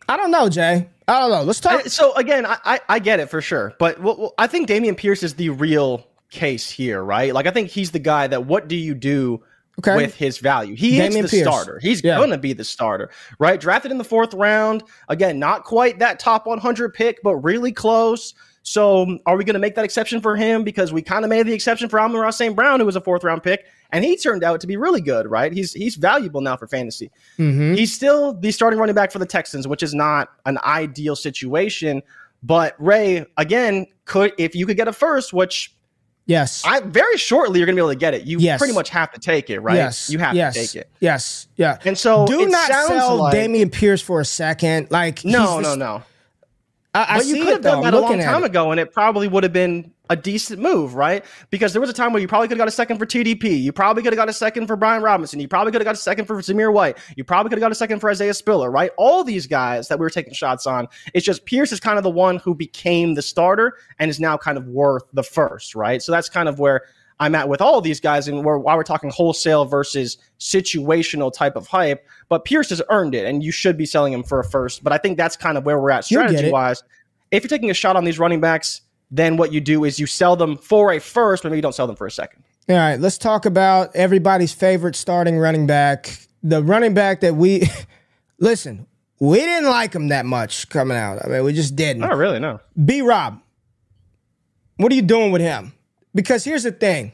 I 0.08 0.16
don't 0.16 0.30
know, 0.30 0.48
Jay. 0.48 0.88
I 1.08 1.20
don't 1.20 1.30
know. 1.30 1.42
Let's 1.42 1.60
talk. 1.60 1.86
So 1.86 2.14
again, 2.14 2.46
I 2.46 2.58
I, 2.64 2.80
I 2.88 2.98
get 2.98 3.20
it 3.20 3.30
for 3.30 3.40
sure, 3.40 3.74
but 3.78 4.00
well, 4.00 4.34
I 4.38 4.46
think 4.46 4.68
Dameon 4.68 4.96
Pierce 4.96 5.22
is 5.22 5.34
the 5.34 5.50
real 5.50 6.06
case 6.30 6.70
here, 6.70 7.02
right? 7.02 7.32
Like 7.32 7.46
I 7.46 7.50
think 7.50 7.70
he's 7.70 7.92
the 7.92 7.98
guy 7.98 8.26
that 8.26 8.46
what 8.46 8.68
do 8.68 8.76
you 8.76 8.94
do 8.94 9.42
okay. 9.78 9.96
with 9.96 10.14
his 10.14 10.38
value. 10.38 10.74
He 10.74 10.98
Dameon 10.98 11.24
is 11.24 11.30
the 11.30 11.36
Pierce. 11.36 11.46
starter. 11.46 11.78
He's 11.78 12.02
yeah. 12.02 12.16
going 12.16 12.30
to 12.30 12.38
be 12.38 12.52
the 12.52 12.64
starter, 12.64 13.10
right? 13.38 13.60
Drafted 13.60 13.90
in 13.90 13.98
the 13.98 14.04
fourth 14.04 14.34
round. 14.34 14.82
Again, 15.08 15.38
not 15.38 15.64
quite 15.64 15.98
that 15.98 16.18
top 16.18 16.46
100 16.46 16.94
pick, 16.94 17.22
but 17.22 17.36
really 17.36 17.72
close. 17.72 18.34
So 18.66 19.18
are 19.26 19.36
we 19.36 19.44
going 19.44 19.54
to 19.54 19.60
make 19.60 19.76
that 19.76 19.84
exception 19.84 20.20
for 20.20 20.34
him? 20.34 20.64
Because 20.64 20.92
we 20.92 21.00
kind 21.00 21.24
of 21.24 21.28
made 21.28 21.46
the 21.46 21.52
exception 21.52 21.88
for 21.88 22.00
Amon-Ra 22.00 22.30
St. 22.30 22.56
Brown, 22.56 22.80
who 22.80 22.86
was 22.86 22.96
a 22.96 23.00
fourth 23.00 23.22
round 23.22 23.44
pick, 23.44 23.64
and 23.92 24.04
he 24.04 24.16
turned 24.16 24.42
out 24.42 24.60
to 24.60 24.66
be 24.66 24.76
really 24.76 25.00
good, 25.00 25.30
right? 25.30 25.52
He's 25.52 25.72
he's 25.72 25.94
valuable 25.94 26.40
now 26.40 26.56
for 26.56 26.66
fantasy. 26.66 27.12
Mm-hmm. 27.38 27.74
He's 27.74 27.94
still 27.94 28.32
the 28.32 28.50
starting 28.50 28.80
running 28.80 28.96
back 28.96 29.12
for 29.12 29.20
the 29.20 29.26
Texans, 29.26 29.68
which 29.68 29.84
is 29.84 29.94
not 29.94 30.30
an 30.46 30.58
ideal 30.64 31.14
situation. 31.14 32.02
But 32.42 32.74
Ray, 32.78 33.24
again, 33.36 33.86
could 34.04 34.32
if 34.36 34.56
you 34.56 34.66
could 34.66 34.76
get 34.76 34.88
a 34.88 34.92
first, 34.92 35.32
which 35.32 35.72
Yes. 36.28 36.64
I 36.66 36.80
very 36.80 37.16
shortly 37.18 37.60
you're 37.60 37.66
gonna 37.66 37.76
be 37.76 37.82
able 37.82 37.90
to 37.90 37.94
get 37.94 38.14
it. 38.14 38.24
You 38.24 38.40
yes. 38.40 38.58
pretty 38.58 38.74
much 38.74 38.90
have 38.90 39.12
to 39.12 39.20
take 39.20 39.48
it, 39.48 39.60
right? 39.60 39.76
Yes. 39.76 40.10
You 40.10 40.18
have 40.18 40.34
yes. 40.34 40.54
to 40.54 40.60
take 40.60 40.74
it. 40.74 40.90
Yes. 40.98 41.46
Yeah. 41.54 41.78
And 41.84 41.96
so 41.96 42.26
do 42.26 42.48
not 42.48 42.68
sell 42.68 43.16
like, 43.18 43.34
Dameon 43.34 43.70
Pierce 43.70 44.02
for 44.02 44.20
a 44.20 44.24
second. 44.24 44.90
Like 44.90 45.24
no, 45.24 45.60
no, 45.60 45.76
no. 45.76 46.02
I, 46.96 47.14
I 47.14 47.18
but 47.18 47.26
you 47.26 47.44
could 47.44 47.52
have 47.52 47.62
done 47.62 47.82
that 47.82 47.92
a 47.92 48.00
long 48.00 48.18
time 48.20 48.42
ago, 48.42 48.70
and 48.70 48.80
it 48.80 48.92
probably 48.92 49.28
would 49.28 49.42
have 49.42 49.52
been 49.52 49.92
a 50.08 50.16
decent 50.16 50.62
move, 50.62 50.94
right? 50.94 51.24
Because 51.50 51.72
there 51.72 51.80
was 51.80 51.90
a 51.90 51.92
time 51.92 52.12
where 52.12 52.22
you 52.22 52.28
probably 52.28 52.48
could 52.48 52.56
have 52.56 52.62
got 52.62 52.68
a 52.68 52.72
second 52.72 52.98
for 52.98 53.04
TDP. 53.04 53.60
You 53.60 53.72
probably 53.72 54.02
could 54.02 54.12
have 54.14 54.18
got 54.18 54.30
a 54.30 54.32
second 54.32 54.66
for 54.66 54.76
Brian 54.76 55.02
Robinson. 55.02 55.38
You 55.38 55.48
probably 55.48 55.72
could 55.72 55.82
have 55.82 55.86
got 55.86 55.94
a 55.94 55.98
second 55.98 56.24
for 56.24 56.36
Zamir 56.36 56.72
White. 56.72 56.96
You 57.16 57.24
probably 57.24 57.50
could 57.50 57.58
have 57.58 57.64
got 57.64 57.72
a 57.72 57.76
second 57.76 58.00
for 58.00 58.08
Isaiah 58.08 58.32
Spiller, 58.32 58.70
right? 58.70 58.92
All 58.96 59.24
these 59.24 59.46
guys 59.46 59.88
that 59.88 59.98
we 59.98 60.04
were 60.04 60.10
taking 60.10 60.32
shots 60.32 60.66
on. 60.66 60.88
It's 61.12 61.26
just 61.26 61.44
Pierce 61.44 61.70
is 61.70 61.80
kind 61.80 61.98
of 61.98 62.04
the 62.04 62.10
one 62.10 62.38
who 62.38 62.54
became 62.54 63.14
the 63.14 63.22
starter 63.22 63.74
and 63.98 64.08
is 64.08 64.18
now 64.18 64.38
kind 64.38 64.56
of 64.56 64.66
worth 64.66 65.02
the 65.12 65.22
first, 65.22 65.74
right? 65.74 66.00
So 66.00 66.12
that's 66.12 66.30
kind 66.30 66.48
of 66.48 66.58
where 66.58 66.82
I'm 67.18 67.34
at 67.34 67.48
with 67.48 67.62
all 67.62 67.78
of 67.78 67.84
these 67.84 68.00
guys, 68.00 68.28
and 68.28 68.44
we're, 68.44 68.58
why 68.58 68.76
we're 68.76 68.82
talking 68.82 69.10
wholesale 69.10 69.64
versus 69.64 70.18
situational 70.38 71.32
type 71.32 71.56
of 71.56 71.66
hype. 71.66 72.06
But 72.28 72.44
Pierce 72.44 72.68
has 72.70 72.82
earned 72.90 73.14
it, 73.14 73.24
and 73.26 73.42
you 73.42 73.52
should 73.52 73.78
be 73.78 73.86
selling 73.86 74.12
him 74.12 74.22
for 74.22 74.40
a 74.40 74.44
first. 74.44 74.84
But 74.84 74.92
I 74.92 74.98
think 74.98 75.16
that's 75.16 75.36
kind 75.36 75.56
of 75.56 75.64
where 75.64 75.78
we're 75.80 75.90
at 75.90 76.04
strategy 76.04 76.50
wise. 76.50 76.82
If 77.30 77.42
you're 77.42 77.48
taking 77.48 77.70
a 77.70 77.74
shot 77.74 77.96
on 77.96 78.04
these 78.04 78.18
running 78.18 78.40
backs, 78.40 78.82
then 79.10 79.36
what 79.36 79.52
you 79.52 79.60
do 79.60 79.84
is 79.84 79.98
you 79.98 80.06
sell 80.06 80.36
them 80.36 80.56
for 80.58 80.92
a 80.92 80.98
first, 80.98 81.42
but 81.42 81.48
maybe 81.48 81.58
you 81.58 81.62
don't 81.62 81.74
sell 81.74 81.86
them 81.86 81.96
for 81.96 82.06
a 82.06 82.10
second. 82.10 82.42
All 82.68 82.76
right, 82.76 82.98
let's 82.98 83.16
talk 83.16 83.46
about 83.46 83.94
everybody's 83.94 84.52
favorite 84.52 84.96
starting 84.96 85.38
running 85.38 85.66
back. 85.66 86.18
The 86.42 86.62
running 86.62 86.94
back 86.94 87.20
that 87.20 87.36
we 87.36 87.68
listen, 88.38 88.86
we 89.20 89.38
didn't 89.38 89.70
like 89.70 89.94
him 89.94 90.08
that 90.08 90.26
much 90.26 90.68
coming 90.68 90.96
out. 90.96 91.24
I 91.24 91.28
mean, 91.28 91.44
we 91.44 91.52
just 91.52 91.76
didn't. 91.76 92.00
Not 92.00 92.16
really, 92.16 92.40
no. 92.40 92.60
B 92.84 93.02
Rob, 93.02 93.40
what 94.76 94.92
are 94.92 94.94
you 94.94 95.02
doing 95.02 95.32
with 95.32 95.40
him? 95.42 95.72
Because 96.16 96.44
here's 96.44 96.62
the 96.64 96.72
thing. 96.72 97.12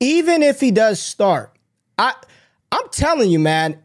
Even 0.00 0.42
if 0.42 0.58
he 0.58 0.72
does 0.72 1.00
start, 1.00 1.52
I 1.98 2.14
I'm 2.72 2.88
telling 2.90 3.30
you, 3.30 3.38
man, 3.38 3.80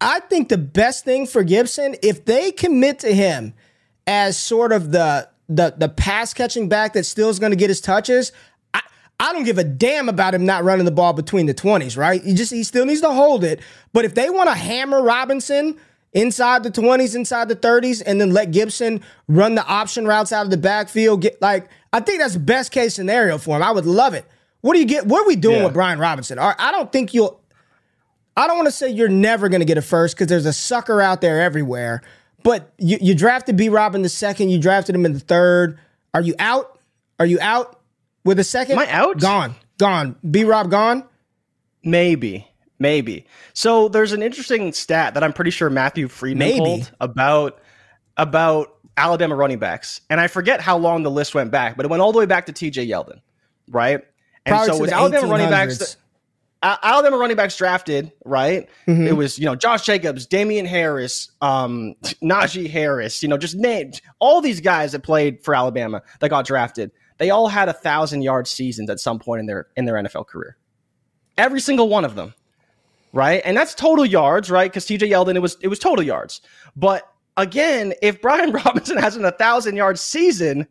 I 0.00 0.20
think 0.20 0.48
the 0.48 0.56
best 0.56 1.04
thing 1.04 1.26
for 1.26 1.42
Gibson, 1.42 1.96
if 2.02 2.24
they 2.24 2.52
commit 2.52 3.00
to 3.00 3.12
him 3.12 3.52
as 4.06 4.38
sort 4.38 4.72
of 4.72 4.92
the 4.92 5.28
the 5.48 5.74
the 5.76 5.88
pass 5.88 6.32
catching 6.32 6.68
back 6.68 6.92
that 6.94 7.04
still 7.04 7.28
is 7.28 7.40
going 7.40 7.50
to 7.50 7.56
get 7.56 7.68
his 7.68 7.80
touches, 7.80 8.30
I, 8.72 8.80
I 9.18 9.32
don't 9.32 9.44
give 9.44 9.58
a 9.58 9.64
damn 9.64 10.08
about 10.08 10.34
him 10.34 10.46
not 10.46 10.62
running 10.62 10.84
the 10.84 10.92
ball 10.92 11.12
between 11.12 11.46
the 11.46 11.54
20s, 11.54 11.98
right? 11.98 12.22
He 12.22 12.34
just 12.34 12.52
he 12.52 12.62
still 12.62 12.86
needs 12.86 13.00
to 13.00 13.10
hold 13.10 13.42
it. 13.42 13.60
But 13.92 14.04
if 14.04 14.14
they 14.14 14.30
want 14.30 14.48
to 14.48 14.54
hammer 14.54 15.02
Robinson 15.02 15.78
inside 16.12 16.62
the 16.62 16.70
20s, 16.70 17.14
inside 17.14 17.48
the 17.48 17.56
30s, 17.56 18.02
and 18.04 18.20
then 18.20 18.30
let 18.32 18.50
Gibson 18.50 19.00
run 19.28 19.54
the 19.54 19.64
option 19.66 20.06
routes 20.06 20.32
out 20.32 20.44
of 20.44 20.50
the 20.50 20.56
backfield, 20.56 21.22
get 21.22 21.40
like 21.42 21.68
I 21.92 22.00
think 22.00 22.20
that's 22.20 22.34
the 22.34 22.40
best 22.40 22.70
case 22.72 22.94
scenario 22.94 23.38
for 23.38 23.56
him. 23.56 23.62
I 23.62 23.70
would 23.70 23.86
love 23.86 24.14
it. 24.14 24.24
What 24.60 24.74
do 24.74 24.78
you 24.80 24.86
get? 24.86 25.06
What 25.06 25.22
are 25.22 25.26
we 25.26 25.36
doing 25.36 25.58
Yeah. 25.58 25.64
with 25.64 25.74
Brian 25.74 25.98
Robinson? 25.98 26.38
Right, 26.38 26.54
I 26.58 26.70
don't 26.70 26.90
think 26.92 27.14
you'll 27.14 27.40
I 28.36 28.46
don't 28.46 28.56
want 28.56 28.66
to 28.68 28.72
say 28.72 28.88
you're 28.88 29.08
never 29.08 29.48
going 29.48 29.60
to 29.60 29.66
get 29.66 29.76
a 29.78 29.82
first 29.82 30.14
because 30.14 30.26
there's 30.28 30.46
a 30.46 30.52
sucker 30.52 31.00
out 31.02 31.20
there 31.20 31.40
everywhere. 31.42 32.00
But 32.42 32.72
you, 32.78 32.98
you 33.00 33.14
drafted 33.14 33.56
B 33.56 33.68
Rob 33.68 33.94
in 33.94 34.02
the 34.02 34.08
second. 34.08 34.48
You 34.48 34.58
drafted 34.58 34.94
him 34.94 35.04
in 35.06 35.12
the 35.12 35.20
third. 35.20 35.78
Are 36.14 36.20
you 36.22 36.34
out? 36.38 36.78
Are 37.20 37.26
you 37.26 37.38
out 37.40 37.78
with 38.24 38.38
a 38.38 38.44
second? 38.44 38.72
Am 38.72 38.78
I 38.80 38.90
out? 38.90 39.20
Gone. 39.20 39.54
Gone. 39.78 40.16
B 40.28 40.44
Rob 40.44 40.70
gone. 40.70 41.04
Maybe, 41.84 42.46
maybe. 42.82 43.26
So 43.54 43.88
there's 43.88 44.12
an 44.12 44.22
interesting 44.22 44.72
stat 44.72 45.14
that 45.14 45.24
I'm 45.24 45.32
pretty 45.32 45.50
sure 45.50 45.70
Matthew 45.70 46.08
Freedman 46.08 46.48
Maybe. 46.48 46.58
pulled 46.58 46.92
about 47.00 47.60
about 48.18 48.76
Alabama 48.96 49.34
running 49.34 49.58
backs, 49.58 50.02
and 50.10 50.20
I 50.20 50.26
forget 50.26 50.60
how 50.60 50.76
long 50.76 51.02
the 51.02 51.10
list 51.10 51.34
went 51.34 51.50
back, 51.50 51.76
but 51.76 51.86
it 51.86 51.88
went 51.88 52.02
all 52.02 52.12
the 52.12 52.18
way 52.18 52.26
back 52.26 52.46
to 52.46 52.52
T.J. 52.52 52.86
Yeldon, 52.86 53.22
right? 53.70 54.02
And 54.44 54.54
Probably 54.54 54.74
so 54.74 54.78
was 54.80 54.92
Alabama 54.92 55.28
running 55.28 55.48
backs. 55.48 55.78
1800s. 55.78 55.96
Alabama 56.62 57.16
running 57.16 57.36
backs 57.36 57.56
drafted, 57.56 58.12
right? 58.24 58.68
Mm-hmm. 58.86 59.08
It 59.08 59.16
was, 59.16 59.36
you 59.36 59.46
know, 59.46 59.56
Josh 59.56 59.84
Jacobs, 59.84 60.26
Damien 60.26 60.64
Harris, 60.64 61.30
um, 61.40 61.94
Najee 62.22 62.70
Harris, 62.70 63.20
you 63.20 63.28
know, 63.28 63.36
just 63.36 63.56
named 63.56 64.00
all 64.20 64.40
these 64.40 64.60
guys 64.60 64.92
that 64.92 65.02
played 65.02 65.42
for 65.42 65.56
Alabama 65.56 66.02
that 66.20 66.28
got 66.28 66.46
drafted. 66.46 66.92
They 67.18 67.30
all 67.30 67.48
had 67.48 67.68
a 67.68 67.72
thousand 67.72 68.22
yard 68.22 68.46
seasons 68.46 68.90
at 68.90 69.00
some 69.00 69.18
point 69.18 69.40
in 69.40 69.46
their 69.46 69.66
in 69.76 69.86
their 69.86 69.94
NFL 69.94 70.26
career. 70.28 70.56
Every 71.36 71.60
single 71.60 71.88
one 71.88 72.04
of 72.04 72.14
them. 72.14 72.34
Right? 73.12 73.42
And 73.44 73.56
that's 73.56 73.74
total 73.74 74.06
yards, 74.06 74.50
right? 74.50 74.70
Because 74.70 74.86
TJ 74.86 75.10
Yeldon, 75.10 75.36
it 75.36 75.40
was 75.40 75.58
it 75.60 75.68
was 75.68 75.78
total 75.78 76.04
yards. 76.04 76.40
But 76.76 77.12
again, 77.36 77.92
if 78.02 78.20
Brian 78.20 78.52
Robinson 78.64 78.96
has 78.98 79.16
an 79.16 79.24
a 79.24 79.32
thousand 79.32 79.76
yard 79.76 79.98
season 79.98 80.66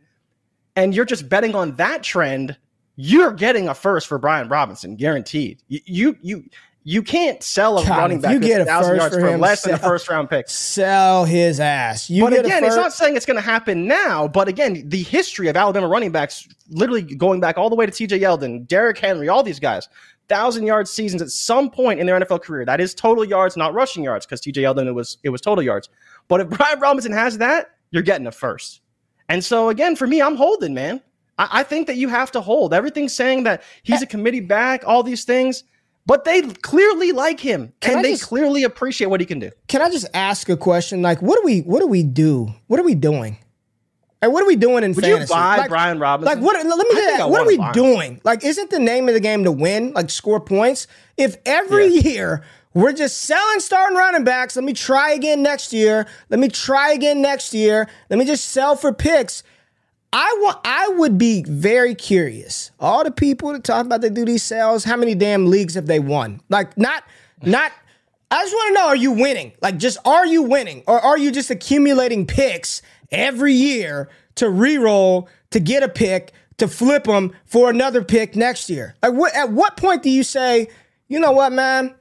and 0.76 0.96
you're 0.96 1.06
just 1.06 1.30
betting 1.30 1.56
on 1.56 1.76
that 1.76 2.04
trend, 2.04 2.58
you're 2.96 3.32
getting 3.32 3.68
a 3.68 3.74
first 3.74 4.08
for 4.08 4.18
Brian 4.18 4.48
Robinson, 4.48 4.96
guaranteed. 4.96 5.62
You 5.68 5.80
you 5.86 6.18
you, 6.22 6.44
you 6.84 7.04
can't 7.04 7.44
sell 7.44 7.78
a 7.78 7.86
God, 7.86 7.98
running 7.98 8.22
back 8.22 8.34
you 8.34 8.40
get 8.40 8.62
a 8.62 8.66
1,000 8.66 8.90
first 8.90 9.00
yards 9.00 9.16
for 9.16 9.32
for, 9.32 9.38
less 9.38 9.64
than 9.64 9.74
a 9.76 9.78
first 9.78 10.10
round 10.10 10.30
pick. 10.30 10.50
Sell 10.50 11.26
his 11.26 11.60
ass. 11.60 12.10
You 12.10 12.24
But 12.24 12.34
again, 12.40 12.64
it's 12.64 12.76
not 12.76 12.94
saying 12.94 13.16
it's 13.16 13.26
going 13.26 13.38
to 13.38 13.42
happen 13.42 13.88
now. 13.88 14.28
But 14.28 14.48
again, 14.48 14.90
the 14.90 15.04
history 15.04 15.48
of 15.48 15.56
Alabama 15.56 15.88
running 15.88 16.12
backs, 16.12 16.48
literally 16.70 17.04
going 17.04 17.40
back 17.40 17.58
all 17.58 17.70
the 17.70 17.76
way 17.76 17.86
to 17.86 17.92
T.J. 17.92 18.20
Yeldon, 18.20 18.68
Derrick 18.68 18.98
Henry, 18.98 19.30
all 19.30 19.44
these 19.44 19.60
guys, 19.60 19.90
thousand 20.32 20.66
yard 20.66 20.88
seasons 20.88 21.22
at 21.22 21.30
some 21.30 21.70
point 21.70 22.00
in 22.00 22.08
their 22.08 22.20
NFL 22.20 22.42
career. 22.42 22.66
That 22.66 22.82
is 22.82 22.96
total 22.96 23.24
yards, 23.26 23.56
not 23.58 23.74
rushing 23.74 24.04
yards, 24.04 24.26
because 24.26 24.42
T.J. 24.42 24.64
Yeldon 24.64 24.88
it 24.88 24.94
was 24.94 25.18
it 25.24 25.30
was 25.30 25.42
total 25.42 25.64
yards. 25.64 25.90
But 26.28 26.42
if 26.42 26.50
Brian 26.58 26.80
Robinson 26.80 27.12
has 27.12 27.38
that, 27.40 27.72
you're 27.92 28.04
getting 28.04 28.26
a 28.28 28.32
first. 28.32 28.82
And 29.30 29.44
so 29.44 29.70
again, 29.70 29.96
for 29.96 30.08
me, 30.08 30.22
I'm 30.22 30.36
holding, 30.36 30.74
man. 30.74 31.02
I, 31.38 31.60
I 31.60 31.64
think 31.64 31.88
that 31.88 31.98
you 31.98 32.10
have 32.10 32.32
to 32.32 32.42
hold. 32.42 32.74
Everything's 32.74 33.14
saying 33.14 33.44
that 33.44 33.62
he's 33.84 34.02
a 34.02 34.08
committee 34.08 34.42
back, 34.42 34.84
all 34.88 35.04
these 35.04 35.24
things. 35.26 35.64
But 36.08 36.26
they 36.26 36.42
clearly 36.42 37.12
like 37.12 37.40
him, 37.40 37.74
Can 37.80 37.98
and 37.98 38.06
they 38.06 38.12
just- 38.14 38.24
clearly 38.24 38.64
appreciate 38.64 39.08
what 39.08 39.20
he 39.20 39.26
can 39.28 39.38
do. 39.40 39.52
Can 39.68 39.82
I 39.84 39.90
just 39.92 40.08
ask 40.16 40.50
a 40.50 40.58
question? 40.58 41.02
Like, 41.04 41.22
what 41.22 41.38
do 41.38 41.44
we 41.46 41.60
what 41.60 41.80
do 41.80 41.88
we 41.88 42.02
do? 42.04 42.54
What 42.68 42.80
are 42.80 42.84
we 42.84 42.96
doing? 42.96 43.38
Like, 44.22 44.32
what 44.32 44.44
are 44.44 44.48
we 44.48 44.56
doing 44.56 44.84
in 44.84 44.94
Would 44.94 45.04
fantasy? 45.04 45.34
you 45.34 45.40
buy 45.40 45.58
like, 45.58 45.70
Brian 45.70 45.98
Robinson? 46.00 46.36
Like 46.38 46.46
what? 46.46 46.56
Let 46.64 46.78
me 46.88 46.94
that. 47.18 47.30
What 47.30 47.42
are 47.42 47.48
we 47.48 47.58
buy 47.58 47.68
him. 47.68 47.74
doing? 47.74 48.22
Like, 48.24 48.44
isn't 48.44 48.70
the 48.70 48.80
name 48.80 49.08
of 49.08 49.16
the 49.16 49.20
game 49.20 49.44
to 49.46 49.52
win? 49.52 49.94
Like, 49.94 50.10
score 50.12 50.40
points. 50.40 50.86
If 51.18 51.38
every 51.46 51.88
Yeah. 51.88 52.02
year 52.02 52.44
we're 52.76 52.94
just 52.94 53.22
selling 53.22 53.60
starting 53.60 53.98
running 53.98 54.24
backs, 54.24 54.56
let 54.56 54.64
me 54.64 54.74
try 54.74 55.12
again 55.12 55.42
next 55.42 55.74
year. 55.74 56.06
Let 56.30 56.40
me 56.40 56.50
try 56.50 56.92
again 56.92 57.22
next 57.22 57.54
year. 57.54 57.88
Let 58.12 58.20
me 58.20 58.26
just 58.26 58.50
sell 58.50 58.76
for 58.76 58.94
picks. 58.94 59.42
I 60.14 60.38
want. 60.42 60.60
I 60.66 60.90
would 60.90 61.18
be 61.18 61.42
very 61.48 61.96
curious. 61.96 62.70
All 62.80 63.04
the 63.04 63.12
people 63.12 63.54
that 63.54 63.64
talk 63.64 63.86
about 63.88 64.02
they 64.02 64.10
do 64.10 64.26
these 64.26 64.44
sales, 64.44 64.84
how 64.84 64.98
many 64.98 65.16
damn 65.16 65.48
leagues 65.48 65.74
have 65.76 65.88
they 65.88 66.00
won? 66.00 66.42
Like, 66.50 66.78
not, 66.78 67.04
not. 67.42 67.72
I 68.30 68.44
just 68.44 68.54
want 68.54 68.76
to 68.76 68.82
know: 68.82 68.88
Are 68.88 68.96
you 68.96 69.14
winning? 69.14 69.54
Like, 69.62 69.78
just 69.78 69.98
are 70.06 70.26
you 70.28 70.44
winning, 70.44 70.84
or 70.86 71.00
are 71.00 71.18
you 71.18 71.32
just 71.32 71.50
accumulating 71.50 72.28
picks 72.28 72.82
every 73.12 73.54
year 73.54 74.10
to 74.36 74.50
re-roll 74.50 75.30
to 75.52 75.60
get 75.60 75.84
a 75.84 75.90
pick 75.90 76.32
to 76.58 76.68
flip 76.68 77.06
them 77.06 77.34
for 77.46 77.70
another 77.70 78.04
pick 78.04 78.36
next 78.36 78.70
year? 78.70 78.96
Like, 79.02 79.14
what? 79.14 79.36
At 79.36 79.52
what 79.52 79.78
point 79.78 80.04
do 80.04 80.10
you 80.10 80.24
say, 80.24 80.68
you 81.08 81.20
know 81.20 81.32
what, 81.32 81.52
man? 81.52 81.96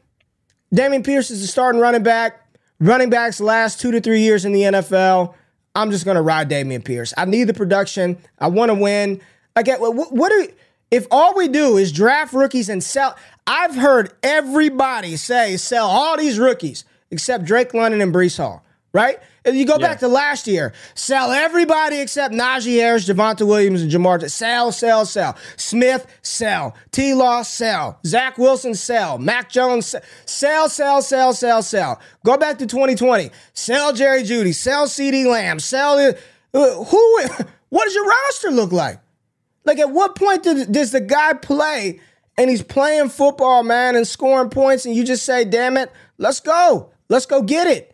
Dameon 0.75 1.05
Pierce 1.05 1.31
is 1.31 1.41
the 1.41 1.47
starting 1.47 1.81
running 1.81 2.03
back. 2.03 2.47
Running 2.79 3.11
backs 3.11 3.41
last 3.41 3.81
two 3.81 3.91
to 3.91 4.01
three 4.01 4.21
years 4.23 4.45
in 4.45 4.53
the 4.53 4.63
NFL. 4.63 5.35
I'm 5.75 5.91
just 5.91 6.05
gonna 6.05 6.23
ride 6.23 6.49
Dameon 6.49 6.85
Pierce. 6.85 7.13
I 7.17 7.25
need 7.25 7.45
the 7.45 7.55
production. 7.55 8.19
I 8.39 8.49
want 8.49 8.71
to 8.71 8.75
win. 8.75 9.21
Like, 9.55 9.67
what, 9.81 10.13
what 10.13 10.33
are 10.33 10.53
if 10.91 11.07
all 11.11 11.35
we 11.37 11.49
do 11.49 11.77
is 11.77 11.93
draft 11.93 12.33
rookies 12.33 12.69
and 12.69 12.83
sell? 12.83 13.17
I've 13.47 13.75
heard 13.75 14.13
everybody 14.23 15.17
say 15.17 15.57
sell 15.57 15.87
all 15.87 16.17
these 16.17 16.39
rookies 16.39 16.85
except 17.11 17.45
Drake 17.45 17.75
London 17.75 18.01
and 18.01 18.15
Breece 18.15 18.39
Hall. 18.39 18.65
Right? 18.93 19.19
If 19.45 19.55
you 19.55 19.65
go 19.65 19.79
back 19.79 20.01
to 20.01 20.09
last 20.09 20.47
year, 20.47 20.75
sell 20.95 21.31
everybody 21.31 22.01
except 22.01 22.35
Najee 22.35 22.77
Harris, 22.77 23.09
Javonte 23.09 23.47
Williams, 23.47 23.83
and 23.83 23.91
Ja'Marr. 23.91 24.31
Sell, 24.31 24.71
sell, 24.71 25.07
sell. 25.07 25.37
Smith, 25.57 26.07
sell. 26.21 26.77
T. 26.93 27.15
Law, 27.15 27.43
sell. 27.43 27.99
Zach 28.05 28.37
Wilson, 28.37 28.75
sell. 28.75 29.19
Mac 29.19 29.49
Jones, 29.49 29.87
se- 29.87 30.01
sell, 30.27 30.69
sell, 30.69 31.01
sell, 31.01 31.33
sell, 31.33 31.63
sell. 31.63 32.01
Go 32.25 32.37
back 32.37 32.59
to 32.59 32.67
2020. 32.67 33.31
Sell 33.55 33.93
Jerry 33.95 34.23
Jeudy. 34.23 34.55
Sell 34.55 34.87
CeeDee 34.87 35.27
Lamb. 35.27 35.59
Sell. 35.59 36.15
Uh, 36.53 36.85
who? 36.85 37.21
What 37.71 37.85
does 37.85 37.95
your 37.95 38.05
roster 38.05 38.51
look 38.51 38.73
like? 38.73 38.99
Like, 39.65 39.79
at 39.79 39.91
what 39.91 40.17
point 40.17 40.43
did, 40.43 40.73
does 40.73 40.91
the 40.91 41.01
guy 41.01 41.35
play 41.35 42.01
and 42.37 42.51
he's 42.51 42.63
playing 42.63 43.11
football, 43.11 43.63
man, 43.63 43.97
and 43.97 44.07
scoring 44.07 44.51
points, 44.51 44.87
and 44.87 44.95
you 44.95 45.05
just 45.05 45.25
say, 45.25 45.45
damn 45.45 45.77
it, 45.77 45.93
let's 46.19 46.41
go. 46.41 46.91
Let's 47.09 47.27
go 47.27 47.43
get 47.43 47.67
it. 47.67 47.90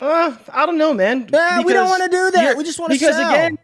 Uh, 0.00 0.34
I 0.52 0.64
don't 0.66 0.78
know, 0.78 0.94
man. 0.94 1.28
Nah, 1.30 1.62
we 1.62 1.72
don't 1.72 1.88
wanna 1.88 2.08
do 2.08 2.30
that. 2.32 2.56
We 2.56 2.64
just 2.64 2.80
wanna 2.80 2.94
because 2.94 3.16
sell. 3.16 3.30
again, 3.30 3.58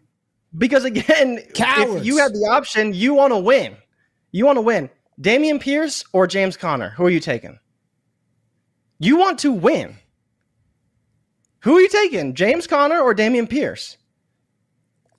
because 0.57 0.85
again, 0.85 1.41
Cowards. 1.55 1.97
if 2.01 2.07
you 2.07 2.19
have 2.19 2.33
the 2.33 2.47
option, 2.51 2.93
you 2.93 3.15
want 3.15 3.33
to 3.33 3.39
win. 3.39 3.77
You 4.33 4.45
want 4.45 4.57
to 4.57 4.63
win. 4.63 4.91
Dameon 5.21 5.61
Pierce 5.61 6.05
or 6.13 6.27
James 6.27 6.57
Conner? 6.57 6.91
Who 6.91 7.07
are 7.07 7.11
you 7.11 7.21
taking? 7.21 7.59
You 8.99 9.17
want 9.17 9.39
to 9.41 9.53
win. 9.53 9.97
Who 11.61 11.77
are 11.77 11.81
you 11.81 11.89
taking? 11.89 12.35
James 12.35 12.67
Conner 12.67 13.01
or 13.01 13.15
Dameon 13.15 13.49
Pierce? 13.49 13.97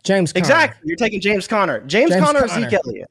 James 0.03 0.31
Conner. 0.31 0.39
Exactly. 0.39 0.87
You're 0.87 0.97
taking 0.97 1.19
James 1.19 1.47
Conner. 1.47 1.81
James, 1.81 2.11
James 2.11 2.23
Conner 2.23 2.43
or 2.43 2.47
Zeke 2.47 2.73
Elliott? 2.73 3.09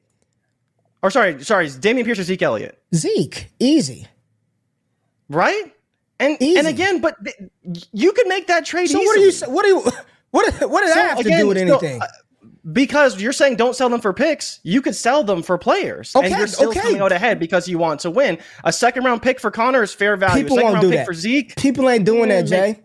Or 1.03 1.11
sorry, 1.11 1.43
sorry, 1.43 1.67
Dameon 1.67 2.05
Pierce 2.05 2.19
or 2.19 2.23
Zeke 2.23 2.41
Elliott? 2.41 2.81
Zeke, 2.95 3.51
easy. 3.59 4.07
Right? 5.29 5.73
And 6.19 6.35
Easy. 6.41 6.57
and 6.57 6.67
again, 6.67 6.99
but 6.99 7.15
th- 7.23 7.35
you 7.93 8.11
can 8.13 8.27
make 8.27 8.47
that 8.47 8.65
trade. 8.65 8.87
So 8.89 8.99
what 8.99 9.15
do 9.15 9.21
you? 9.21 9.31
What 9.47 9.63
do 9.63 9.69
you? 9.69 9.91
What 10.31 10.53
what 10.69 10.81
does 10.81 10.89
So, 10.89 10.95
that 10.95 11.07
have 11.09 11.17
to 11.19 11.23
do 11.23 11.47
with 11.47 11.57
so, 11.57 11.63
anything? 11.77 12.01
uh, 12.01 12.07
because 12.73 13.19
you're 13.21 13.31
saying 13.31 13.55
don't 13.55 13.75
sell 13.77 13.87
them 13.87 14.01
for 14.01 14.11
picks, 14.13 14.59
you 14.63 14.81
could 14.81 14.93
sell 14.95 15.23
them 15.23 15.41
for 15.41 15.57
players, 15.57 16.13
Okay, 16.15 16.27
and 16.27 16.37
you're 16.37 16.47
still 16.47 16.69
okay. 16.69 16.81
coming 16.81 17.01
out 17.01 17.13
ahead 17.13 17.39
because 17.39 17.67
you 17.69 17.77
want 17.77 18.01
to 18.01 18.11
win. 18.11 18.37
A 18.65 18.73
second 18.73 19.05
round 19.05 19.21
pick 19.21 19.39
for 19.39 19.51
Connor 19.51 19.83
is 19.83 19.93
fair 19.93 20.17
value. 20.17 20.43
People 20.43 20.57
a 20.57 20.59
second 20.59 20.63
won't 20.65 20.73
round 20.73 20.83
do 20.83 20.89
pick 20.89 20.99
that. 20.99 21.05
for 21.05 21.13
Zeke, 21.13 21.55
People 21.55 21.89
ain't 21.89 22.03
doing 22.03 22.27
that, 22.27 22.43
Mm, 22.45 22.49
Jay. 22.49 22.79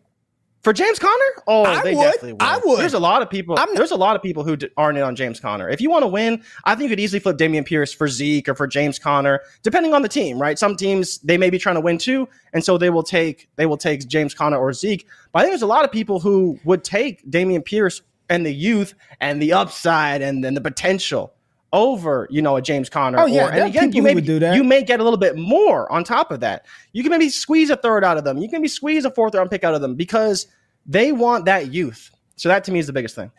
For 0.62 0.72
James 0.72 1.00
Conner? 1.00 1.42
Oh, 1.48 1.64
I 1.64 1.82
they 1.82 1.94
would. 1.94 2.02
definitely 2.04 2.34
would. 2.34 2.42
I 2.42 2.58
would. 2.64 2.78
There's 2.78 2.94
a 2.94 2.98
lot 3.00 3.20
of 3.20 3.28
people. 3.28 3.58
There's 3.74 3.90
a 3.90 3.96
lot 3.96 4.14
of 4.14 4.22
people 4.22 4.44
who 4.44 4.56
d- 4.56 4.68
aren't 4.76 4.96
in 4.96 5.02
on 5.02 5.16
James 5.16 5.40
Conner. 5.40 5.68
If 5.68 5.80
you 5.80 5.90
want 5.90 6.04
to 6.04 6.06
win, 6.06 6.42
I 6.64 6.76
think 6.76 6.84
you 6.84 6.88
could 6.90 7.00
easily 7.00 7.18
flip 7.18 7.36
Dameon 7.36 7.66
Pierce 7.66 7.92
for 7.92 8.06
Zeke 8.06 8.48
or 8.48 8.54
for 8.54 8.68
James 8.68 8.96
Conner, 8.96 9.40
depending 9.64 9.92
on 9.92 10.02
the 10.02 10.08
team. 10.08 10.40
Right? 10.40 10.56
Some 10.56 10.76
teams 10.76 11.18
they 11.18 11.36
may 11.36 11.50
be 11.50 11.58
trying 11.58 11.74
to 11.74 11.80
win 11.80 11.98
too, 11.98 12.28
and 12.52 12.64
so 12.64 12.78
they 12.78 12.90
will 12.90 13.02
take 13.02 13.48
they 13.56 13.66
will 13.66 13.76
take 13.76 14.06
James 14.06 14.34
Conner 14.34 14.56
or 14.56 14.72
Zeke. 14.72 15.04
But 15.32 15.40
I 15.40 15.42
think 15.42 15.52
there's 15.52 15.62
a 15.62 15.66
lot 15.66 15.84
of 15.84 15.90
people 15.90 16.20
who 16.20 16.58
would 16.64 16.84
take 16.84 17.28
Dameon 17.28 17.64
Pierce 17.64 18.00
and 18.28 18.46
the 18.46 18.54
youth 18.54 18.94
and 19.20 19.42
the 19.42 19.52
upside 19.52 20.22
and 20.22 20.44
then 20.44 20.54
the 20.54 20.60
potential 20.60 21.34
over 21.72 22.26
you 22.30 22.42
know 22.42 22.56
a 22.56 22.62
James 22.62 22.88
Conner. 22.88 23.18
Oh, 23.18 23.26
yeah, 23.26 23.48
or, 23.48 23.52
and 23.52 23.64
again, 23.64 23.92
you 23.92 24.02
may 24.02 24.14
would 24.14 24.26
do 24.26 24.38
that. 24.38 24.54
You 24.56 24.64
may 24.64 24.82
get 24.82 25.00
a 25.00 25.04
little 25.04 25.18
bit 25.18 25.36
more 25.36 25.90
on 25.90 26.04
top 26.04 26.30
of 26.30 26.40
that. 26.40 26.66
You 26.92 27.02
can 27.02 27.10
maybe 27.10 27.28
squeeze 27.28 27.70
a 27.70 27.76
third 27.76 28.04
out 28.04 28.18
of 28.18 28.24
them. 28.24 28.38
You 28.38 28.48
can 28.48 28.60
maybe 28.60 28.68
squeeze 28.68 29.04
a 29.04 29.10
fourth 29.10 29.34
round 29.34 29.50
pick 29.50 29.64
out 29.64 29.74
of 29.74 29.80
them 29.80 29.94
because 29.94 30.46
they 30.86 31.12
want 31.12 31.46
that 31.46 31.72
youth. 31.72 32.10
So 32.36 32.48
that 32.48 32.64
to 32.64 32.72
me 32.72 32.78
is 32.78 32.86
the 32.86 32.92
biggest 32.92 33.14
thing. 33.14 33.30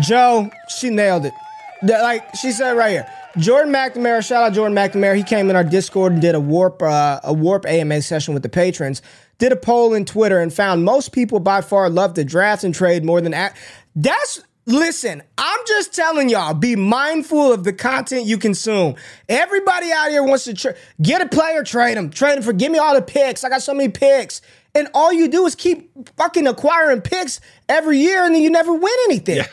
Joe, 0.00 0.50
she 0.68 0.90
nailed 0.90 1.26
it. 1.26 1.34
Like 1.82 2.34
she 2.36 2.52
said 2.52 2.76
right 2.76 2.90
here. 2.90 3.06
Jordan 3.38 3.72
McNamara, 3.72 4.26
shout 4.26 4.42
out 4.42 4.52
Jordan 4.52 4.76
McNamara. 4.76 5.16
He 5.16 5.22
came 5.22 5.48
in 5.48 5.56
our 5.56 5.64
Discord 5.64 6.12
and 6.12 6.20
did 6.20 6.34
a 6.34 6.40
warp 6.40 6.82
uh, 6.82 7.20
a 7.24 7.32
warp 7.32 7.66
AMA 7.66 8.02
session 8.02 8.34
with 8.34 8.42
the 8.42 8.48
patrons. 8.48 9.00
Did 9.38 9.52
a 9.52 9.56
poll 9.56 9.94
in 9.94 10.04
Twitter 10.04 10.38
and 10.38 10.52
found 10.52 10.84
most 10.84 11.12
people 11.12 11.40
by 11.40 11.62
far 11.62 11.88
love 11.88 12.14
the 12.14 12.24
draft 12.24 12.62
and 12.62 12.74
trade 12.74 13.04
more 13.04 13.20
than 13.20 13.34
act. 13.34 13.58
That's 13.96 14.42
listen. 14.66 15.22
I'm 15.38 15.60
just 15.66 15.94
telling 15.94 16.28
y'all. 16.28 16.54
Be 16.54 16.76
mindful 16.76 17.52
of 17.52 17.64
the 17.64 17.72
content 17.72 18.26
you 18.26 18.38
consume. 18.38 18.96
Everybody 19.28 19.92
out 19.92 20.10
here 20.10 20.22
wants 20.22 20.44
to 20.44 20.54
tra- 20.54 20.74
get 21.00 21.20
a 21.20 21.28
player, 21.28 21.62
trade 21.62 21.96
him, 21.96 22.10
trade 22.10 22.38
him 22.38 22.42
for. 22.42 22.52
Give 22.52 22.70
me 22.70 22.78
all 22.78 22.94
the 22.94 23.02
picks. 23.02 23.44
I 23.44 23.48
got 23.48 23.62
so 23.62 23.74
many 23.74 23.90
picks. 23.90 24.40
And 24.74 24.88
all 24.94 25.12
you 25.12 25.28
do 25.28 25.44
is 25.46 25.54
keep 25.54 25.90
fucking 26.16 26.46
acquiring 26.46 27.02
picks 27.02 27.40
every 27.68 27.98
year, 27.98 28.24
and 28.24 28.34
then 28.34 28.42
you 28.42 28.50
never 28.50 28.72
win 28.72 28.94
anything. 29.04 29.44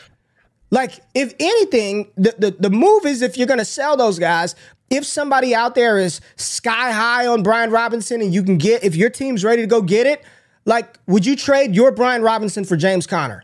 Like, 0.70 1.00
if 1.14 1.34
anything, 1.40 2.10
the, 2.16 2.34
the, 2.38 2.56
the 2.58 2.70
move 2.70 3.04
is 3.04 3.22
if 3.22 3.36
you're 3.36 3.46
going 3.46 3.58
to 3.58 3.64
sell 3.64 3.96
those 3.96 4.18
guys, 4.18 4.54
if 4.88 5.04
somebody 5.04 5.54
out 5.54 5.74
there 5.74 5.98
is 5.98 6.20
sky 6.36 6.92
high 6.92 7.26
on 7.26 7.42
Brian 7.42 7.70
Robinson 7.70 8.20
and 8.20 8.32
you 8.32 8.42
can 8.42 8.56
get, 8.56 8.84
if 8.84 8.96
your 8.96 9.10
team's 9.10 9.44
ready 9.44 9.62
to 9.62 9.66
go 9.66 9.82
get 9.82 10.06
it, 10.06 10.24
like, 10.64 10.98
would 11.06 11.26
you 11.26 11.36
trade 11.36 11.74
your 11.74 11.90
Brian 11.90 12.22
Robinson 12.22 12.64
for 12.64 12.76
James 12.76 13.06
Conner? 13.06 13.42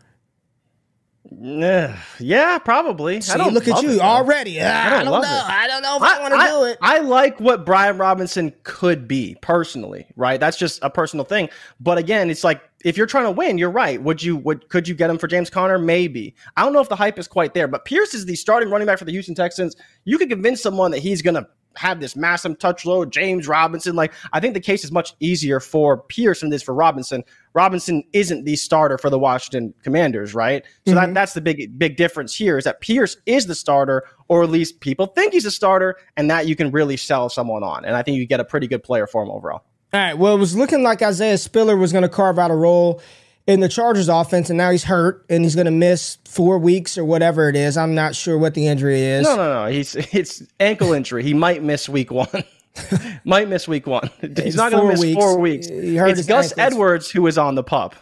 Yeah, 1.31 2.57
probably. 2.59 3.21
See, 3.21 3.31
I 3.31 3.37
don't 3.37 3.53
look 3.53 3.67
at 3.67 3.81
you 3.83 3.91
it, 3.91 3.99
already. 3.99 4.61
I 4.61 4.89
don't 4.89 5.05
don't, 5.05 5.21
know. 5.21 5.27
it. 5.27 5.43
I 5.45 5.67
don't 5.67 5.81
know 5.81 5.97
if 5.97 6.01
I, 6.01 6.21
want 6.21 6.33
to 6.33 6.39
do 6.39 6.63
it. 6.65 6.77
I 6.81 6.99
like 6.99 7.39
what 7.39 7.65
Brian 7.65 7.97
Robinson 7.97 8.53
could 8.63 9.07
be 9.07 9.35
personally, 9.41 10.07
right? 10.15 10.39
That's 10.39 10.57
just 10.57 10.79
a 10.83 10.89
personal 10.89 11.25
thing. 11.25 11.49
But 11.79 11.97
again, 11.97 12.29
it's 12.29 12.43
like 12.43 12.61
if 12.85 12.97
you're 12.97 13.07
trying 13.07 13.25
to 13.25 13.31
win, 13.31 13.57
you're 13.57 13.71
right. 13.71 14.01
Would 14.01 14.23
you 14.23 14.37
would 14.37 14.69
could 14.69 14.87
you 14.87 14.95
get 14.95 15.09
him 15.09 15.17
for 15.17 15.27
James 15.27 15.49
Conner? 15.49 15.77
Maybe. 15.77 16.35
I 16.55 16.63
don't 16.63 16.73
know 16.73 16.81
if 16.81 16.89
the 16.89 16.95
hype 16.95 17.19
is 17.19 17.27
quite 17.27 17.53
there, 17.53 17.67
but 17.67 17.85
Pierce 17.85 18.13
is 18.13 18.25
the 18.25 18.35
starting 18.35 18.69
running 18.69 18.85
back 18.85 18.99
for 18.99 19.05
the 19.05 19.11
Houston 19.11 19.35
Texans. 19.35 19.75
You 20.05 20.17
could 20.17 20.29
convince 20.29 20.61
someone 20.61 20.91
that 20.91 20.99
he's 20.99 21.21
gonna 21.21 21.47
have 21.77 21.99
this 21.99 22.15
massive 22.15 22.59
touch 22.59 22.85
load, 22.85 23.11
James 23.11 23.47
Robinson. 23.47 23.95
Like 23.95 24.13
I 24.33 24.39
think 24.39 24.53
the 24.53 24.59
case 24.59 24.83
is 24.83 24.91
much 24.91 25.13
easier 25.19 25.59
for 25.59 25.97
Pierce 25.97 26.41
than 26.41 26.51
it 26.51 26.55
is 26.55 26.63
for 26.63 26.73
Robinson. 26.73 27.23
Robinson 27.53 28.03
isn't 28.13 28.45
the 28.45 28.55
starter 28.55 28.97
for 28.97 29.09
the 29.09 29.17
Washington 29.17 29.73
Commanders, 29.83 30.35
right? 30.35 30.63
So 30.85 30.93
that, 30.93 31.05
mm-hmm. 31.05 31.13
that's 31.13 31.33
the 31.33 31.41
big 31.41 31.77
big 31.77 31.95
difference 31.97 32.35
here 32.35 32.57
is 32.57 32.65
that 32.65 32.81
Pierce 32.81 33.17
is 33.25 33.47
the 33.47 33.55
starter, 33.55 34.03
or 34.27 34.43
at 34.43 34.49
least 34.49 34.79
people 34.79 35.07
think 35.07 35.33
he's 35.33 35.45
a 35.45 35.51
starter, 35.51 35.95
and 36.17 36.29
that 36.29 36.47
you 36.47 36.55
can 36.55 36.71
really 36.71 36.97
sell 36.97 37.29
someone 37.29 37.63
on. 37.63 37.85
And 37.85 37.95
I 37.95 38.03
think 38.03 38.17
you 38.17 38.25
get 38.25 38.39
a 38.39 38.45
pretty 38.45 38.67
good 38.67 38.83
player 38.83 39.07
for 39.07 39.23
him 39.23 39.31
overall. 39.31 39.63
All 39.93 40.01
right. 40.01 40.17
Well, 40.17 40.35
it 40.35 40.39
was 40.39 40.55
looking 40.55 40.83
like 40.83 41.01
Isaiah 41.01 41.37
Spiller 41.37 41.77
was 41.77 41.93
going 41.93 42.01
to 42.01 42.09
carve 42.09 42.37
out 42.37 42.51
a 42.51 42.55
role 42.55 43.01
in 43.47 43.61
the 43.61 43.69
Chargers 43.69 44.09
offense, 44.09 44.49
and 44.49 44.57
now 44.57 44.69
he's 44.71 44.83
hurt 44.83 45.25
and 45.29 45.43
he's 45.43 45.55
going 45.55 45.65
to 45.65 45.71
miss 45.71 46.17
four 46.25 46.59
weeks 46.59 46.97
or 46.97 47.05
whatever 47.05 47.49
it 47.49 47.55
is. 47.55 47.77
I'm 47.77 47.95
not 47.95 48.13
sure 48.13 48.37
what 48.37 48.53
the 48.53 48.67
injury 48.67 49.01
is. 49.01 49.23
No, 49.23 49.35
no, 49.37 49.63
no. 49.63 49.71
He's 49.71 49.95
it's 49.95 50.43
ankle 50.59 50.93
injury. 50.93 51.23
He 51.23 51.33
might 51.33 51.63
miss 51.63 51.89
week 51.89 52.11
one. 52.11 52.27
might 53.23 53.47
miss 53.47 53.67
week 53.67 53.87
one. 53.87 54.09
He's 54.21 54.55
not 54.55 54.71
going 54.71 54.83
to 54.83 54.89
miss 54.89 55.01
weeks. 55.01 55.15
four 55.15 55.39
weeks. 55.39 55.67
He 55.67 55.95
hurt 55.95 56.09
It's 56.09 56.27
Gus 56.27 56.51
ankles. 56.57 56.73
Edwards 56.73 57.09
who 57.11 57.25
is 57.25 57.37
on 57.37 57.55
the 57.55 57.63
pup. 57.63 57.95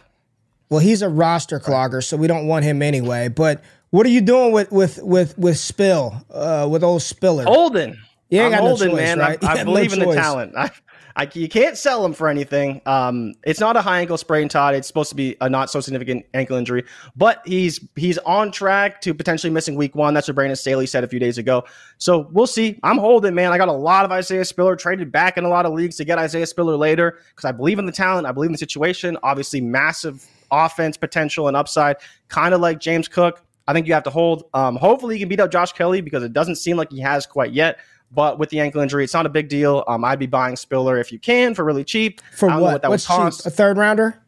Well, 0.68 0.80
he's 0.80 1.00
a 1.00 1.08
roster 1.08 1.60
clogger, 1.60 2.02
so 2.02 2.16
we 2.16 2.26
don't 2.26 2.48
want 2.48 2.64
him 2.64 2.82
anyway. 2.82 3.28
But 3.28 3.62
what 3.90 4.04
are 4.04 4.10
you 4.10 4.20
doing 4.20 4.52
with 4.52 4.72
with 4.72 5.00
with 5.00 5.38
with 5.38 5.58
Spill? 5.58 6.26
Uh, 6.28 6.66
with 6.68 6.82
old 6.82 7.02
Spiller? 7.02 7.44
Holden. 7.44 7.98
Ain't 8.32 8.46
I'm 8.46 8.50
got 8.50 8.64
no 8.64 8.76
choice, 8.76 8.96
man. 8.96 9.18
right? 9.20 9.42
I, 9.44 9.52
I 9.52 9.56
have 9.58 9.66
no 9.66 9.74
believe 9.74 9.92
in 9.92 10.00
the 10.00 10.12
talent. 10.12 10.54
I, 10.56 10.70
I, 11.16 11.28
you 11.32 11.48
can't 11.48 11.78
sell 11.78 12.04
him 12.04 12.12
for 12.12 12.28
anything. 12.28 12.82
Um, 12.84 13.34
it's 13.44 13.58
not 13.58 13.74
a 13.74 13.80
high 13.80 14.00
ankle 14.00 14.18
sprain, 14.18 14.48
Todd. 14.48 14.74
It's 14.74 14.86
supposed 14.86 15.08
to 15.08 15.14
be 15.14 15.34
a 15.40 15.48
not 15.48 15.70
so 15.70 15.80
significant 15.80 16.26
ankle 16.34 16.58
injury, 16.58 16.84
but 17.16 17.40
he's 17.46 17.80
he's 17.96 18.18
on 18.18 18.52
track 18.52 19.00
to 19.00 19.14
potentially 19.14 19.50
missing 19.50 19.76
week 19.76 19.94
one. 19.94 20.12
That's 20.12 20.28
what 20.28 20.34
Brandon 20.34 20.56
Staley 20.56 20.86
said 20.86 21.04
a 21.04 21.08
few 21.08 21.18
days 21.18 21.38
ago. 21.38 21.64
So 21.96 22.28
we'll 22.32 22.46
see. 22.46 22.78
I'm 22.82 22.98
holding, 22.98 23.34
man. 23.34 23.50
I 23.50 23.56
got 23.56 23.68
a 23.68 23.72
lot 23.72 24.04
of 24.04 24.12
Isaiah 24.12 24.44
Spiller 24.44 24.76
traded 24.76 25.10
back 25.10 25.38
in 25.38 25.44
a 25.44 25.48
lot 25.48 25.64
of 25.64 25.72
leagues 25.72 25.96
to 25.96 26.04
get 26.04 26.18
Isaiah 26.18 26.46
Spiller 26.46 26.76
later 26.76 27.18
because 27.30 27.46
I 27.46 27.52
believe 27.52 27.78
in 27.78 27.86
the 27.86 27.92
talent. 27.92 28.26
I 28.26 28.32
believe 28.32 28.48
in 28.48 28.52
the 28.52 28.58
situation. 28.58 29.16
Obviously, 29.22 29.62
massive 29.62 30.26
offense 30.50 30.98
potential 30.98 31.48
and 31.48 31.56
upside, 31.56 31.96
kind 32.28 32.52
of 32.52 32.60
like 32.60 32.78
James 32.78 33.08
Cook. 33.08 33.42
I 33.68 33.72
think 33.72 33.86
you 33.86 33.94
have 33.94 34.04
to 34.04 34.10
hold. 34.10 34.44
Um, 34.52 34.76
hopefully, 34.76 35.14
he 35.14 35.20
can 35.20 35.30
beat 35.30 35.40
out 35.40 35.50
Josh 35.50 35.72
Kelley 35.72 36.02
because 36.02 36.22
it 36.22 36.34
doesn't 36.34 36.56
seem 36.56 36.76
like 36.76 36.90
he 36.90 37.00
has 37.00 37.26
quite 37.26 37.52
yet. 37.52 37.78
But 38.12 38.38
with 38.38 38.50
the 38.50 38.60
ankle 38.60 38.80
injury, 38.80 39.04
it's 39.04 39.14
not 39.14 39.26
a 39.26 39.28
big 39.28 39.48
deal. 39.48 39.84
Um, 39.88 40.04
I'd 40.04 40.18
be 40.18 40.26
buying 40.26 40.56
Spiller 40.56 40.98
if 40.98 41.10
you 41.12 41.18
can 41.18 41.54
for 41.54 41.64
really 41.64 41.84
cheap. 41.84 42.20
For 42.36 42.46
I 42.48 42.52
don't 42.52 42.58
know 42.58 42.64
what? 42.64 42.72
what 42.74 42.82
that 42.82 42.90
What's 42.90 43.08
would 43.08 43.14
cost. 43.16 43.40
cheap? 43.40 43.46
A 43.46 43.50
third 43.50 43.76
rounder? 43.76 44.22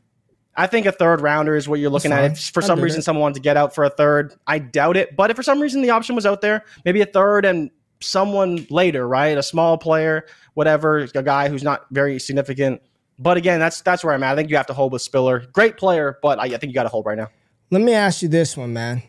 I 0.57 0.67
think 0.67 0.87
a 0.87 0.93
third 0.93 1.21
rounder 1.21 1.55
is 1.55 1.69
what 1.69 1.79
you're 1.79 1.89
looking 1.91 2.11
at. 2.11 2.33
If 2.33 2.41
for 2.51 2.61
I'll 2.63 2.67
some 2.67 2.81
reason 2.81 2.99
that. 2.99 3.05
someone 3.05 3.23
wanted 3.23 3.35
to 3.37 3.41
get 3.41 3.57
out 3.57 3.75
for 3.75 3.85
a 3.85 3.91
third, 3.91 4.35
I 4.47 4.59
doubt 4.59 4.97
it. 4.97 5.15
But 5.15 5.31
if 5.31 5.37
for 5.37 5.45
some 5.45 5.61
reason 5.61 5.83
the 5.83 5.91
option 5.91 6.17
was 6.17 6.27
out 6.27 6.41
there, 6.41 6.65
maybe 6.85 7.01
a 7.01 7.07
third 7.07 7.45
and 7.45 7.71
someone 8.01 8.67
later, 8.69 9.07
right? 9.07 9.39
A 9.39 9.43
small 9.43 9.79
player, 9.79 10.27
whatever, 10.55 10.99
a 11.15 11.23
guy 11.23 11.49
who's 11.49 11.63
not 11.63 11.87
very 11.93 12.19
significant. 12.19 12.83
But 13.21 13.37
again, 13.37 13.61
that's 13.61 13.81
that's 13.83 14.03
where 14.03 14.13
I'm 14.15 14.23
at. 14.25 14.33
I 14.33 14.37
think 14.37 14.51
you 14.51 14.57
have 14.57 14.67
to 14.67 14.75
hold 14.75 14.93
with 14.93 15.03
Spiller. 15.03 15.47
Great 15.53 15.77
player, 15.77 16.19
but 16.23 16.41
I, 16.41 16.45
I 16.45 16.49
think 16.51 16.65
you 16.65 16.75
got 16.75 16.83
to 16.85 16.89
hold 16.89 17.07
right 17.07 17.17
now. 17.19 17.29
Let 17.71 17.83
me 17.83 17.93
ask 17.93 18.23
you 18.23 18.29
this 18.29 18.57
one, 18.57 18.73
man. 18.73 19.03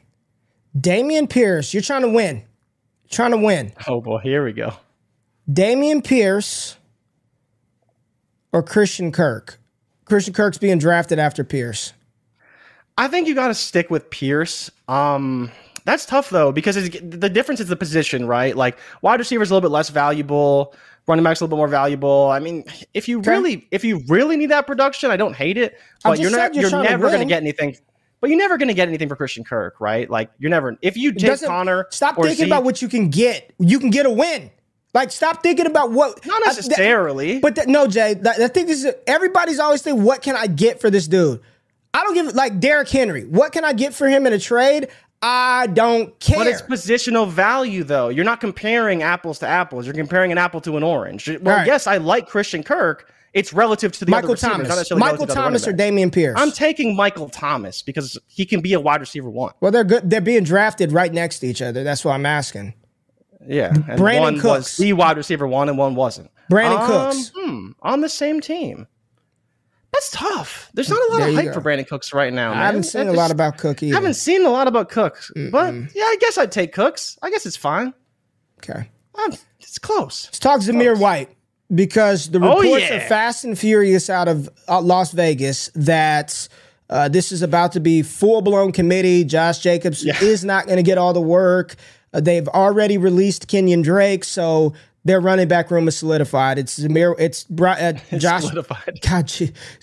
Dameon 0.77 1.27
Pierce, 1.29 1.73
you're 1.73 1.81
trying 1.83 2.03
to 2.03 2.09
win. 2.09 2.43
Trying 3.09 3.31
to 3.31 3.37
win. 3.37 3.73
Oh 3.87 4.01
boy, 4.01 4.19
here 4.19 4.43
we 4.43 4.53
go. 4.53 4.73
Dameon 5.49 6.03
Pierce 6.03 6.77
or 8.53 8.61
Christian 8.61 9.11
Kirk? 9.11 9.59
Christian 10.05 10.33
Kirk's 10.33 10.57
being 10.57 10.77
drafted 10.77 11.19
after 11.19 11.43
Pierce. 11.43 11.93
I 12.97 13.07
think 13.07 13.27
you 13.27 13.35
got 13.35 13.47
to 13.47 13.53
stick 13.53 13.89
with 13.89 14.09
Pierce. 14.09 14.69
Um, 14.87 15.51
that's 15.85 16.05
tough 16.05 16.29
though 16.29 16.51
because 16.51 16.77
it's, 16.77 16.99
the 17.01 17.29
difference 17.29 17.59
is 17.59 17.67
the 17.67 17.75
position, 17.75 18.27
right? 18.27 18.55
Like 18.55 18.77
wide 19.01 19.19
receiver 19.19 19.41
is 19.41 19.49
a 19.49 19.53
little 19.53 19.67
bit 19.67 19.73
less 19.73 19.89
valuable, 19.89 20.75
running 21.07 21.23
back's 21.23 21.41
a 21.41 21.45
little 21.45 21.55
bit 21.55 21.59
more 21.59 21.67
valuable. 21.67 22.29
I 22.29 22.39
mean, 22.39 22.65
if 22.93 23.07
you 23.07 23.21
really, 23.21 23.67
if 23.71 23.83
you 23.83 24.03
really 24.07 24.37
need 24.37 24.51
that 24.51 24.67
production, 24.67 25.09
I 25.11 25.17
don't 25.17 25.35
hate 25.35 25.57
it, 25.57 25.79
but 26.03 26.19
you're 26.19 26.29
not, 26.29 26.53
you're 26.53 26.69
you're, 26.69 26.83
never 26.83 27.07
going 27.07 27.19
to 27.19 27.25
get 27.25 27.41
anything. 27.41 27.75
But 28.21 28.29
you're 28.29 28.39
never 28.39 28.57
going 28.57 28.67
to 28.67 28.73
get 28.73 28.87
anything 28.87 29.07
for 29.07 29.15
Christian 29.15 29.43
Kirk, 29.43 29.79
right? 29.79 30.09
Like 30.09 30.29
you're 30.39 30.49
never. 30.49 30.77
If 30.81 30.97
you 30.97 31.13
take 31.13 31.41
Connor, 31.41 31.87
Stop 31.89 32.21
thinking 32.21 32.45
about 32.45 32.63
what 32.63 32.81
you 32.81 32.87
can 32.89 33.09
get. 33.09 33.53
You 33.59 33.79
can 33.79 33.89
get 33.89 34.05
a 34.05 34.09
win. 34.11 34.51
Like 34.93 35.11
stop 35.11 35.43
thinking 35.43 35.67
about 35.67 35.91
what. 35.91 36.25
Not 36.25 36.35
I- 36.37 36.49
that- 36.51 36.55
necessarily. 36.57 37.39
but 37.39 37.55
th- 37.55 37.67
no, 37.67 37.87
Jay. 37.87 38.15
That, 38.15 38.39
I 38.39 38.47
think 38.47 38.67
this 38.67 38.83
is 38.83 38.93
everybody's 39.07 39.59
always 39.59 39.81
thinking, 39.81 40.03
what 40.03 40.21
can 40.21 40.35
I 40.35 40.47
get 40.47 40.81
for 40.81 40.89
this 40.89 41.07
dude? 41.07 41.39
I 41.93 42.03
don't 42.03 42.13
give 42.13 42.33
like 42.35 42.59
Derrick 42.59 42.89
Henry. 42.89 43.25
What 43.25 43.51
can 43.51 43.63
I 43.63 43.73
get 43.73 43.93
for 43.93 44.07
him 44.09 44.25
in 44.27 44.33
a 44.33 44.39
trade? 44.39 44.89
I 45.21 45.67
don't 45.67 46.17
care. 46.19 46.37
But 46.37 46.47
it's 46.47 46.61
positional 46.61 47.27
value, 47.29 47.83
though. 47.83 48.07
You're 48.09 48.25
not 48.25 48.39
comparing 48.39 49.03
apples 49.03 49.39
to 49.39 49.47
apples. 49.47 49.85
You're 49.85 49.93
comparing 49.95 50.31
an 50.31 50.37
apple 50.37 50.61
to 50.61 50.77
an 50.77 50.83
orange. 50.83 51.27
Well, 51.41 51.57
Right. 51.57 51.67
yes, 51.67 51.87
I 51.87 51.97
like 51.97 52.27
Christian 52.27 52.63
Kirk. 52.63 53.11
It's 53.33 53.53
relative 53.53 53.91
to 53.93 54.05
the 54.05 54.11
Michael 54.11 54.35
Thomas. 54.35 54.67
Michael 54.67 54.97
relative 54.97 55.19
to 55.19 55.25
the 55.25 55.31
other 55.31 55.33
Thomas 55.33 55.67
or. 55.67 55.73
Dameon 55.73 56.11
Pierce. 56.11 56.35
I'm 56.39 56.51
taking 56.51 56.95
Michael 56.95 57.29
Thomas 57.29 57.81
because 57.83 58.17
he 58.27 58.45
can 58.45 58.61
be 58.61 58.73
a 58.73 58.79
wide 58.79 59.01
receiver 59.01 59.29
one. 59.29 59.53
well, 59.61 59.71
they're 59.71 59.83
good. 59.83 60.09
They're 60.09 60.19
being 60.21 60.43
drafted 60.43 60.91
right 60.91 61.13
next 61.13 61.39
to 61.39 61.47
each 61.47 61.61
other. 61.61 61.83
That's 61.83 62.03
why 62.03 62.13
I'm 62.15 62.25
asking. 62.25 62.73
Yeah, 63.47 63.67
and 63.69 63.83
Brandin 63.99 64.19
one 64.19 64.33
Cooks. 64.39 64.43
was 64.43 64.77
the 64.77 64.93
wide 64.93 65.17
receiver 65.17 65.47
one, 65.47 65.69
and 65.69 65.77
one 65.77 65.95
wasn't. 65.95 66.29
Brandin 66.51 66.79
Um, 66.79 66.87
Cooks. 66.87 67.31
hmm, 67.35 67.69
on 67.81 68.01
the 68.01 68.09
same 68.09 68.41
team. 68.41 68.87
That's 69.93 70.11
tough. 70.11 70.69
There's 70.73 70.89
not 70.89 70.99
a 71.09 71.11
lot 71.13 71.19
There 71.19 71.29
of 71.29 71.35
hype 71.35 71.45
go. 71.45 71.53
for 71.53 71.61
Brandin 71.61 71.87
Cooks 71.87 72.13
right 72.13 72.31
now. 72.31 72.51
I 72.53 72.65
haven't 72.65 72.83
seen 72.83 73.07
a 73.07 73.13
lot 73.13 73.31
about 73.31 73.57
Cook 73.57 73.81
either. 73.81 73.95
haven't 73.95 74.13
seen 74.15 74.45
a 74.45 74.49
lot 74.49 74.67
about 74.67 74.89
Cooks, 74.89 75.31
but 75.51 75.73
yeah, 75.95 76.03
I 76.03 76.17
guess 76.19 76.37
I'd 76.37 76.51
take 76.51 76.73
Cooks. 76.73 77.17
I 77.21 77.29
guess 77.31 77.45
it's 77.45 77.55
fine. 77.57 77.93
okay. 78.59 78.89
Um, 79.15 79.33
it's 79.59 79.77
close. 79.79 80.25
Let's 80.27 80.39
talk 80.39 80.61
Zamir 80.61 80.97
White 80.99 81.29
because 81.73 82.29
the 82.31 82.39
Oh, 82.39 82.59
reports 82.61 82.89
yeah. 82.89 82.97
are 82.97 83.07
fast 83.07 83.43
and 83.45 83.57
furious 83.57 84.09
out 84.09 84.27
of 84.27 84.49
uh, 84.67 84.81
Las 84.81 85.11
Vegas 85.11 85.69
that 85.75 86.47
uh, 86.89 87.07
this 87.07 87.31
is 87.31 87.41
about 87.41 87.71
to 87.73 87.79
be 87.79 88.01
full 88.01 88.41
blown 88.41 88.71
committee. 88.71 89.23
Josh 89.23 89.59
Jacobs 89.59 90.03
Yeah. 90.03 90.21
is 90.21 90.43
not 90.43 90.65
going 90.65 90.77
to 90.77 90.83
get 90.83 90.97
all 90.97 91.13
the 91.13 91.21
work. 91.21 91.75
Uh, 92.13 92.19
they've 92.19 92.47
already 92.47 92.97
released 92.97 93.47
Kenyan 93.47 93.83
Drake, 93.83 94.23
so 94.23 94.73
their 95.05 95.21
running 95.21 95.47
back 95.47 95.69
room 95.69 95.87
is 95.87 95.95
solidified. 95.95 96.57
It's 96.57 96.79
Zamir, 96.79 97.15
it's 97.19 97.45
uh, 97.61 97.93
Josh, 98.17 98.41
solidified. 98.41 98.99
God, 99.07 99.31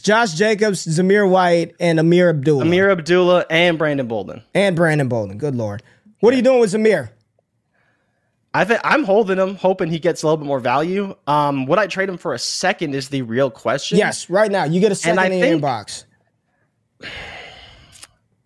Josh 0.02 0.34
Jacobs, 0.34 0.84
Zamir 0.86 1.28
White, 1.30 1.74
and 1.78 1.98
Ameer 2.00 2.30
Abdullah. 2.30 2.64
Ameer 2.64 2.90
Abdullah 2.90 3.46
and 3.48 3.78
Brandon 3.78 4.08
Bolden. 4.08 4.42
And 4.54 4.74
Brandon 4.74 5.08
Bolden. 5.08 5.38
Good 5.38 5.54
lord. 5.54 5.82
What 6.20 6.30
yeah. 6.30 6.34
are 6.34 6.36
you 6.38 6.42
doing 6.42 6.60
with 6.60 6.72
Zamir? 6.72 7.10
I 8.56 8.64
think 8.64 8.80
I'm 8.84 9.04
holding 9.04 9.36
him, 9.36 9.56
hoping 9.56 9.90
he 9.90 9.98
gets 9.98 10.22
a 10.22 10.26
little 10.26 10.38
bit 10.38 10.46
more 10.46 10.60
value. 10.60 11.14
Um, 11.26 11.66
would 11.66 11.78
I 11.78 11.86
trade 11.86 12.08
him 12.08 12.16
for 12.16 12.32
a 12.32 12.38
second? 12.38 12.94
Is 12.94 13.10
the 13.10 13.20
real 13.20 13.50
question. 13.50 13.98
Yes, 13.98 14.30
right 14.30 14.50
now 14.50 14.64
you 14.64 14.80
get 14.80 14.90
a 14.90 14.94
second 14.94 15.30
in 15.32 15.60
inbox. 15.60 16.04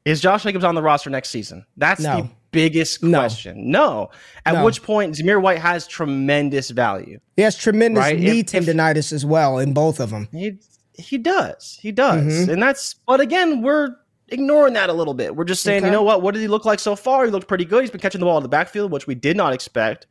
Is 0.05 0.21
Josh 0.21 0.43
Jacobs 0.43 0.65
on 0.65 0.75
the 0.75 0.83
roster 0.83 1.11
next 1.11 1.29
season? 1.29 1.65
That's 1.77 2.01
no. 2.01 2.23
the 2.23 2.31
biggest 2.51 3.01
question. 3.01 3.71
No. 3.71 3.87
no. 3.87 4.11
At 4.47 4.55
no. 4.55 4.65
which 4.65 4.83
point, 4.83 5.15
Zamir 5.15 5.41
White 5.41 5.59
has 5.59 5.87
tremendous 5.87 6.71
value. 6.71 7.21
He 7.37 7.43
has 7.43 7.57
tremendous 7.57 8.03
right? 8.03 8.19
knee 8.19 8.41
if, 8.41 8.47
tendonitis 8.47 9.13
if, 9.13 9.13
as 9.13 9.25
well 9.25 9.59
in 9.59 9.73
both 9.73 10.01
of 10.01 10.11
them. 10.11 10.27
He, 10.33 10.59
he 10.95 11.19
does. 11.19 11.79
He 11.81 11.93
does. 11.93 12.25
Mm-hmm. 12.25 12.51
And 12.51 12.61
that's, 12.61 12.95
but 13.07 13.21
again, 13.21 13.63
we're 13.63 13.95
ignoring 14.31 14.75
that 14.75 14.91
a 14.91 14.93
little 14.93 15.15
bit. 15.15 15.37
We're 15.37 15.45
just 15.45 15.63
saying, 15.63 15.79
okay. 15.79 15.87
you 15.87 15.93
know 15.93 16.03
what? 16.03 16.23
What 16.23 16.35
did 16.35 16.41
he 16.41 16.49
look 16.49 16.65
like 16.65 16.79
so 16.79 16.97
far? 16.97 17.25
He 17.25 17.31
looked 17.31 17.49
pretty 17.49 17.65
good. 17.65 17.83
He's 17.83 17.91
been 17.91 18.01
catching 18.01 18.21
the 18.21 18.27
ball 18.27 18.37
in 18.37 18.43
the 18.43 18.49
backfield, 18.49 18.91
which 18.91 19.07
we 19.07 19.15
did 19.15 19.37
not 19.37 19.53
expect. 19.53 20.07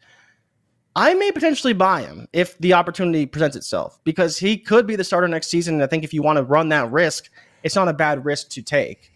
I 0.96 1.14
may 1.14 1.32
potentially 1.32 1.74
buy 1.74 2.02
him 2.02 2.28
if 2.34 2.58
the 2.58 2.74
opportunity 2.74 3.26
presents 3.26 3.56
itself 3.56 4.00
because 4.04 4.38
he 4.38 4.58
could 4.58 4.88
be 4.88 4.96
the 4.96 5.04
starter 5.04 5.28
next 5.28 5.48
season. 5.48 5.76
And 5.76 5.84
I 5.84 5.88
think 5.88 6.04
if 6.04 6.14
you 6.14 6.22
want 6.22 6.38
to 6.38 6.44
run 6.44 6.70
that 6.70 6.92
risk, 6.92 7.30
it's 7.64 7.76
not 7.76 7.88
a 7.88 7.94
bad 7.94 8.26
risk 8.26 8.50
to 8.50 8.62
take. 8.62 9.12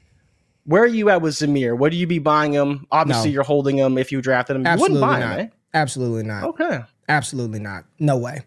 Where 0.66 0.84
are 0.84 0.88
you 0.88 1.10
at 1.10 1.22
with 1.22 1.34
Zamir? 1.34 1.78
Would 1.78 1.94
you 1.94 2.08
be 2.08 2.20
buying 2.20 2.54
him? 2.54 2.88
Obviously, 2.92 3.30
no. 3.30 3.34
you're 3.34 3.44
holding 3.44 3.78
him 3.78 3.98
if 3.98 4.12
you 4.12 4.22
drafted 4.22 4.56
him. 4.56 4.66
Absolutely 4.66 5.00
you 5.00 5.06
not. 5.06 5.22
Him, 5.22 5.40
eh? 5.40 5.48
Absolutely 5.74 6.24
not. 6.24 6.44
Okay. 6.46 6.80
Absolutely 7.10 7.60
not. 7.60 7.86
No 8.00 8.18
way. 8.18 8.44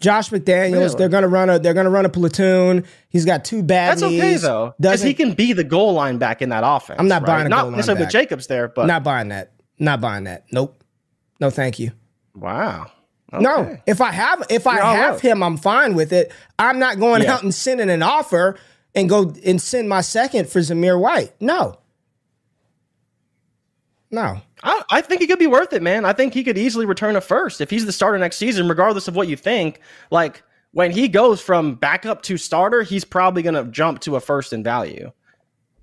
Josh 0.00 0.30
McDaniels, 0.30 0.72
really? 0.72 0.94
they're 0.96 1.08
gonna 1.08 1.28
run 1.28 1.50
a 1.50 1.58
they're 1.58 1.74
gonna 1.74 1.90
run 1.90 2.04
a 2.04 2.08
platoon. 2.08 2.84
He's 3.08 3.24
got 3.24 3.44
two 3.44 3.62
bad. 3.62 3.92
That's 3.92 4.02
knees. 4.02 4.20
okay 4.20 4.36
though, 4.36 4.74
because 4.78 5.02
he 5.02 5.14
can 5.14 5.34
be 5.34 5.52
the 5.52 5.64
goal 5.64 5.94
line 5.94 6.18
back 6.18 6.42
in 6.42 6.50
that 6.50 6.62
offense. 6.66 6.98
I'm 6.98 7.08
not 7.08 7.22
right? 7.22 7.26
buying 7.26 7.46
a 7.46 7.48
not 7.48 7.70
necessarily 7.70 8.04
with 8.04 8.12
Jacobs 8.12 8.46
there, 8.46 8.68
but 8.68 8.86
not 8.86 9.02
buying 9.04 9.28
that. 9.28 9.52
Not 9.78 10.00
buying 10.00 10.24
that. 10.24 10.44
Nope. 10.52 10.82
No, 11.40 11.50
thank 11.50 11.78
you. 11.78 11.92
Wow. 12.34 12.90
Okay. 13.32 13.42
No, 13.42 13.78
if 13.86 14.00
I 14.00 14.12
have 14.12 14.44
if 14.50 14.66
I 14.66 14.76
have 14.76 15.20
him, 15.20 15.42
I'm 15.42 15.56
fine 15.56 15.94
with 15.94 16.12
it. 16.12 16.32
I'm 16.58 16.78
not 16.78 16.98
going 16.98 17.22
yeah. 17.22 17.34
out 17.34 17.42
and 17.42 17.54
sending 17.54 17.90
an 17.90 18.02
offer 18.02 18.56
and 18.94 19.08
go 19.08 19.34
and 19.44 19.60
send 19.60 19.88
my 19.88 20.00
second 20.00 20.48
for 20.48 20.60
Zamir 20.60 21.00
White. 21.00 21.32
No. 21.40 21.78
No. 24.14 24.40
I, 24.62 24.82
I, 24.90 25.00
think 25.00 25.20
he 25.20 25.26
could 25.26 25.40
be 25.40 25.48
worth 25.48 25.72
it, 25.72 25.82
man. 25.82 26.04
I 26.04 26.12
think 26.12 26.34
he 26.34 26.44
could 26.44 26.56
easily 26.56 26.86
return 26.86 27.16
a 27.16 27.20
first 27.20 27.60
if 27.60 27.68
he's 27.68 27.84
the 27.84 27.92
starter 27.92 28.16
next 28.16 28.36
season, 28.36 28.68
regardless 28.68 29.08
of 29.08 29.16
what 29.16 29.26
you 29.26 29.36
think. 29.36 29.80
Like 30.10 30.42
when 30.70 30.92
he 30.92 31.08
goes 31.08 31.40
from 31.40 31.74
backup 31.74 32.22
to 32.22 32.36
starter, 32.36 32.82
he's 32.82 33.04
probably 33.04 33.42
going 33.42 33.54
to 33.54 33.64
jump 33.64 34.00
to 34.02 34.14
a 34.14 34.20
first 34.20 34.52
in 34.52 34.62
value. 34.62 35.10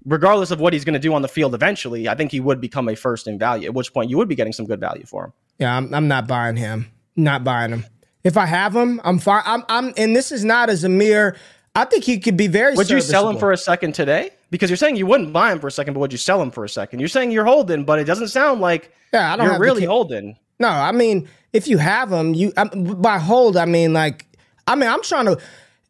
Regardless 0.06 0.50
of 0.50 0.60
what 0.60 0.72
he's 0.74 0.86
going 0.86 0.94
to 0.94 1.00
do 1.00 1.14
on 1.14 1.22
the 1.22 1.28
field 1.28 1.54
eventually, 1.54 2.08
I 2.08 2.16
think 2.16 2.32
he 2.32 2.40
would 2.40 2.62
become 2.62 2.88
a 2.88 2.96
first 2.96 3.28
in 3.28 3.38
value, 3.38 3.68
at 3.68 3.74
which 3.74 3.94
point 3.94 4.10
you 4.10 4.18
would 4.18 4.30
be 4.30 4.36
getting 4.36 4.54
some 4.54 4.66
good 4.66 4.80
value 4.80 5.06
for 5.06 5.26
him. 5.26 5.34
Yeah, 5.60 5.76
I'm, 5.76 5.94
I'm 5.94 6.08
not 6.08 6.26
buying 6.26 6.56
him. 6.56 6.90
Not 7.16 7.44
buying 7.44 7.72
him. 7.72 7.86
If 8.24 8.38
I 8.38 8.46
have 8.46 8.76
him, 8.76 9.02
I'm 9.04 9.20
fine. 9.20 9.44
I'm, 9.46 9.64
I'm, 9.68 9.94
and 9.98 10.16
this 10.16 10.32
is 10.32 10.46
not 10.46 10.70
as 10.70 10.84
a 10.84 10.90
mere. 10.90 11.36
I 11.76 11.86
think 11.86 12.04
he 12.06 12.20
could 12.20 12.38
be 12.38 12.48
very. 12.48 12.76
Would 12.76 12.90
you 12.90 13.02
sell 13.02 13.30
him 13.30 13.38
for 13.38 13.52
a 13.52 13.58
second 13.58 13.94
today? 13.94 14.32
Because 14.52 14.70
you're 14.70 14.78
saying 14.78 14.98
you 14.98 15.08
wouldn't 15.08 15.34
buy 15.34 15.52
him 15.52 15.60
for 15.60 15.68
a 15.68 15.72
second, 15.72 15.94
but 15.94 16.02
would 16.02 16.12
you 16.12 16.18
sell 16.18 16.42
him 16.42 16.52
for 16.52 16.64
a 16.64 16.70
second? 16.70 17.00
You're 17.00 17.10
saying 17.10 17.32
you're 17.32 17.46
holding, 17.46 17.86
but 17.86 17.98
it 18.00 18.04
doesn't 18.04 18.28
sound 18.28 18.62
like 18.62 18.94
yeah, 19.14 19.34
I 19.34 19.38
don't 19.38 19.48
you're 19.48 19.60
really 19.60 19.86
holding. 19.86 20.38
No, 20.60 20.68
I 20.68 20.92
mean, 20.92 21.28
if 21.54 21.68
you 21.68 21.78
have 21.80 22.12
him, 22.12 22.34
you 22.34 22.54
I, 22.56 22.66
by 22.66 23.18
hold, 23.18 23.58
I 23.58 23.66
mean 23.66 23.94
like, 23.94 24.28
I 24.68 24.76
mean, 24.76 24.90
I'm 24.90 25.02
trying 25.02 25.26
to. 25.26 25.40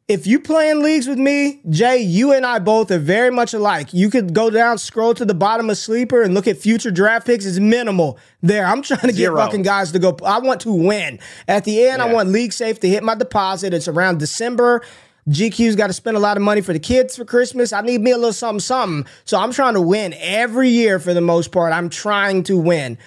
If 0.08 0.28
you 0.28 0.42
play 0.42 0.70
in 0.70 0.84
leagues 0.84 1.08
with 1.08 1.18
me, 1.18 1.62
Jay, 1.70 2.00
you 2.00 2.34
and 2.34 2.46
I 2.46 2.60
both 2.60 2.92
are 2.92 3.00
very 3.00 3.30
much 3.30 3.54
alike. 3.54 3.94
You 3.94 4.10
could 4.10 4.34
go 4.34 4.50
down, 4.50 4.78
scroll 4.78 5.14
to 5.14 5.24
the 5.24 5.34
bottom 5.34 5.70
of 5.70 5.78
sleeper, 5.78 6.22
and 6.22 6.34
look 6.34 6.48
at 6.48 6.58
future 6.58 6.92
draft 6.92 7.26
picks. 7.26 7.46
It's 7.46 7.60
minimal 7.60 8.20
there. 8.42 8.66
I'm 8.66 8.82
trying 8.82 9.08
to 9.08 9.14
Zero. 9.14 9.38
get 9.38 9.46
fucking 9.46 9.62
guys 9.62 9.94
to 9.94 10.00
go. 10.00 10.18
I 10.26 10.40
want 10.40 10.62
to 10.62 10.72
win. 10.74 11.20
At 11.48 11.64
the 11.64 11.88
end, 11.88 12.00
yeah. 12.00 12.06
I 12.06 12.14
want 12.14 12.30
league 12.30 12.52
safe 12.52 12.80
to 12.82 12.90
hit 12.90 13.04
my 13.04 13.16
deposit. 13.16 13.74
It's 13.74 13.88
around 13.88 14.20
December. 14.20 14.82
GQ's 15.30 15.76
got 15.76 15.88
to 15.88 15.94
spend 15.94 16.18
a 16.18 16.20
lot 16.20 16.38
of 16.38 16.44
money 16.44 16.62
for 16.62 16.74
the 16.74 16.80
kids 16.80 17.16
for 17.16 17.26
Christmas. 17.26 17.74
I 17.74 17.82
need 17.82 18.02
me 18.02 18.12
a 18.12 18.18
little 18.18 18.34
something, 18.34 18.60
something. 18.60 19.12
So 19.26 19.40
I'm 19.40 19.52
trying 19.52 19.76
to 19.76 19.82
win 19.82 20.14
every 20.18 20.70
year 20.70 21.00
for 21.00 21.14
the 21.14 21.22
most 21.22 21.52
part. 21.52 21.74
I'm 21.74 21.90
trying 21.90 22.44
to 22.44 22.58
win. 22.58 22.98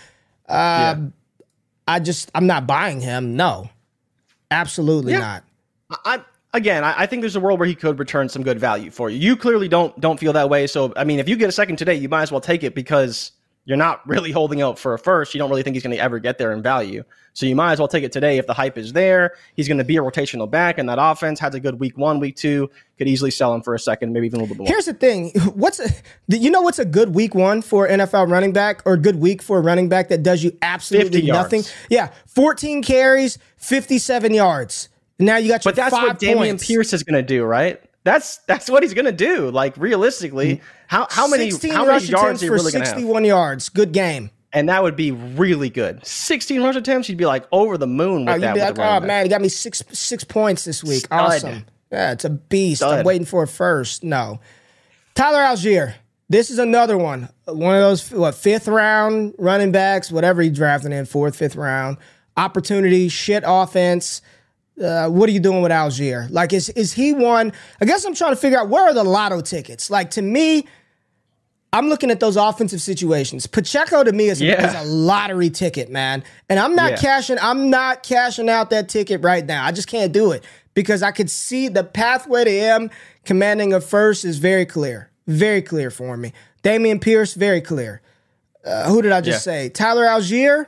Uh, 0.49 0.97
yeah. 0.97 0.97
I 1.89 2.01
just, 2.01 2.31
I'm 2.35 2.47
not 2.47 2.67
buying 2.67 3.01
him. 3.01 3.37
No, 3.37 3.69
absolutely 4.51 5.13
yeah. 5.13 5.19
not. 5.19 5.45
I, 6.05 6.25
again, 6.55 6.85
I, 6.85 7.03
I, 7.03 7.07
think 7.07 7.21
there's 7.21 7.37
a 7.37 7.41
world 7.41 7.59
where 7.59 7.69
he 7.69 7.75
could 7.75 7.99
return 7.99 8.29
some 8.29 8.43
good 8.43 8.59
value 8.59 8.91
for 8.91 9.11
you. 9.11 9.19
You 9.19 9.37
clearly 9.37 9.69
don't 9.69 9.99
don't 10.01 10.19
feel 10.19 10.33
that 10.33 10.49
way. 10.49 10.67
So 10.67 10.93
I 10.97 11.05
mean, 11.05 11.19
if 11.19 11.29
you 11.29 11.37
get 11.37 11.49
a 11.49 11.53
second 11.53 11.77
today, 11.77 11.95
you 11.95 12.09
might 12.09 12.23
as 12.23 12.33
well 12.33 12.41
take 12.41 12.63
it 12.63 12.75
because 12.75 13.33
you're 13.67 13.79
not 13.79 14.07
really 14.07 14.31
holding 14.31 14.61
out 14.61 14.79
for 14.79 14.95
a 14.95 14.99
first. 14.99 15.35
You 15.35 15.39
don't 15.39 15.49
really 15.49 15.63
think 15.63 15.75
he's 15.75 15.83
going 15.83 15.97
to 15.97 16.03
ever 16.03 16.19
get 16.19 16.39
there 16.39 16.53
in 16.53 16.63
value. 16.63 17.03
So 17.33 17.47
you 17.47 17.57
might 17.57 17.73
as 17.73 17.79
well 17.79 17.89
take 17.89 18.05
it 18.05 18.13
today 18.13 18.39
if 18.39 18.47
the 18.47 18.53
hype 18.53 18.79
is 18.79 18.93
there. 18.93 19.35
He's 19.57 19.67
going 19.67 19.79
to 19.79 19.85
be 19.85 19.97
a 19.97 20.01
rotational 20.01 20.49
back 20.49 20.79
in 20.79 20.87
that 20.87 20.99
offense. 21.01 21.41
Has 21.41 21.55
a 21.55 21.61
good 21.61 21.81
week 21.81 21.97
one, 21.99 22.21
week 22.21 22.37
two. 22.37 22.71
Could 22.99 23.09
easily 23.09 23.31
sell 23.31 23.53
him 23.55 23.63
for 23.63 23.75
a 23.75 23.79
second, 23.79 24.13
maybe 24.13 24.27
even 24.27 24.39
a 24.39 24.43
little 24.43 24.55
bit 24.55 24.59
more. 24.61 24.69
Here's 24.69 24.85
the 24.85 24.95
thing: 24.95 25.31
what's 25.55 25.81
a, 25.81 25.89
you 26.29 26.51
know 26.51 26.61
what's 26.61 26.79
a 26.79 26.85
good 26.85 27.15
week 27.15 27.35
one 27.35 27.63
for 27.63 27.89
NFL 27.89 28.31
running 28.31 28.53
back 28.53 28.83
or 28.85 28.97
good 28.97 29.17
week 29.17 29.43
for 29.43 29.59
a 29.59 29.61
running 29.61 29.89
back 29.89 30.09
that 30.09 30.23
does 30.23 30.45
you 30.45 30.57
absolutely 30.63 31.23
nothing? 31.23 31.65
Yeah, 31.91 32.13
14 32.27 32.83
carries, 32.83 33.39
57 33.57 34.33
yards. 34.33 34.91
Now 35.19 35.37
you 35.37 35.49
got 35.49 35.65
your 35.65 35.73
but 35.73 35.77
that's 35.77 35.93
what 35.93 36.21
Dameon 36.21 36.65
Pierce 36.65 36.93
is 36.93 37.03
going 37.03 37.15
to 37.15 37.27
do, 37.27 37.45
right? 37.45 37.81
That's 38.05 38.37
that's 38.47 38.69
what 38.71 38.83
he's 38.83 38.95
going 38.95 39.07
to 39.07 39.13
do. 39.13 39.51
Like 39.51 39.77
realistically, 39.79 40.57
mm-hmm. 40.57 40.65
how 40.87 41.07
how 41.11 41.27
many 41.27 41.51
how 41.51 41.87
many 41.87 42.05
yards 42.05 42.45
for 42.45 42.53
really 42.53 42.71
61 42.71 43.25
yards? 43.25 43.71
Good 43.71 43.93
game. 43.93 44.31
And 44.53 44.69
that 44.69 44.85
would 44.85 44.95
be 44.95 45.11
really 45.11 45.69
good. 45.69 46.07
16 46.07 46.63
rush 46.63 46.77
attempts, 46.77 47.09
you'd 47.09 47.19
be 47.19 47.27
like 47.27 47.45
over 47.51 47.77
the 47.77 47.89
moon 47.89 48.25
with 48.25 48.37
oh, 48.37 48.39
that. 48.39 48.55
Be 48.55 48.61
like, 48.61 48.79
oh 48.79 49.01
man, 49.05 49.25
he 49.25 49.29
got 49.29 49.41
me 49.41 49.49
six 49.49 49.83
six 49.91 50.23
points 50.23 50.65
this 50.65 50.85
week. 50.85 51.07
Stud. 51.07 51.21
Awesome. 51.21 51.67
Yeah, 51.91 52.13
it's 52.13 52.25
a 52.25 52.31
beast. 52.31 52.81
Stud. 52.81 53.01
I'm 53.01 53.05
waiting 53.05 53.27
for 53.27 53.43
it 53.45 53.49
first. 53.49 54.05
No. 54.05 54.39
Tyler 55.15 55.41
Allgeier. 55.41 55.95
This 56.29 56.51
is 56.51 56.59
another 56.59 56.97
one. 56.97 57.29
One 57.47 57.75
of 57.75 57.81
those 57.83 58.11
what 58.11 58.35
fifth 58.35 58.69
round 58.69 59.35
running 59.39 59.73
backs, 59.73 60.13
whatever 60.13 60.43
he 60.43 60.51
drafted 60.51 60.93
in, 60.93 61.05
fourth, 61.07 61.37
fifth 61.37 61.57
round. 61.57 61.97
Opportunity, 62.37 63.09
shit 63.09 63.45
offense 63.47 64.21
uh, 64.83 65.09
what 65.09 65.29
are 65.29 65.33
you 65.33 65.41
doing 65.41 65.63
with 65.63 65.73
Allgeier? 65.73 66.31
Like, 66.31 66.53
is 66.53 66.69
is 66.71 66.93
he 66.93 67.13
one? 67.13 67.53
I 67.81 67.85
guess 67.85 68.05
I'm 68.05 68.15
trying 68.15 68.33
to 68.33 68.37
figure 68.37 68.59
out 68.59 68.69
where 68.69 68.85
are 68.85 68.95
the 68.95 69.05
lotto 69.05 69.41
tickets. 69.41 69.91
Like 69.91 70.11
to 70.13 70.23
me, 70.23 70.67
I'm 71.73 71.89
looking 71.89 72.11
at 72.11 72.21
those 72.21 72.37
offensive 72.37 72.81
situations. 72.81 73.49
Pacheco 73.49 74.05
to 74.05 74.13
me 74.13 74.29
is, 74.29 74.41
yeah. 74.41 74.65
is 74.65 74.75
a 74.75 74.89
lottery 74.89 75.51
ticket, 75.51 75.91
man. 75.91 76.23
And 76.49 76.61
I'm 76.61 76.77
not 76.77 76.93
yeah. 76.93 76.97
cashing. 76.99 77.37
I'm 77.43 77.69
not 77.69 78.03
cashing 78.05 78.49
out 78.49 78.71
that 78.71 78.89
ticket 78.89 79.23
right 79.23 79.45
now. 79.45 79.65
I 79.65 79.73
just 79.73 79.89
can't 79.89 80.13
do 80.13 80.31
it 80.31 80.45
because 80.75 81.03
I 81.03 81.11
could 81.11 81.29
see 81.29 81.69
the 81.69 81.83
pathway 81.83 82.45
to 82.45 82.51
him 82.51 82.91
commanding 83.25 83.73
a 83.73 83.81
first 83.81 84.25
is 84.25 84.39
very 84.39 84.67
clear, 84.67 85.11
very 85.27 85.63
clear 85.63 85.91
for 85.91 86.17
me. 86.17 86.33
Dameon 86.63 87.01
Pierce, 87.01 87.35
very 87.35 87.61
clear. 87.61 88.03
Uh, 88.65 88.89
who 88.89 89.03
did 89.03 89.13
I 89.13 89.21
just 89.21 89.47
yeah. 89.47 89.53
say? 89.53 89.69
Tyler 89.69 90.05
Allgeier. 90.05 90.67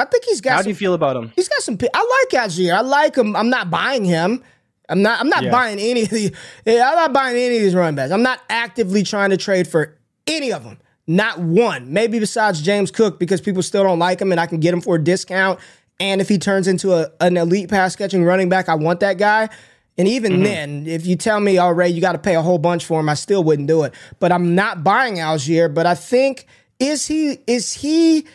I 0.00 0.04
think 0.06 0.24
he's 0.24 0.40
got. 0.40 0.50
How 0.50 0.56
some, 0.58 0.64
do 0.64 0.68
you 0.70 0.76
feel 0.76 0.94
about 0.94 1.16
him? 1.16 1.32
He's 1.36 1.48
got 1.48 1.60
some. 1.62 1.78
I 1.94 2.26
like 2.32 2.42
Allgeier. 2.42 2.74
I 2.74 2.80
like 2.80 3.16
him. 3.16 3.36
I'm 3.36 3.50
not 3.50 3.70
buying 3.70 4.04
him. 4.04 4.42
I'm 4.88 5.02
not. 5.02 5.20
I'm 5.20 5.28
not 5.28 5.44
yeah. 5.44 5.50
buying 5.50 5.78
any 5.78 6.02
of 6.02 6.10
the. 6.10 6.34
I'm 6.66 6.96
not 6.96 7.12
buying 7.12 7.36
any 7.36 7.56
of 7.56 7.62
these 7.62 7.74
running 7.74 7.94
backs. 7.94 8.12
I'm 8.12 8.22
not 8.22 8.40
actively 8.48 9.02
trying 9.02 9.30
to 9.30 9.36
trade 9.36 9.68
for 9.68 9.96
any 10.26 10.52
of 10.52 10.64
them. 10.64 10.78
Not 11.06 11.38
one. 11.38 11.92
Maybe 11.92 12.18
besides 12.18 12.62
James 12.62 12.90
Cook 12.90 13.18
because 13.18 13.40
people 13.40 13.62
still 13.62 13.82
don't 13.82 13.98
like 13.98 14.20
him, 14.20 14.32
and 14.32 14.40
I 14.40 14.46
can 14.46 14.60
get 14.60 14.72
him 14.72 14.80
for 14.80 14.96
a 14.96 15.02
discount. 15.02 15.60
And 15.98 16.20
if 16.20 16.28
he 16.28 16.38
turns 16.38 16.66
into 16.66 16.94
a, 16.94 17.10
an 17.20 17.36
elite 17.36 17.68
pass 17.68 17.94
catching 17.94 18.24
running 18.24 18.48
back, 18.48 18.68
I 18.68 18.74
want 18.74 19.00
that 19.00 19.18
guy. 19.18 19.50
And 19.98 20.08
even 20.08 20.32
mm-hmm. 20.32 20.42
then, 20.44 20.86
if 20.86 21.04
you 21.04 21.14
tell 21.14 21.40
me, 21.40 21.58
all 21.58 21.74
right, 21.74 21.92
you 21.92 22.00
got 22.00 22.12
to 22.12 22.18
pay 22.18 22.34
a 22.34 22.42
whole 22.42 22.58
bunch 22.58 22.86
for 22.86 23.00
him, 23.00 23.08
I 23.10 23.14
still 23.14 23.44
wouldn't 23.44 23.68
do 23.68 23.82
it. 23.82 23.92
But 24.18 24.32
I'm 24.32 24.54
not 24.54 24.82
buying 24.82 25.16
Allgeier. 25.16 25.72
But 25.72 25.84
I 25.84 25.94
think 25.94 26.46
is 26.78 27.06
he 27.06 27.38
is 27.46 27.74
he 27.74 28.26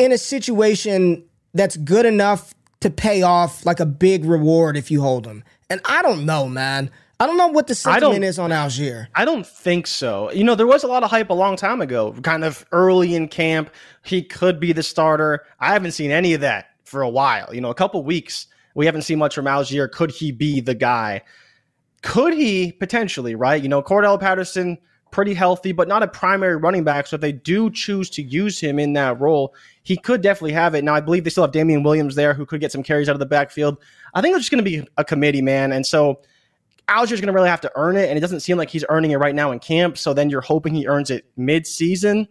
in 0.00 0.12
a 0.12 0.18
situation 0.18 1.24
that's 1.52 1.76
good 1.76 2.06
enough 2.06 2.54
to 2.80 2.90
pay 2.90 3.22
off 3.22 3.66
like 3.66 3.80
a 3.80 3.86
big 3.86 4.24
reward 4.24 4.76
if 4.76 4.90
you 4.90 5.02
hold 5.02 5.26
him. 5.26 5.44
And 5.68 5.80
I 5.84 6.00
don't 6.00 6.24
know, 6.24 6.48
man. 6.48 6.90
I 7.20 7.26
don't 7.26 7.36
know 7.36 7.48
what 7.48 7.66
the 7.66 7.74
sentiment 7.74 8.24
is 8.24 8.38
on 8.38 8.48
Allgeier. 8.48 9.08
I 9.14 9.26
don't 9.26 9.46
think 9.46 9.86
so. 9.86 10.32
You 10.32 10.42
know, 10.42 10.54
there 10.54 10.66
was 10.66 10.82
a 10.84 10.86
lot 10.86 11.04
of 11.04 11.10
hype 11.10 11.28
a 11.28 11.34
long 11.34 11.54
time 11.54 11.82
ago, 11.82 12.12
kind 12.22 12.44
of 12.44 12.64
early 12.72 13.14
in 13.14 13.28
camp. 13.28 13.70
He 14.02 14.22
could 14.22 14.58
be 14.58 14.72
the 14.72 14.82
starter. 14.82 15.44
I 15.60 15.74
haven't 15.74 15.92
seen 15.92 16.10
any 16.10 16.32
of 16.32 16.40
that 16.40 16.70
for 16.84 17.02
a 17.02 17.10
while. 17.10 17.54
You 17.54 17.60
know, 17.60 17.68
a 17.68 17.74
couple 17.74 18.02
weeks, 18.02 18.46
we 18.74 18.86
haven't 18.86 19.02
seen 19.02 19.18
much 19.18 19.34
from 19.34 19.44
Allgeier. 19.44 19.90
Could 19.90 20.12
he 20.12 20.32
be 20.32 20.62
the 20.62 20.74
guy? 20.74 21.20
Could 22.02 22.32
he 22.32 22.72
potentially, 22.72 23.34
right? 23.34 23.62
You 23.62 23.68
know, 23.68 23.82
Cordarrelle 23.82 24.18
Patterson 24.18 24.78
pretty 25.10 25.34
healthy, 25.34 25.72
but 25.72 25.88
not 25.88 26.02
a 26.02 26.08
primary 26.08 26.56
running 26.56 26.84
back. 26.84 27.06
So 27.06 27.16
if 27.16 27.20
they 27.20 27.32
do 27.32 27.70
choose 27.70 28.08
to 28.10 28.22
use 28.22 28.60
him 28.60 28.78
in 28.78 28.92
that 28.94 29.20
role, 29.20 29.54
he 29.82 29.96
could 29.96 30.20
definitely 30.22 30.52
have 30.52 30.74
it. 30.74 30.84
Now 30.84 30.94
I 30.94 31.00
believe 31.00 31.24
they 31.24 31.30
still 31.30 31.44
have 31.44 31.52
Damien 31.52 31.82
Williams 31.82 32.14
there, 32.14 32.34
who 32.34 32.46
could 32.46 32.60
get 32.60 32.72
some 32.72 32.82
carries 32.82 33.08
out 33.08 33.12
of 33.14 33.20
the 33.20 33.26
backfield. 33.26 33.78
I 34.14 34.20
think 34.20 34.34
it's 34.34 34.42
just 34.44 34.50
going 34.50 34.64
to 34.64 34.70
be 34.70 34.86
a 34.96 35.04
committee, 35.04 35.42
man, 35.42 35.72
and 35.72 35.86
so. 35.86 36.20
Allgeier's 36.88 37.20
going 37.20 37.28
to 37.28 37.32
really 37.32 37.48
have 37.48 37.60
to 37.60 37.70
earn 37.76 37.96
it, 37.96 38.08
and 38.08 38.18
it 38.18 38.20
doesn't 38.20 38.40
seem 38.40 38.56
like 38.56 38.68
he's 38.68 38.84
earning 38.88 39.12
it 39.12 39.18
right 39.18 39.32
now 39.32 39.52
in 39.52 39.60
camp. 39.60 39.96
So 39.96 40.12
then 40.12 40.28
you're 40.28 40.40
hoping 40.40 40.74
he 40.74 40.88
earns 40.88 41.08
it 41.08 41.24
mid-season. 41.36 42.26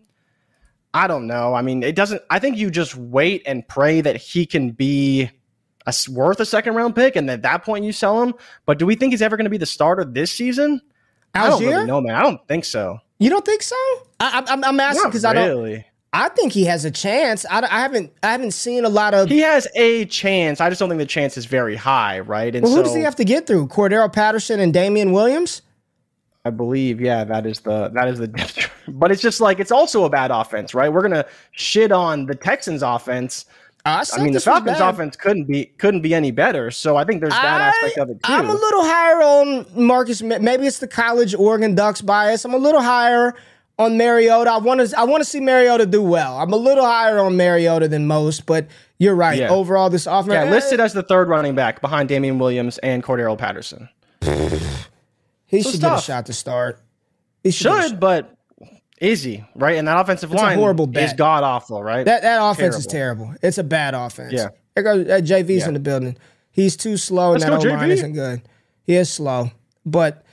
I 0.93 1.07
don't 1.07 1.27
know. 1.27 1.53
I 1.53 1.61
mean, 1.61 1.83
it 1.83 1.95
doesn't. 1.95 2.21
I 2.29 2.39
think 2.39 2.57
you 2.57 2.69
just 2.69 2.95
wait 2.95 3.43
and 3.45 3.67
pray 3.67 4.01
that 4.01 4.17
he 4.17 4.45
can 4.45 4.71
be 4.71 5.29
a, 5.85 5.93
worth 6.09 6.39
a 6.39 6.45
second 6.45 6.75
round 6.75 6.95
pick, 6.95 7.15
and 7.15 7.29
at 7.29 7.43
that 7.43 7.63
point 7.63 7.85
you 7.85 7.91
sell 7.91 8.21
him. 8.23 8.33
But 8.65 8.79
do 8.79 8.85
we 8.85 8.95
think 8.95 9.13
he's 9.13 9.21
ever 9.21 9.37
going 9.37 9.45
to 9.45 9.51
be 9.51 9.57
the 9.57 9.65
starter 9.65 10.03
this 10.03 10.31
season? 10.31 10.81
Allgeier? 11.35 11.41
I 11.41 11.49
don't 11.49 11.63
really 11.63 11.85
know, 11.85 12.01
man. 12.01 12.15
I 12.15 12.21
don't 12.21 12.45
think 12.47 12.65
so. 12.65 12.99
You 13.19 13.29
don't 13.29 13.45
think 13.45 13.61
so? 13.61 13.75
I, 14.19 14.43
am 14.49 14.79
asking 14.79 15.09
because 15.09 15.23
really. 15.23 15.73
I 15.73 15.75
don't. 15.75 15.85
I 16.11 16.29
think 16.29 16.53
he 16.53 16.63
has 16.65 16.85
a 16.85 16.91
chance. 16.91 17.45
I, 17.49 17.61
I, 17.61 17.79
haven't 17.81 18.11
I 18.23 18.31
haven't 18.31 18.51
seen 18.51 18.83
a 18.83 18.89
lot 18.89 19.13
of. 19.13 19.29
He 19.29 19.39
has 19.39 19.67
a 19.75 20.05
chance. 20.05 20.59
I 20.59 20.69
just 20.69 20.79
don't 20.79 20.89
think 20.89 20.99
the 20.99 21.05
chance 21.05 21.37
is 21.37 21.45
very 21.45 21.75
high, 21.75 22.19
right? 22.19 22.53
And 22.55 22.63
well, 22.63 22.73
who 22.73 22.79
so, 22.79 22.83
does 22.83 22.95
he 22.95 23.01
have 23.01 23.15
to 23.17 23.23
get 23.23 23.45
through? 23.45 23.67
Cordarrelle 23.67 24.11
Patterson 24.11 24.59
and 24.59 24.73
Damien 24.73 25.11
Williams. 25.11 25.61
I 26.45 26.51
believe, 26.51 26.99
yeah, 26.99 27.23
that 27.25 27.45
is 27.45 27.59
the 27.59 27.89
that 27.89 28.07
is 28.07 28.17
the. 28.17 28.69
but 28.87 29.11
it's 29.11 29.21
just 29.21 29.39
like 29.39 29.59
it's 29.59 29.71
also 29.71 30.05
a 30.05 30.09
bad 30.09 30.31
offense, 30.31 30.73
right? 30.73 30.91
We're 30.91 31.03
gonna 31.03 31.25
shit 31.51 31.91
on 31.91 32.25
the 32.25 32.35
Texans' 32.35 32.81
offense. 32.81 33.45
I, 33.85 34.03
I 34.13 34.23
mean, 34.23 34.33
the 34.33 34.39
Falcons' 34.39 34.79
offense 34.79 35.15
couldn't 35.15 35.45
be 35.45 35.65
couldn't 35.77 36.01
be 36.01 36.13
any 36.13 36.31
better. 36.31 36.71
So 36.71 36.97
I 36.97 37.05
think 37.05 37.21
there's 37.21 37.33
that 37.33 37.61
I, 37.61 37.67
aspect 37.67 37.97
of 37.97 38.09
it 38.09 38.23
too. 38.23 38.33
I'm 38.33 38.49
a 38.49 38.53
little 38.53 38.83
higher 38.83 39.21
on 39.21 39.65
Marcus. 39.75 40.21
Maybe 40.21 40.65
it's 40.65 40.79
the 40.79 40.87
college 40.87 41.35
Oregon 41.35 41.75
Ducks 41.75 42.01
bias. 42.01 42.45
I'm 42.45 42.53
a 42.53 42.57
little 42.57 42.81
higher 42.81 43.35
on 43.79 43.97
Mariota. 43.97 44.51
I 44.51 44.57
want 44.57 44.87
to 44.87 44.99
I 44.99 45.05
want 45.05 45.21
to 45.23 45.25
see 45.29 45.39
Mariota 45.39 45.85
do 45.85 46.03
well. 46.03 46.37
I'm 46.37 46.51
a 46.53 46.57
little 46.57 46.85
higher 46.85 47.17
on 47.19 47.37
Mariota 47.37 47.87
than 47.87 48.05
most, 48.05 48.45
but 48.45 48.67
you're 48.99 49.15
right. 49.15 49.39
Yeah. 49.39 49.49
Overall, 49.49 49.89
this 49.89 50.05
offense 50.05 50.33
yeah 50.33 50.51
listed 50.51 50.79
as 50.79 50.93
the 50.93 51.01
third 51.01 51.29
running 51.29 51.55
back 51.55 51.81
behind 51.81 52.09
Damien 52.09 52.37
Williams 52.37 52.77
and 52.79 53.01
Cordarrelle 53.01 53.37
Patterson. 53.37 53.89
He 55.45 55.63
so 55.63 55.71
should 55.71 55.81
get 55.81 55.97
a 55.97 56.01
shot 56.01 56.27
to 56.27 56.33
start. 56.33 56.79
He 57.43 57.49
should, 57.49 57.81
should 57.81 57.99
but 57.99 58.35
is 58.99 59.23
he 59.23 59.43
right? 59.55 59.77
And 59.77 59.87
that 59.87 59.99
offensive 59.99 60.31
it's 60.31 60.39
line 60.39 60.59
horrible 60.59 60.85
bet. 60.85 61.03
is 61.03 61.13
god 61.13 61.43
awful, 61.43 61.81
right? 61.81 62.05
That 62.05 62.21
that 62.21 62.39
offense 62.39 62.57
terrible. 62.57 62.79
is 62.79 62.85
terrible. 62.85 63.35
It's 63.41 63.57
a 63.57 63.63
bad 63.63 63.95
offense. 63.95 64.33
Yeah. 64.33 64.49
There 64.75 64.83
goes 64.83 65.07
uh, 65.07 65.21
JV's 65.21 65.61
yeah. 65.61 65.67
in 65.69 65.73
the 65.73 65.79
building. 65.79 66.17
He's 66.51 66.75
too 66.75 66.97
slow, 66.97 67.31
Let's 67.31 67.45
and 67.45 67.53
that 67.53 67.65
O 67.65 67.69
line 67.69 67.89
isn't 67.89 68.13
good. 68.13 68.41
He 68.83 68.95
is 68.95 69.09
slow, 69.09 69.51
but 69.85 70.25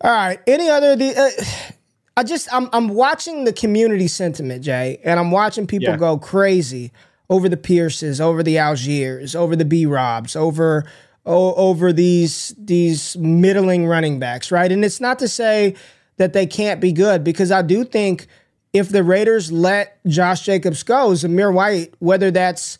all 0.00 0.10
right. 0.10 0.40
Any 0.46 0.70
other 0.70 0.96
the? 0.96 1.14
Uh, 1.14 1.72
I 2.16 2.24
just 2.24 2.52
I'm 2.52 2.68
I'm 2.72 2.88
watching 2.88 3.44
the 3.44 3.52
community 3.52 4.08
sentiment, 4.08 4.64
Jay, 4.64 5.00
and 5.04 5.18
I'm 5.18 5.30
watching 5.30 5.66
people 5.66 5.90
yeah. 5.90 5.96
go 5.96 6.18
crazy 6.18 6.92
over 7.28 7.48
the 7.48 7.56
Pierces, 7.56 8.20
over 8.20 8.42
the 8.42 8.56
Allgeiers, 8.56 9.36
over 9.36 9.54
the 9.54 9.64
B 9.64 9.86
Robs, 9.86 10.34
over 10.34 10.84
o- 11.24 11.54
over 11.54 11.92
these 11.92 12.54
these 12.58 13.16
middling 13.16 13.86
running 13.86 14.18
backs, 14.18 14.50
right? 14.50 14.70
And 14.70 14.84
it's 14.84 15.00
not 15.00 15.18
to 15.20 15.28
say 15.28 15.76
that 16.16 16.32
they 16.32 16.46
can't 16.46 16.80
be 16.80 16.92
good 16.92 17.24
because 17.24 17.50
I 17.50 17.62
do 17.62 17.84
think 17.84 18.26
if 18.72 18.88
the 18.88 19.02
Raiders 19.02 19.50
let 19.50 19.98
Josh 20.06 20.44
Jacobs 20.44 20.82
go, 20.82 21.10
Zamir 21.10 21.52
White, 21.52 21.94
whether 21.98 22.30
that's 22.30 22.78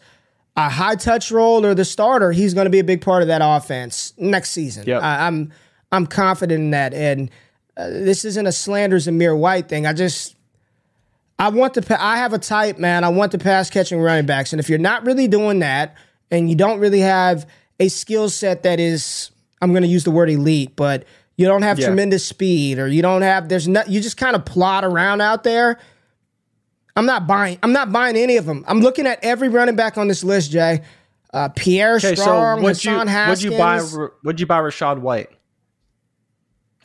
a 0.57 0.69
high 0.69 0.97
touch 0.97 1.31
role 1.31 1.65
or 1.65 1.75
the 1.75 1.85
starter, 1.85 2.33
he's 2.33 2.55
going 2.55 2.67
to 2.67 2.71
be 2.71 2.79
a 2.79 2.85
big 2.85 3.01
part 3.01 3.23
of 3.23 3.29
that 3.29 3.41
offense 3.43 4.13
next 4.19 4.51
season. 4.51 4.85
Yep. 4.87 5.03
I, 5.03 5.27
I'm 5.27 5.53
I'm 5.93 6.07
confident 6.07 6.61
in 6.61 6.71
that, 6.71 6.95
and 6.95 7.31
uh, 7.81 7.89
this 7.89 8.25
isn't 8.25 8.47
a 8.47 8.53
slander 8.53 8.97
Zamir 8.97 9.37
White 9.39 9.69
thing. 9.69 9.87
I 9.87 9.93
just 9.93 10.37
I 11.39 11.49
want 11.49 11.75
to. 11.75 12.03
I 12.03 12.19
have 12.19 12.33
a 12.33 12.39
type, 12.39 12.79
man. 12.79 13.05
I 13.05 13.09
want 13.09 13.33
the 13.33 13.39
pass 13.39 13.71
catching 13.71 14.01
running 14.01 14.27
backs, 14.27 14.53
and 14.53 14.61
if 14.61 14.69
you're 14.69 14.79
not 14.79 15.05
really 15.07 15.29
doing 15.29 15.61
that, 15.61 15.97
and 16.31 16.49
you 16.49 16.57
don't 16.57 16.81
really 16.81 17.01
have 17.01 17.49
a 17.79 17.89
skill 17.89 18.29
set 18.29 18.63
that 18.63 18.79
is 18.79 19.31
I'm 19.63 19.71
going 19.71 19.83
to 19.83 19.89
use 19.89 20.05
the 20.05 20.11
word 20.11 20.31
elite, 20.31 20.77
but 20.77 21.05
you 21.37 21.47
don't 21.47 21.63
have 21.63 21.79
yeah. 21.79 21.87
tremendous 21.87 22.25
speed 22.27 22.79
or 22.79 22.87
you 22.87 23.01
don't 23.01 23.23
have 23.23 23.49
there's 23.49 23.67
not 23.67 23.89
you 23.89 24.01
just 24.01 24.19
kind 24.19 24.37
of 24.37 24.45
plot 24.45 24.85
around 24.85 25.23
out 25.23 25.43
there. 25.43 25.79
I'm 26.97 27.07
not 27.07 27.27
buying 27.27 27.59
I'm 27.63 27.73
not 27.73 27.91
buying 27.91 28.17
any 28.17 28.37
of 28.37 28.45
them. 28.45 28.65
I'm 28.69 28.81
looking 28.81 29.07
at 29.07 29.25
every 29.25 29.49
running 29.49 29.77
back 29.77 29.97
on 29.97 30.09
this 30.09 30.23
list, 30.23 30.51
Jay. 30.51 30.83
Uh, 31.33 31.49
Pierre 31.49 31.97
okay, 31.97 32.17
Strong, 32.17 32.59
so 32.59 32.65
would 32.65 32.85
you, 32.85 32.91
Haskins. 32.91 33.45
Would 33.45 33.53
you 33.53 33.59
buy 33.59 34.09
would 34.25 34.41
you 34.41 34.47
buy 34.47 34.59
Rachaad 34.59 34.99
White? 34.99 35.31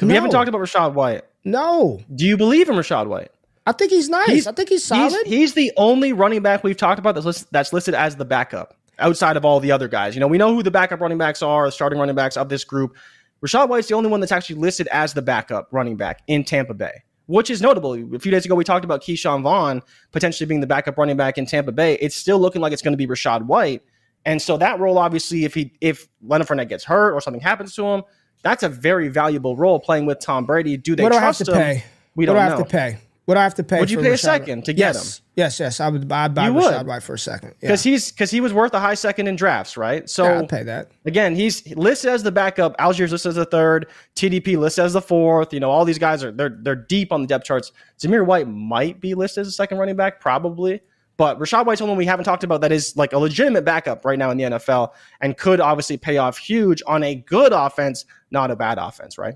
No. 0.02 0.08
We 0.08 0.14
haven't 0.14 0.32
talked 0.32 0.50
about 0.50 0.62
Rachaad 0.62 0.94
White. 0.94 1.24
No. 1.44 2.02
Do 2.14 2.26
you 2.26 2.38
believe 2.38 2.70
in 2.70 2.76
Rachaad 2.76 3.08
White? 3.08 3.32
I 3.68 3.72
think 3.72 3.92
he's 3.92 4.10
nice. 4.10 4.28
He's, 4.28 4.48
I 4.48 4.52
think 4.52 4.70
he's 4.70 4.84
solid. 4.84 5.26
He's, 5.26 5.34
he's, 5.34 5.54
the 5.54 5.72
only 5.78 6.14
running 6.14 6.42
back 6.42 6.64
we've 6.64 6.78
talked 6.78 7.00
about 7.00 7.16
that's, 7.16 7.26
list, 7.26 7.52
that's 7.52 7.74
listed 7.74 7.96
as 7.96 8.16
the 8.16 8.26
backup 8.26 8.78
outside 9.00 9.38
of 9.38 9.46
all 9.46 9.60
the 9.60 9.72
other 9.72 9.88
guys. 9.88 10.16
You 10.16 10.20
know, 10.20 10.28
we 10.28 10.38
know 10.38 10.54
who 10.54 10.62
the 10.62 10.72
backup 10.72 11.00
running 11.00 11.18
backs 11.18 11.42
are, 11.42 11.66
the 11.66 11.72
starting 11.72 11.98
running 11.98 12.16
backs 12.16 12.38
of 12.38 12.50
this 12.50 12.64
group. 12.64 12.96
Rachaad 13.44 13.70
White's 13.70 13.88
the 13.88 13.96
only 13.96 14.10
one 14.10 14.20
that's 14.20 14.32
actually 14.32 14.58
listed 14.58 14.88
as 14.92 15.14
the 15.14 15.22
backup 15.22 15.68
running 15.72 15.98
back 15.98 16.22
in 16.28 16.44
Tampa 16.44 16.74
Bay, 16.74 17.04
which 17.26 17.50
is 17.50 17.62
notable. 17.62 17.94
A 18.16 18.20
few 18.20 18.32
days 18.32 18.46
ago, 18.46 18.56
we 18.56 18.64
talked 18.64 18.86
about 18.86 19.02
Ke'Shawn 19.02 19.42
Vaughn 19.42 19.82
potentially 20.12 20.48
being 20.48 20.62
the 20.62 20.68
backup 20.68 20.98
running 20.98 21.18
back 21.18 21.38
in 21.38 21.46
Tampa 21.46 21.72
Bay. 21.72 21.96
It's 21.96 22.16
still 22.16 22.40
looking 22.40 22.62
like 22.62 22.72
it's 22.72 22.82
going 22.82 22.94
to 22.94 22.98
be 22.98 23.08
Rachaad 23.08 23.46
White. 23.46 23.82
And 24.26 24.42
so 24.42 24.58
that 24.58 24.80
role, 24.80 24.98
obviously, 24.98 25.44
if 25.44 25.54
he 25.54 25.74
if 25.82 26.08
Leonard 26.24 26.48
Fournette 26.48 26.70
gets 26.70 26.84
hurt 26.84 27.14
or 27.14 27.22
something 27.22 27.42
happens 27.42 27.76
to 27.76 27.86
him, 27.86 28.04
that's 28.46 28.62
a 28.62 28.70
very 28.70 29.08
valuable 29.08 29.58
role 29.58 29.80
playing 29.80 30.06
with 30.06 30.20
Tom 30.20 30.46
Brady. 30.46 30.78
Do 30.78 30.96
they 30.96 31.02
what 31.02 31.12
trust 31.12 31.24
I 31.24 31.26
have 31.26 31.38
to 31.38 31.52
him? 31.52 31.58
Pay? 31.58 31.84
We 32.14 32.22
what 32.22 32.26
don't 32.28 32.36
do 32.36 32.40
I 32.40 32.44
have 32.44 32.60
know. 32.60 32.64
to 32.64 32.70
pay? 32.70 32.98
What 33.26 33.34
do 33.34 33.40
I 33.40 33.44
have 33.44 33.56
to 33.56 33.64
pay? 33.64 33.80
Would 33.80 33.90
you 33.90 33.98
pay 33.98 34.10
Rachaad? 34.10 34.14
a 34.14 34.18
second 34.18 34.66
to 34.66 34.74
get 34.74 34.94
yes. 34.94 35.18
him? 35.18 35.26
Yes, 35.36 35.60
yes. 35.60 35.80
I 35.80 35.90
would. 35.90 36.12
I'd 36.12 36.36
buy 36.36 36.46
you 36.46 36.54
Rachaad 36.54 36.78
would. 36.78 36.88
White 36.88 37.02
for 37.02 37.16
a 37.16 37.20
second 37.20 37.56
because 37.60 37.84
yeah. 37.84 37.92
he's 37.94 38.12
because 38.12 38.30
he 38.30 38.42
was 38.42 38.54
worth 38.54 38.72
a 38.76 38.80
high 38.80 38.94
second 38.94 39.26
in 39.26 39.36
drafts, 39.36 39.78
right? 39.78 40.08
So 40.08 40.26
yeah, 40.26 40.40
I'd 40.42 40.48
pay 40.48 40.62
that 40.62 40.92
again. 41.06 41.34
He's 41.36 41.76
listed 41.76 42.12
as 42.12 42.22
the 42.22 42.32
backup. 42.32 42.78
Allgeier's 42.78 43.12
listed 43.12 43.32
as 43.32 43.36
the 43.36 43.46
third. 43.46 43.88
TDP 44.16 44.60
listed 44.60 44.86
as 44.86 44.94
the 44.94 45.02
fourth. 45.02 45.52
You 45.52 45.60
know, 45.60 45.72
all 45.72 45.84
these 45.84 45.98
guys 45.98 46.24
are 46.24 46.32
they're 46.32 46.56
they're 46.62 46.76
deep 46.76 47.12
on 47.12 47.22
the 47.22 47.28
depth 47.28 47.46
charts. 47.46 47.72
Zamir 47.98 48.24
White 48.24 48.48
might 48.48 49.02
be 49.02 49.16
listed 49.16 49.42
as 49.42 49.48
a 49.48 49.52
second 49.52 49.80
running 49.80 49.96
back, 49.96 50.22
probably. 50.22 50.82
But 51.18 51.40
Rachaad 51.40 51.66
White's 51.66 51.82
one 51.82 51.96
we 51.96 52.06
haven't 52.06 52.26
talked 52.26 52.44
about 52.44 52.62
that 52.62 52.72
is 52.72 52.96
like 52.98 53.14
a 53.14 53.18
legitimate 53.18 53.64
backup 53.64 54.04
right 54.04 54.20
now 54.20 54.32
in 54.32 54.38
the 54.38 54.44
NFL 54.44 54.92
and 55.22 55.38
could 55.38 55.62
obviously 55.62 55.98
pay 55.98 56.18
off 56.18 56.38
huge 56.38 56.82
on 56.88 57.04
a 57.04 57.16
good 57.16 57.54
offense, 57.54 58.06
not 58.36 58.52
a 58.52 58.56
bad 58.56 58.78
offense, 58.78 59.18
right? 59.18 59.36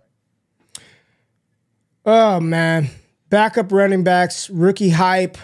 Oh 2.06 2.39
man, 2.39 2.89
backup 3.30 3.72
running 3.72 4.04
backs, 4.04 4.50
rookie 4.50 4.89
hype, 4.89 5.38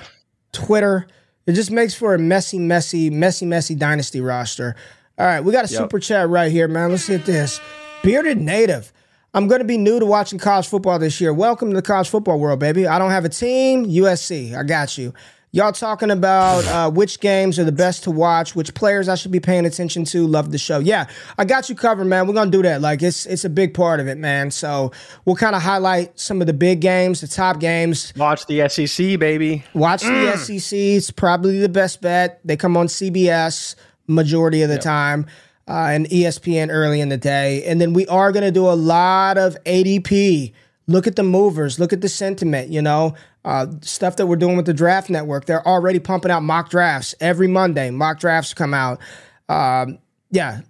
Twitter. 0.51 1.07
It 1.47 1.53
just 1.53 1.71
makes 1.71 1.93
for 1.93 2.13
a 2.13 2.19
messy, 2.19 2.59
messy, 2.59 3.09
messy, 3.09 3.45
messy 3.45 3.73
dynasty 3.73 4.19
roster. 4.19 4.75
All 5.17 5.25
right, 5.25 5.39
we 5.39 5.53
got 5.53 5.69
a 5.69 5.71
yep. 5.71 5.81
super 5.81 5.99
chat 5.99 6.27
right 6.27 6.51
here, 6.51 6.67
man. 6.67 6.91
Let's 6.91 7.07
hit 7.07 7.25
this. 7.25 7.61
Bearded 8.03 8.41
Native. 8.41 8.91
I'm 9.33 9.47
going 9.47 9.59
to 9.59 9.65
be 9.65 9.77
new 9.77 9.99
to 9.99 10.05
watching 10.05 10.39
college 10.39 10.67
football 10.67 10.99
this 10.99 11.21
year. 11.21 11.33
Welcome 11.33 11.69
to 11.69 11.75
the 11.75 11.81
college 11.81 12.09
football 12.09 12.39
world, 12.39 12.59
baby. 12.59 12.87
I 12.87 12.99
don't 12.99 13.11
have 13.11 13.25
a 13.25 13.29
team. 13.29 13.85
USC. 13.85 14.57
I 14.57 14.63
got 14.63 14.97
you. 14.97 15.13
Y'all 15.55 15.71
talking 15.71 16.11
about 16.11 16.65
uh, 16.65 16.91
which 16.91 17.21
games 17.21 17.57
are 17.57 17.63
the 17.63 17.71
best 17.71 18.03
to 18.03 18.11
watch, 18.11 18.57
which 18.57 18.73
players 18.73 19.07
I 19.07 19.15
should 19.15 19.31
be 19.31 19.39
paying 19.39 19.65
attention 19.65 20.03
to. 20.03 20.27
Love 20.27 20.51
the 20.51 20.57
show. 20.57 20.79
Yeah, 20.79 21.07
I 21.37 21.45
got 21.45 21.69
you 21.69 21.75
covered, 21.75 22.03
man. 22.03 22.27
We're 22.27 22.33
gonna 22.33 22.51
do 22.51 22.61
that. 22.63 22.81
Like 22.81 23.01
it's 23.01 23.25
it's 23.25 23.45
a 23.45 23.49
big 23.49 23.73
part 23.73 24.01
of 24.01 24.07
it, 24.09 24.17
man. 24.17 24.51
So 24.51 24.91
we'll 25.23 25.37
kind 25.37 25.55
of 25.55 25.61
highlight 25.61 26.19
some 26.19 26.41
of 26.41 26.47
the 26.47 26.51
big 26.51 26.81
games, 26.81 27.21
the 27.21 27.29
top 27.29 27.61
games. 27.61 28.11
Watch 28.17 28.45
the 28.47 28.67
SEC, 28.67 29.17
baby. 29.17 29.63
Watch 29.73 30.03
mm. 30.03 30.29
the 30.29 30.59
SEC. 30.59 30.77
It's 30.77 31.09
probably 31.09 31.57
the 31.59 31.69
best 31.69 32.01
bet. 32.01 32.41
They 32.43 32.57
come 32.57 32.75
on 32.75 32.87
CBS 32.87 33.75
majority 34.07 34.61
of 34.61 34.67
the 34.67 34.75
yep. 34.75 34.83
time. 34.83 35.25
Uh, 35.69 35.87
and 35.89 36.05
ESPN 36.09 36.67
early 36.69 36.99
in 36.99 37.07
the 37.09 37.17
day. 37.17 37.63
And 37.63 37.81
then 37.81 37.93
we 37.93 38.05
are 38.05 38.31
going 38.31 38.43
to 38.43 38.51
do 38.51 38.67
a 38.67 38.75
lot 38.75 39.39
of 39.39 39.57
ADP. 39.63 40.53
Look 40.87 41.07
at 41.07 41.15
the 41.15 41.23
movers, 41.23 41.79
look 41.79 41.93
at 41.93 42.01
the 42.01 42.09
sentiment, 42.09 42.69
you 42.69 42.81
know 42.81 43.15
uh, 43.45 43.67
stuff 43.81 44.15
that 44.17 44.25
we're 44.25 44.35
doing 44.35 44.57
with 44.57 44.65
the 44.65 44.73
draft 44.73 45.09
network. 45.09 45.45
They're 45.45 45.65
already 45.65 45.99
pumping 45.99 46.31
out 46.31 46.41
mock 46.41 46.69
drafts 46.69 47.15
every 47.21 47.47
Monday. 47.47 47.91
Mock 47.91 48.19
drafts 48.19 48.53
come 48.53 48.73
out. 48.73 48.99
Um, 49.47 49.99
yeah. 50.31 50.61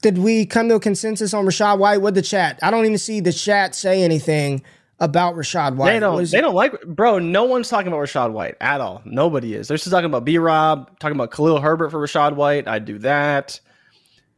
Did 0.00 0.16
we 0.16 0.46
come 0.46 0.70
to 0.70 0.76
a 0.76 0.80
consensus 0.80 1.34
on 1.34 1.44
Rachaad 1.44 1.78
White 1.78 2.00
with 2.00 2.14
the 2.14 2.22
chat? 2.22 2.58
I 2.62 2.70
don't 2.70 2.86
even 2.86 2.96
see 2.96 3.20
the 3.20 3.34
chat 3.34 3.74
say 3.74 4.02
anything 4.02 4.62
about 4.98 5.34
Rachaad 5.34 5.76
White. 5.76 5.92
They 5.92 6.00
don't. 6.00 6.30
They 6.30 6.40
don't 6.40 6.54
like, 6.54 6.80
bro. 6.86 7.18
No 7.18 7.44
one's 7.44 7.68
talking 7.68 7.88
about 7.88 8.00
Rachaad 8.00 8.32
White 8.32 8.56
at 8.62 8.80
all. 8.80 9.02
Nobody 9.04 9.54
is. 9.54 9.68
They're 9.68 9.76
just 9.76 9.90
talking 9.90 10.06
about 10.06 10.24
B. 10.24 10.38
Rob, 10.38 10.98
talking 11.00 11.16
about 11.16 11.32
Khalil 11.32 11.60
Herbert 11.60 11.90
for 11.90 11.98
Rachaad 11.98 12.34
White. 12.34 12.66
I 12.66 12.78
do 12.78 12.98
that. 13.00 13.60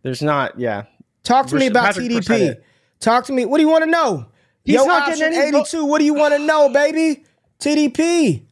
There's 0.02 0.20
not. 0.20 0.58
Yeah. 0.58 0.86
Talk 1.22 1.46
to 1.48 1.54
me 1.54 1.68
about 1.68 1.94
Patrick 1.94 2.10
TDP. 2.10 2.56
Talk 2.98 3.26
to 3.26 3.32
me. 3.32 3.44
What 3.44 3.58
do 3.58 3.62
you 3.62 3.70
want 3.70 3.84
to 3.84 3.90
know? 3.90 4.26
He's 4.64 4.76
Yo, 4.76 4.84
not 4.84 5.08
getting 5.08 5.24
any 5.24 5.58
82. 5.58 5.84
What 5.84 5.98
do 5.98 6.04
you 6.04 6.14
want 6.14 6.34
to 6.34 6.38
know, 6.38 6.68
baby? 6.68 7.24
TDP. 7.58 8.44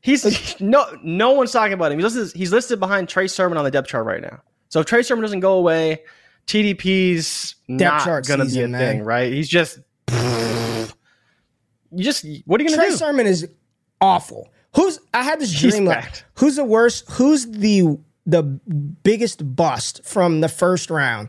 He's 0.00 0.60
no 0.60 0.84
no 1.02 1.32
one's 1.32 1.52
talking 1.52 1.72
about 1.72 1.92
him. 1.92 1.98
He's 1.98 2.14
listed, 2.14 2.38
he's 2.38 2.52
listed 2.52 2.78
behind 2.78 3.08
Trey 3.08 3.26
Sermon 3.26 3.56
on 3.56 3.64
the 3.64 3.70
depth 3.70 3.88
chart 3.88 4.04
right 4.04 4.20
now. 4.20 4.42
So 4.68 4.80
if 4.80 4.86
Trey 4.86 5.02
Sermon 5.02 5.22
doesn't 5.22 5.40
go 5.40 5.54
away, 5.54 6.02
TDP's 6.46 7.54
depth 7.76 8.06
not 8.06 8.26
going 8.26 8.40
to 8.40 8.46
be 8.46 8.62
a 8.62 8.68
man. 8.68 8.80
thing, 8.80 9.02
right? 9.04 9.32
He's 9.32 9.48
just 9.48 9.78
you 11.96 12.04
just 12.04 12.26
what 12.44 12.60
are 12.60 12.64
you 12.64 12.70
gonna 12.70 12.82
Trey 12.82 12.90
do? 12.90 12.96
Sermon 12.96 13.26
is 13.26 13.48
awful. 14.00 14.50
Who's 14.74 14.98
I 15.12 15.22
had 15.22 15.40
this 15.40 15.52
He's 15.52 15.72
dream 15.72 15.84
like 15.84 16.24
who's 16.34 16.56
the 16.56 16.64
worst? 16.64 17.10
Who's 17.12 17.46
the 17.46 17.98
the 18.26 18.42
biggest 18.42 19.54
bust 19.56 20.04
from 20.04 20.40
the 20.40 20.48
first 20.48 20.90
round? 20.90 21.28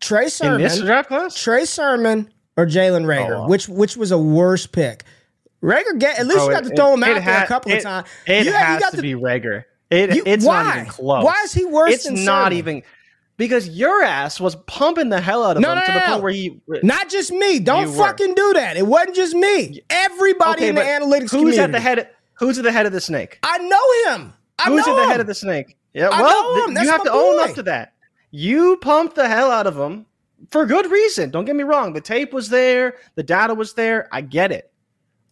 Trey 0.00 0.24
In 0.24 0.30
Sermon, 0.30 0.62
this 0.62 0.80
draft 0.80 1.08
class? 1.08 1.34
Trey 1.34 1.64
Sermon, 1.64 2.32
or 2.58 2.66
Jalen 2.66 3.04
Reagor? 3.06 3.38
Oh. 3.38 3.44
Uh, 3.44 3.48
which 3.48 3.68
which 3.68 3.96
was 3.96 4.10
a 4.12 4.18
worse 4.18 4.66
pick? 4.66 5.04
Reagor 5.62 5.98
get 5.98 6.18
at 6.18 6.26
least 6.26 6.36
Bro, 6.38 6.44
you 6.44 6.50
oh, 6.50 6.54
got 6.54 6.64
to 6.64 6.70
it- 6.72 6.76
throw 6.76 6.92
him 6.94 7.02
out 7.02 7.06
there 7.14 7.20
ha- 7.22 7.44
a 7.44 7.46
couple 7.46 7.72
it- 7.72 7.78
of 7.78 7.82
times. 7.84 8.08
It 8.26 8.44
You 8.46 8.52
got- 8.52 8.58
you 8.60 8.64
has 8.66 8.80
got 8.80 8.92
to 8.94 9.02
be 9.02 9.14
Reagor. 9.14 9.64
It, 9.90 10.14
You- 10.16 10.22
it's 10.26 10.44
why? 10.44 10.62
not 10.64 10.76
even 10.76 10.88
close. 10.88 11.24
Why 11.24 11.42
is 11.44 11.52
he 11.54 11.64
worse 11.64 11.94
It's 11.94 12.04
than 12.04 12.24
not 12.24 12.44
Sermon? 12.52 12.58
even 12.58 12.82
because 13.38 13.68
your 13.70 14.02
ass 14.02 14.38
was 14.40 14.54
pumping 14.66 15.08
the 15.08 15.20
hell 15.20 15.44
out 15.44 15.56
of 15.56 15.62
No, 15.62 15.70
him 15.72 15.78
no, 15.78 15.86
to 15.86 15.92
the 15.92 15.98
no. 16.00 16.06
point 16.06 16.22
where 16.22 16.32
he. 16.32 16.60
Uh, 16.72 16.78
not 16.82 17.08
just 17.08 17.32
me. 17.32 17.58
Don't 17.58 17.86
You 17.86 17.92
were. 17.98 18.06
fucking 18.06 18.34
do 18.34 18.52
that. 18.54 18.76
It 18.76 18.86
wasn't 18.86 19.16
just 19.16 19.34
me. 19.34 19.80
Everybody 19.88 20.62
Okay, 20.62 20.68
in 20.68 20.74
the 20.74 20.82
analytics 20.82 21.20
who's 21.22 21.30
community. 21.30 21.60
at 21.60 21.72
the 21.72 21.80
head? 21.80 22.08
Who's 22.34 22.58
at 22.58 22.64
the 22.64 22.72
head 22.72 22.86
of 22.86 22.92
the 22.92 23.00
snake? 23.00 23.38
I 23.42 23.58
know 23.58 24.12
him. 24.14 24.32
I 24.60 24.64
Who's 24.66 24.86
know 24.86 24.92
at 24.92 24.96
the 24.96 25.02
him. 25.04 25.10
head 25.10 25.20
of 25.20 25.26
the 25.26 25.34
snake? 25.34 25.76
Yeah, 25.94 26.08
I 26.08 26.20
well, 26.22 26.54
know 26.54 26.64
him. 26.66 26.74
That's 26.74 26.86
you 26.86 26.92
have 26.92 27.02
to 27.04 27.12
own 27.12 27.40
up 27.40 27.54
to 27.54 27.62
that. 27.64 27.92
You 28.30 28.76
pumped 28.76 29.14
the 29.16 29.26
hell 29.28 29.50
out 29.50 29.66
of 29.66 29.76
him 29.78 30.06
for 30.50 30.66
good 30.66 30.90
reason. 30.90 31.30
Don't 31.30 31.44
get 31.44 31.56
me 31.56 31.64
wrong. 31.64 31.92
The 31.92 32.00
tape 32.00 32.32
was 32.32 32.48
there, 32.48 32.94
the 33.14 33.22
data 33.22 33.54
was 33.54 33.74
there. 33.74 34.08
I 34.12 34.20
get 34.20 34.52
it. 34.52 34.72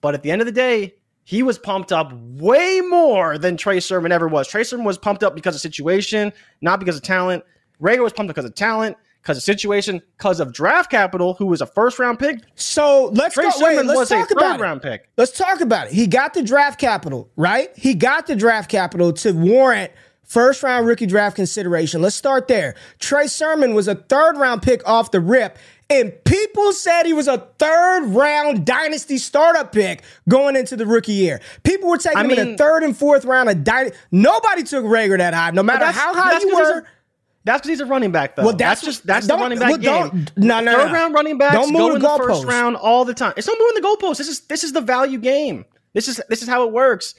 But 0.01 0.15
at 0.15 0.23
the 0.23 0.31
end 0.31 0.43
of 0.43 0.47
the 0.47 0.53
day, 0.53 0.95
he 1.25 1.43
was 1.43 1.59
pumped 1.59 1.91
up 1.91 2.13
way 2.13 2.81
more 2.81 3.37
than 3.37 3.57
Trey 3.57 3.81
Sermon 3.81 4.13
ever 4.13 4.29
was. 4.29 4.47
Trey 4.47 4.63
Sermon 4.63 4.87
was 4.87 4.97
pumped 4.97 5.25
up 5.25 5.35
because 5.35 5.55
of 5.57 5.61
situation, 5.61 6.33
not 6.61 6.79
because 6.79 6.97
of 6.97 7.03
talent. 7.03 7.43
Reagor 7.83 8.05
was 8.05 8.13
pumped 8.13 8.31
up 8.31 8.37
because 8.37 8.45
of 8.45 8.55
talent, 8.55 8.97
because 9.23 9.37
of 9.37 9.43
situation, 9.43 10.01
because 10.17 10.39
of 10.39 10.53
draft 10.53 10.89
capital, 10.89 11.35
who 11.35 11.47
was 11.47 11.61
a 11.61 11.67
first 11.67 11.99
round 11.99 12.21
pick. 12.21 12.43
So 12.55 13.07
let's 13.07 13.35
Trey 13.35 13.43
go. 13.43 13.51
Wait, 13.59 13.85
let's 13.85 14.09
talk 14.09 14.31
about 14.31 14.61
it. 14.61 14.63
round 14.63 14.83
pick. 14.83 15.09
Let's 15.17 15.37
talk 15.37 15.61
about 15.61 15.89
it. 15.89 15.93
He 15.95 16.07
got 16.07 16.33
the 16.33 16.45
draft 16.45 16.79
capital, 16.79 17.29
right? 17.35 17.77
He 17.77 17.95
got 17.95 18.29
the 18.29 18.37
draft 18.37 18.71
capital 18.71 19.13
to 19.15 19.33
warrant 19.33 19.91
first 20.27 20.63
round 20.63 20.87
rookie 20.87 21.07
draft 21.07 21.37
consideration. 21.37 22.03
Let's 22.03 22.17
start 22.17 22.49
there. 22.49 22.75
Trey 22.99 23.27
Sermon 23.27 23.75
was 23.75 23.89
a 23.89 23.95
third 23.95 24.37
round 24.37 24.63
pick 24.63 24.87
off 24.89 25.11
the 25.11 25.21
rip, 25.21 25.57
and 25.89 26.13
people 26.25 26.73
said 26.73 27.05
he 27.07 27.13
was 27.13 27.29
a 27.29 27.39
third 27.59 28.07
round 28.09 28.67
dynasty 28.67 29.19
startup 29.19 29.73
pick 29.73 30.03
going 30.29 30.57
into 30.57 30.77
the 30.77 30.85
rookie 30.87 31.13
year. 31.13 31.41
People 31.63 31.89
were 31.89 31.99
taking 31.99 32.19
I 32.19 32.25
him 32.25 32.31
in 32.33 32.51
the 32.53 32.57
third 32.57 32.83
and 32.83 32.97
fourth 32.97 33.25
round 33.25 33.49
of 33.49 33.65
dynasty. 33.65 33.97
Nobody 34.11 34.63
took 34.63 34.85
Reagor 34.85 35.19
that 35.19 35.33
high, 35.35 35.51
no 35.53 35.63
matter 35.63 35.87
how 35.87 36.13
high 36.15 36.39
you 36.41 36.55
were. 36.55 36.79
a- 36.81 36.85
That's 37.45 37.61
because 37.61 37.69
he's 37.69 37.81
a 37.81 37.87
running 37.87 38.11
back, 38.11 38.35
though. 38.35 38.43
Well, 38.43 38.57
that's, 38.57 38.81
that's- 38.81 38.97
just 38.97 39.07
that's 39.07 39.27
the 39.29 39.35
running 39.37 39.59
back 39.61 39.81
well, 39.81 40.09
game. 40.11 40.27
no, 40.37 40.61
no, 40.61 40.73
Third 40.77 40.89
no. 40.89 40.93
round 40.93 41.15
running 41.15 41.39
backs 41.39 41.55
Don't 41.55 41.73
move 41.73 41.81
go 41.81 41.89
the 41.91 41.95
in 41.97 42.03
the 42.03 42.09
first 42.19 42.43
goalposts. 42.43 42.49
round 42.49 42.77
all 42.77 43.05
the 43.05 43.15
time. 43.15 43.35
It's 43.37 43.47
not 43.47 43.57
moving 43.59 43.81
the 43.81 43.87
goalposts. 43.89 44.19
This 44.19 44.29
is 44.29 44.41
this 44.41 44.65
is 44.65 44.73
the 44.73 44.81
value 44.81 45.19
game. 45.19 45.65
This 45.95 46.09
is 46.09 46.21
this 46.29 46.43
is 46.43 46.49
how 46.49 46.67
it 46.67 46.73
works. 46.73 47.15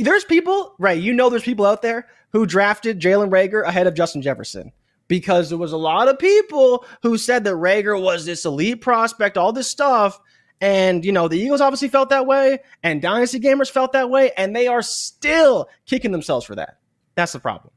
There's 0.00 0.24
people, 0.24 0.74
right? 0.78 1.00
You 1.00 1.12
know, 1.12 1.28
there's 1.30 1.42
people 1.42 1.66
out 1.66 1.82
there 1.82 2.06
who 2.36 2.44
drafted 2.44 3.00
Jalen 3.00 3.30
Reagor 3.30 3.64
ahead 3.64 3.86
of 3.86 3.94
Justin 3.94 4.20
Jefferson 4.20 4.70
because 5.08 5.48
there 5.48 5.56
was 5.56 5.72
a 5.72 5.78
lot 5.78 6.06
of 6.06 6.18
people 6.18 6.84
who 7.02 7.16
said 7.16 7.44
that 7.44 7.54
Reagor 7.54 8.00
was 8.00 8.26
this 8.26 8.44
elite 8.44 8.82
prospect, 8.82 9.38
all 9.38 9.52
this 9.52 9.70
stuff. 9.70 10.20
And 10.60 11.02
you 11.02 11.12
know 11.12 11.28
the 11.28 11.38
Eagles 11.38 11.62
obviously 11.62 11.88
felt 11.88 12.10
that 12.10 12.26
way, 12.26 12.58
and 12.82 13.00
Dynasty 13.00 13.40
gamers 13.40 13.70
felt 13.70 13.92
that 13.92 14.10
way, 14.10 14.32
and 14.36 14.54
they 14.54 14.68
are 14.68 14.82
still 14.82 15.68
kicking 15.86 16.12
themselves 16.12 16.44
for 16.46 16.54
that. 16.54 16.78
That's 17.14 17.32
the 17.32 17.40
problem. 17.40 17.72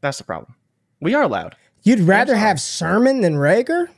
That's 0.00 0.18
the 0.18 0.24
problem. 0.24 0.54
We 1.00 1.14
are 1.14 1.22
allowed. 1.22 1.56
You'd 1.82 2.00
rather 2.00 2.34
have 2.34 2.60
Sermon 2.60 3.20
than 3.22 3.34
Reagor 3.34 3.88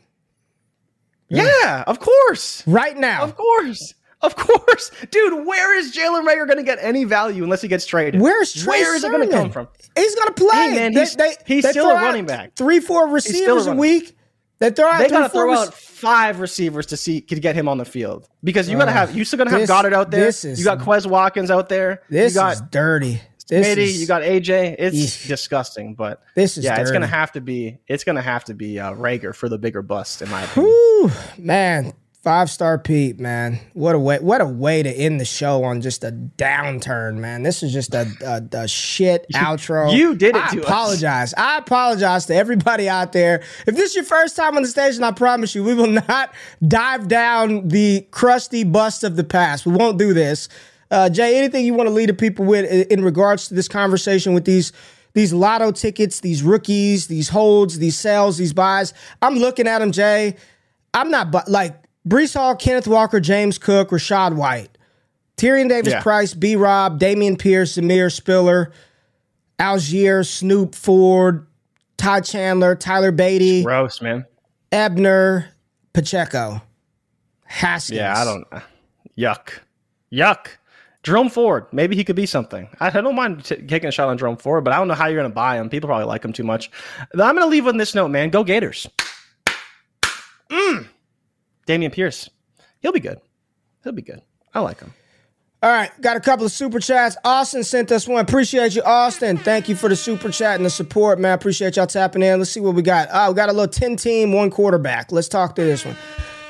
Yeah, 1.29 1.85
of 1.87 2.01
course. 2.01 2.67
right 2.67 2.97
now. 2.97 3.23
Of 3.23 3.37
course. 3.37 3.95
Of 4.25 4.37
course. 4.37 4.91
Dude, 5.11 5.47
where 5.47 5.79
is 5.79 5.95
Jalen 5.95 6.27
Reagor 6.27 6.47
going 6.47 6.57
to 6.57 6.63
get 6.63 6.79
any 6.81 7.05
value 7.05 7.45
unless 7.45 7.61
he 7.63 7.69
gets 7.69 7.85
traded? 7.87 8.21
Where's 8.21 8.53
Trey 8.55 8.81
Where 8.81 8.97
is 8.97 9.05
it 9.05 9.11
going 9.11 9.29
to 9.29 9.35
come 9.35 9.51
from? 9.51 9.69
He's 9.95 10.15
gonna 10.15 10.33
play. 10.33 10.49
Hey, 10.57 10.75
man, 10.75 10.93
he's- 10.93 11.17
he's 11.47 11.69
still 11.69 11.91
a 11.91 11.95
running 11.95 12.27
back. 12.27 12.55
Three, 12.57 12.81
four 12.81 13.03
still 13.03 13.11
a 13.11 13.13
receivers 13.13 13.67
a 13.67 13.75
week. 13.75 14.17
They 14.61 14.71
throw 14.71 14.87
out 14.89 14.99
They 15.01 15.09
got 15.09 15.25
to 15.25 15.29
throw 15.29 15.51
rec- 15.51 15.59
out 15.69 15.75
five 15.75 16.41
receivers 16.41 16.87
to 16.87 16.97
see 16.97 17.21
to 17.21 17.39
get 17.39 17.55
him 17.55 17.69
on 17.69 17.77
the 17.79 17.85
field 17.85 18.29
because 18.43 18.69
you 18.69 18.79
got 18.79 18.87
to 18.87 18.93
have 18.93 19.15
you 19.17 19.25
still 19.25 19.37
going 19.37 19.49
to 19.49 19.53
have 19.53 19.61
This- 19.61 19.69
Goddard 19.69 19.93
out 19.93 20.11
there. 20.11 20.29
is- 20.29 20.45
you 20.45 20.65
got 20.65 20.79
Quez 20.79 21.07
Watkins 21.07 21.51
out 21.51 21.69
there. 21.69 22.03
This 22.09 22.35
you 22.35 22.41
got 22.41 22.55
is 22.55 22.63
dirty. 22.71 23.21
This 23.47 23.67
Smitty, 23.67 23.77
is, 23.77 24.01
you 24.01 24.07
got 24.07 24.23
AJ. 24.23 24.77
It's 24.79 24.97
Eesh. 24.97 25.29
disgusting, 25.29 25.95
but 25.95 26.23
This 26.35 26.57
is 26.57 26.65
yeah, 26.65 26.81
it's 26.81 26.91
going 26.91 27.03
to 27.03 27.07
have 27.07 27.33
to 27.33 27.43
be 27.43 27.77
it's 27.87 28.03
going 28.05 28.17
to 28.17 28.23
have 28.23 28.45
to 28.45 28.55
be 28.55 28.81
uh, 28.81 28.93
Reagor 28.95 29.35
for 29.35 29.51
the 29.51 29.59
bigger 29.59 29.83
bust 29.83 30.23
in 30.23 30.31
my 30.31 30.43
opinion. 30.45 30.73
Whew, 30.73 31.11
man. 31.37 31.93
Five 32.25 32.49
star 32.49 32.79
Pete, 32.79 33.21
man. 33.21 33.61
What 33.75 33.95
a 33.95 33.99
way! 33.99 34.19
What 34.19 34.41
a 34.41 34.47
way 34.47 34.83
to 34.83 34.89
end 34.91 35.21
the 35.21 35.27
show 35.27 35.63
on 35.63 35.83
just 35.83 36.03
a 36.05 36.11
downturn, 36.11 37.17
man. 37.19 37.43
This 37.43 37.63
is 37.63 37.71
just 37.71 37.93
a, 37.95 38.09
a, 38.25 38.61
a 38.63 38.67
shit 38.67 39.27
outro. 39.35 39.95
you 39.95 40.15
did 40.15 40.35
it 40.35 40.43
I 40.43 40.55
to 40.55 40.61
us. 40.63 40.65
apologize. 40.65 41.35
I 41.37 41.59
apologize 41.59 42.25
to 42.27 42.35
everybody 42.35 42.89
out 42.89 43.13
there. 43.13 43.43
If 43.67 43.77
this 43.77 43.91
is 43.91 43.97
your 43.97 44.05
first 44.07 44.37
time 44.37 44.57
on 44.57 44.63
the 44.63 44.69
station, 44.69 45.05
I 45.05 45.11
promise 45.11 45.55
you, 45.55 45.63
we 45.63 45.75
will 45.75 45.87
not 46.09 46.33
dive 46.67 47.09
down 47.09 47.69
the 47.69 48.07
crusty 48.11 48.65
bust 48.65 49.05
of 49.05 49.17
the 49.17 49.25
past. 49.25 49.67
We 49.67 49.73
won't 49.73 49.99
do 49.99 50.15
this. 50.15 50.49
Uh, 50.91 51.11
Jay, 51.11 51.37
anything 51.37 51.67
you 51.67 51.75
want 51.75 51.89
to 51.89 51.95
lead 51.95 52.09
the 52.09 52.15
people 52.15 52.47
with 52.47 52.65
in, 52.71 53.01
in 53.01 53.05
regards 53.05 53.49
to 53.49 53.55
this 53.55 53.69
conversation 53.69 54.33
with 54.33 54.47
these 54.47 54.73
these 55.13 55.35
lotto 55.35 55.73
tickets, 55.73 56.21
these 56.21 56.43
rookies, 56.43 57.07
these 57.07 57.29
holds, 57.29 57.79
these 57.79 57.99
sales, 57.99 58.39
these 58.39 58.55
buys? 58.55 58.95
I'm 59.21 59.35
looking 59.37 59.69
at 59.69 59.81
them, 59.81 59.93
Jay. 59.93 60.37
I'm 60.95 61.11
not 61.11 61.31
bu- 61.31 61.41
like 61.49 61.84
Breece 62.07 62.35
Hall, 62.35 62.55
Kenneth 62.57 62.87
Walker, 62.87 63.21
James 63.21 63.57
Cook, 63.59 63.91
Rachaad 63.91 64.35
White, 64.37 64.77
Tyrion 65.37 65.69
Davis 65.69 65.93
Yeah. 65.95 66.03
Price, 66.03 66.35
B 66.35 66.55
Rob, 66.57 67.01
Dameon 67.01 67.39
Pierce, 67.39 67.77
Zamir 67.77 68.13
Spiller, 68.13 68.73
Allgeier, 69.59 70.27
Snoop 70.27 70.75
Ford, 70.75 71.47
Todd 71.97 72.25
Chandler, 72.25 72.75
Tyler 72.77 73.13
Badie, 73.13 73.65
Gross, 73.65 74.03
man. 74.03 74.27
Ebner, 74.73 75.49
Pacheco, 75.93 76.61
Haskins. 77.45 77.97
Yeah, 77.99 78.21
I 78.21 78.25
don't. 78.25 78.47
Yuck, 79.17 79.61
yuck. 80.13 80.47
Jerome 81.05 81.29
Ford, 81.29 81.67
maybe 81.71 81.95
he 81.97 82.03
could 82.03 82.17
be 82.17 82.25
something. 82.27 82.67
I, 82.81 82.89
I 82.89 83.01
don't 83.03 83.15
mind 83.15 83.45
t- 83.45 83.57
taking 83.57 83.89
a 83.89 83.93
shot 83.93 84.09
on 84.09 84.17
Jerome 84.17 84.39
Ford, 84.39 84.65
but 84.65 84.73
I 84.73 84.79
don't 84.79 84.89
know 84.89 84.95
how 84.95 85.07
you're 85.07 85.21
going 85.21 85.31
to 85.31 85.35
buy 85.35 85.59
him. 85.59 85.69
People 85.69 85.87
probably 85.87 86.07
like 86.07 86.25
him 86.25 86.33
too 86.33 86.45
much. 86.45 86.71
I'm 87.13 87.19
going 87.19 87.41
to 87.41 87.47
leave 87.47 87.67
on 87.67 87.77
this 87.77 87.95
note, 87.95 88.09
man. 88.09 88.31
Go 88.31 88.43
Gators. 88.43 88.89
Mm. 90.51 90.89
Dameon 91.67 91.93
Pierce, 91.93 92.29
he'll 92.81 92.93
be 92.93 93.01
good. 93.01 93.21
He'll 93.83 93.93
be 93.93 94.03
good. 94.03 94.23
I 94.53 94.61
like 94.61 94.81
him. 94.81 94.93
All 95.63 95.71
right, 95.71 95.91
got 96.03 96.19
a 96.19 96.21
couple 96.21 96.45
of 96.45 96.53
super 96.53 96.79
chats. 96.79 97.17
Austin 97.25 97.65
sent 97.65 97.91
us 97.91 98.07
one. 98.07 98.21
Appreciate 98.23 98.75
you, 98.75 98.83
Austin. 98.83 99.39
Thank 99.39 99.67
you 99.67 99.75
for 99.75 99.89
the 99.89 99.97
super 99.97 100.31
chat 100.31 100.57
and 100.57 100.65
the 100.67 100.69
support, 100.69 101.19
man. 101.19 101.33
Appreciate 101.33 101.77
y'all 101.77 101.87
tapping 101.87 102.23
in. 102.23 102.39
Let's 102.39 102.51
see 102.51 102.61
what 102.61 102.75
we 102.75 102.83
got. 102.83 103.09
Oh, 103.11 103.31
we 103.31 103.35
got 103.35 103.49
a 103.49 103.53
little 103.53 103.73
10 103.73 103.97
team, 103.97 104.33
one 104.33 104.51
quarterback. 104.51 105.11
Let's 105.11 105.27
talk 105.27 105.55
to 105.57 105.65
this 105.65 105.87
one. 105.87 105.97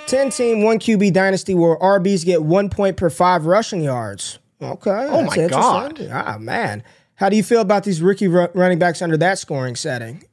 10 0.08 0.30
team, 0.30 0.62
one 0.64 0.80
QB 0.80 1.12
dynasty 1.12 1.54
where 1.54 1.76
RBs 1.76 2.24
get 2.24 2.42
one 2.42 2.68
point 2.68 2.96
per 2.96 3.08
five 3.08 3.46
rushing 3.46 3.82
yards. 3.82 4.40
Okay. 4.60 4.90
Oh, 4.90 5.22
my 5.22 5.46
God. 5.46 6.08
Ah, 6.10 6.36
man. 6.40 6.82
How 7.14 7.28
do 7.28 7.36
you 7.36 7.44
feel 7.44 7.60
about 7.60 7.84
these 7.84 8.02
rookie 8.02 8.26
ru- 8.26 8.48
running 8.52 8.80
backs 8.80 9.00
under 9.00 9.16
that 9.18 9.38
scoring 9.38 9.76
setting? 9.76 10.24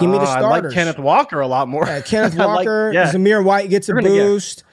Give 0.00 0.10
me 0.10 0.18
the 0.18 0.24
Uh, 0.24 0.36
I 0.36 0.40
like 0.40 0.70
Kenneth 0.72 0.98
Walker 0.98 1.40
a 1.40 1.46
lot 1.46 1.68
more. 1.68 1.84
Uh, 1.88 2.00
Kenneth 2.06 2.38
I 2.38 2.44
like- 2.44 2.56
Walker, 2.66 2.90
yeah. 2.92 3.10
Zamir 3.12 3.44
White 3.44 3.70
gets 3.70 3.88
a 3.88 3.92
gonna 3.92 4.02
get- 4.02 4.10
boost. 4.10 4.64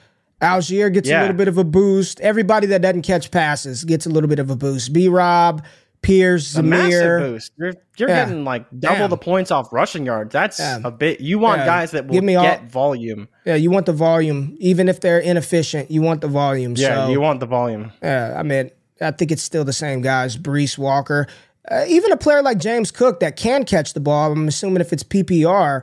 Allgeier 0.42 0.92
gets 0.92 1.08
a 1.08 1.18
little 1.20 1.36
bit 1.36 1.48
of 1.48 1.56
a 1.56 1.64
boost. 1.64 2.20
Everybody 2.20 2.66
that 2.68 2.82
doesn't 2.82 3.02
catch 3.02 3.30
passes 3.30 3.84
gets 3.84 4.04
a 4.04 4.10
little 4.10 4.28
bit 4.28 4.38
of 4.38 4.50
a 4.50 4.56
boost. 4.56 4.92
B 4.92 5.08
Rob, 5.08 5.64
Pierce, 6.02 6.54
a 6.56 6.62
massive 6.62 7.20
boost. 7.20 7.52
You're, 7.56 7.72
you're 7.96 8.08
Yeah. 8.10 8.26
getting 8.26 8.44
like 8.44 8.66
double 8.78 8.96
Damn. 8.98 9.10
the 9.10 9.16
points 9.16 9.50
off 9.50 9.72
rushing 9.72 10.04
yards. 10.04 10.32
That's 10.34 10.60
Yeah. 10.60 10.80
a 10.84 10.90
bit. 10.90 11.20
You 11.20 11.38
want 11.38 11.60
Yeah. 11.60 11.66
guys 11.66 11.92
that 11.92 12.06
will 12.06 12.12
Give 12.12 12.22
me 12.24 12.36
all- 12.36 12.58
volume. 12.68 13.28
Yeah, 13.46 13.54
you 13.54 13.70
want 13.70 13.86
the 13.86 13.94
volume. 13.94 14.54
Even 14.60 14.90
if 14.90 15.00
they're 15.00 15.18
inefficient, 15.20 15.90
you 15.90 16.02
want 16.02 16.20
the 16.20 16.28
volume. 16.28 16.74
Yeah, 16.76 17.06
so, 17.06 17.10
you 17.12 17.20
want 17.20 17.40
the 17.40 17.46
volume. 17.46 17.92
Yeah, 18.02 18.34
I 18.36 18.42
mean, 18.42 18.70
I 19.00 19.12
think 19.12 19.32
it's 19.32 19.42
still 19.42 19.64
the 19.64 19.72
same 19.72 20.02
guys. 20.02 20.36
Breece 20.36 20.76
Walker, 20.76 21.26
uh, 21.70 21.84
even 21.88 22.12
a 22.12 22.16
player 22.16 22.42
like 22.42 22.58
James 22.58 22.90
Cook 22.90 23.20
that 23.20 23.36
can 23.36 23.64
catch 23.64 23.92
the 23.94 24.00
ball. 24.00 24.32
I'm 24.32 24.48
assuming 24.48 24.80
if 24.80 24.92
it's 24.92 25.02
PPR, 25.02 25.82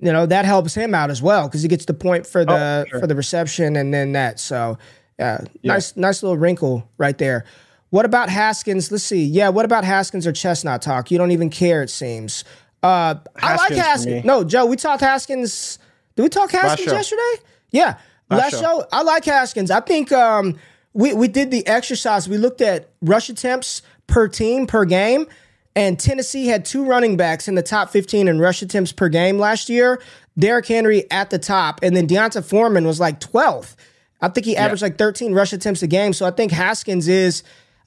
you 0.00 0.12
know 0.12 0.26
that 0.26 0.44
helps 0.44 0.74
him 0.74 0.94
out 0.94 1.10
as 1.10 1.20
well 1.22 1.46
because 1.48 1.62
he 1.62 1.68
gets 1.68 1.84
the 1.84 1.94
point 1.94 2.26
for 2.26 2.44
the 2.44 2.84
Oh, 2.86 2.90
sure. 2.90 3.00
for 3.00 3.06
the 3.06 3.14
reception 3.14 3.76
and 3.76 3.92
then 3.92 4.12
that. 4.12 4.40
So, 4.40 4.78
yeah, 5.18 5.42
nice 5.62 5.96
nice 5.96 6.22
little 6.22 6.38
wrinkle 6.38 6.88
right 6.98 7.16
there. 7.18 7.44
What 7.90 8.04
about 8.04 8.28
Haskins? 8.30 8.90
Let's 8.92 9.02
see. 9.04 9.24
Yeah, 9.24 9.48
what 9.48 9.64
about 9.64 9.84
Haskins 9.84 10.26
or 10.26 10.32
Chestnut 10.32 10.80
talk? 10.80 11.10
You 11.10 11.18
don't 11.18 11.32
even 11.32 11.50
care, 11.50 11.82
it 11.82 11.90
seems. 11.90 12.44
Uh, 12.82 13.16
I 13.42 13.56
like 13.56 13.72
Haskins 13.72 13.78
for 13.78 13.84
Haskins. 13.84 14.06
me. 14.14 14.22
No, 14.24 14.44
Joe, 14.44 14.64
we 14.66 14.76
talked 14.76 15.02
Haskins. 15.02 15.78
Did 16.16 16.22
we 16.22 16.28
talk 16.28 16.50
Haskins 16.52 16.90
yesterday? 16.92 17.42
Yeah, 17.72 17.98
last, 18.30 18.52
show. 18.52 18.60
show. 18.60 18.86
I 18.92 19.02
like 19.02 19.24
Haskins. 19.24 19.70
I 19.70 19.80
think 19.80 20.12
um, 20.12 20.56
we 20.94 21.12
we 21.12 21.28
did 21.28 21.50
the 21.50 21.66
exercise. 21.66 22.28
We 22.28 22.38
looked 22.38 22.60
at 22.62 22.88
rush 23.02 23.28
attempts 23.28 23.82
per 24.10 24.28
team 24.28 24.66
per 24.66 24.84
game, 24.84 25.26
and 25.74 25.98
Tennessee 25.98 26.46
had 26.46 26.64
two 26.64 26.84
running 26.84 27.16
backs 27.16 27.48
in 27.48 27.54
the 27.54 27.62
top 27.62 27.90
15 27.90 28.28
in 28.28 28.38
rush 28.38 28.60
attempts 28.60 28.92
per 28.92 29.08
game 29.08 29.38
last 29.38 29.68
year. 29.68 30.02
Derrick 30.38 30.66
Henry 30.66 31.10
at 31.10 31.30
the 31.30 31.38
top, 31.38 31.80
and 31.82 31.96
then 31.96 32.06
D'Onta 32.06 32.44
Foreman 32.44 32.86
was 32.86 33.00
like 33.00 33.20
12th. 33.20 33.76
I 34.20 34.28
think 34.28 34.44
he 34.46 34.56
averaged 34.56 34.82
yeah. 34.82 34.86
like 34.86 34.98
13 34.98 35.32
rush 35.32 35.52
attempts 35.52 35.82
a 35.82 35.86
game. 35.86 36.12
So 36.12 36.26
I 36.26 36.30
think 36.30 36.52
Haskins 36.52 37.08
is. 37.08 37.42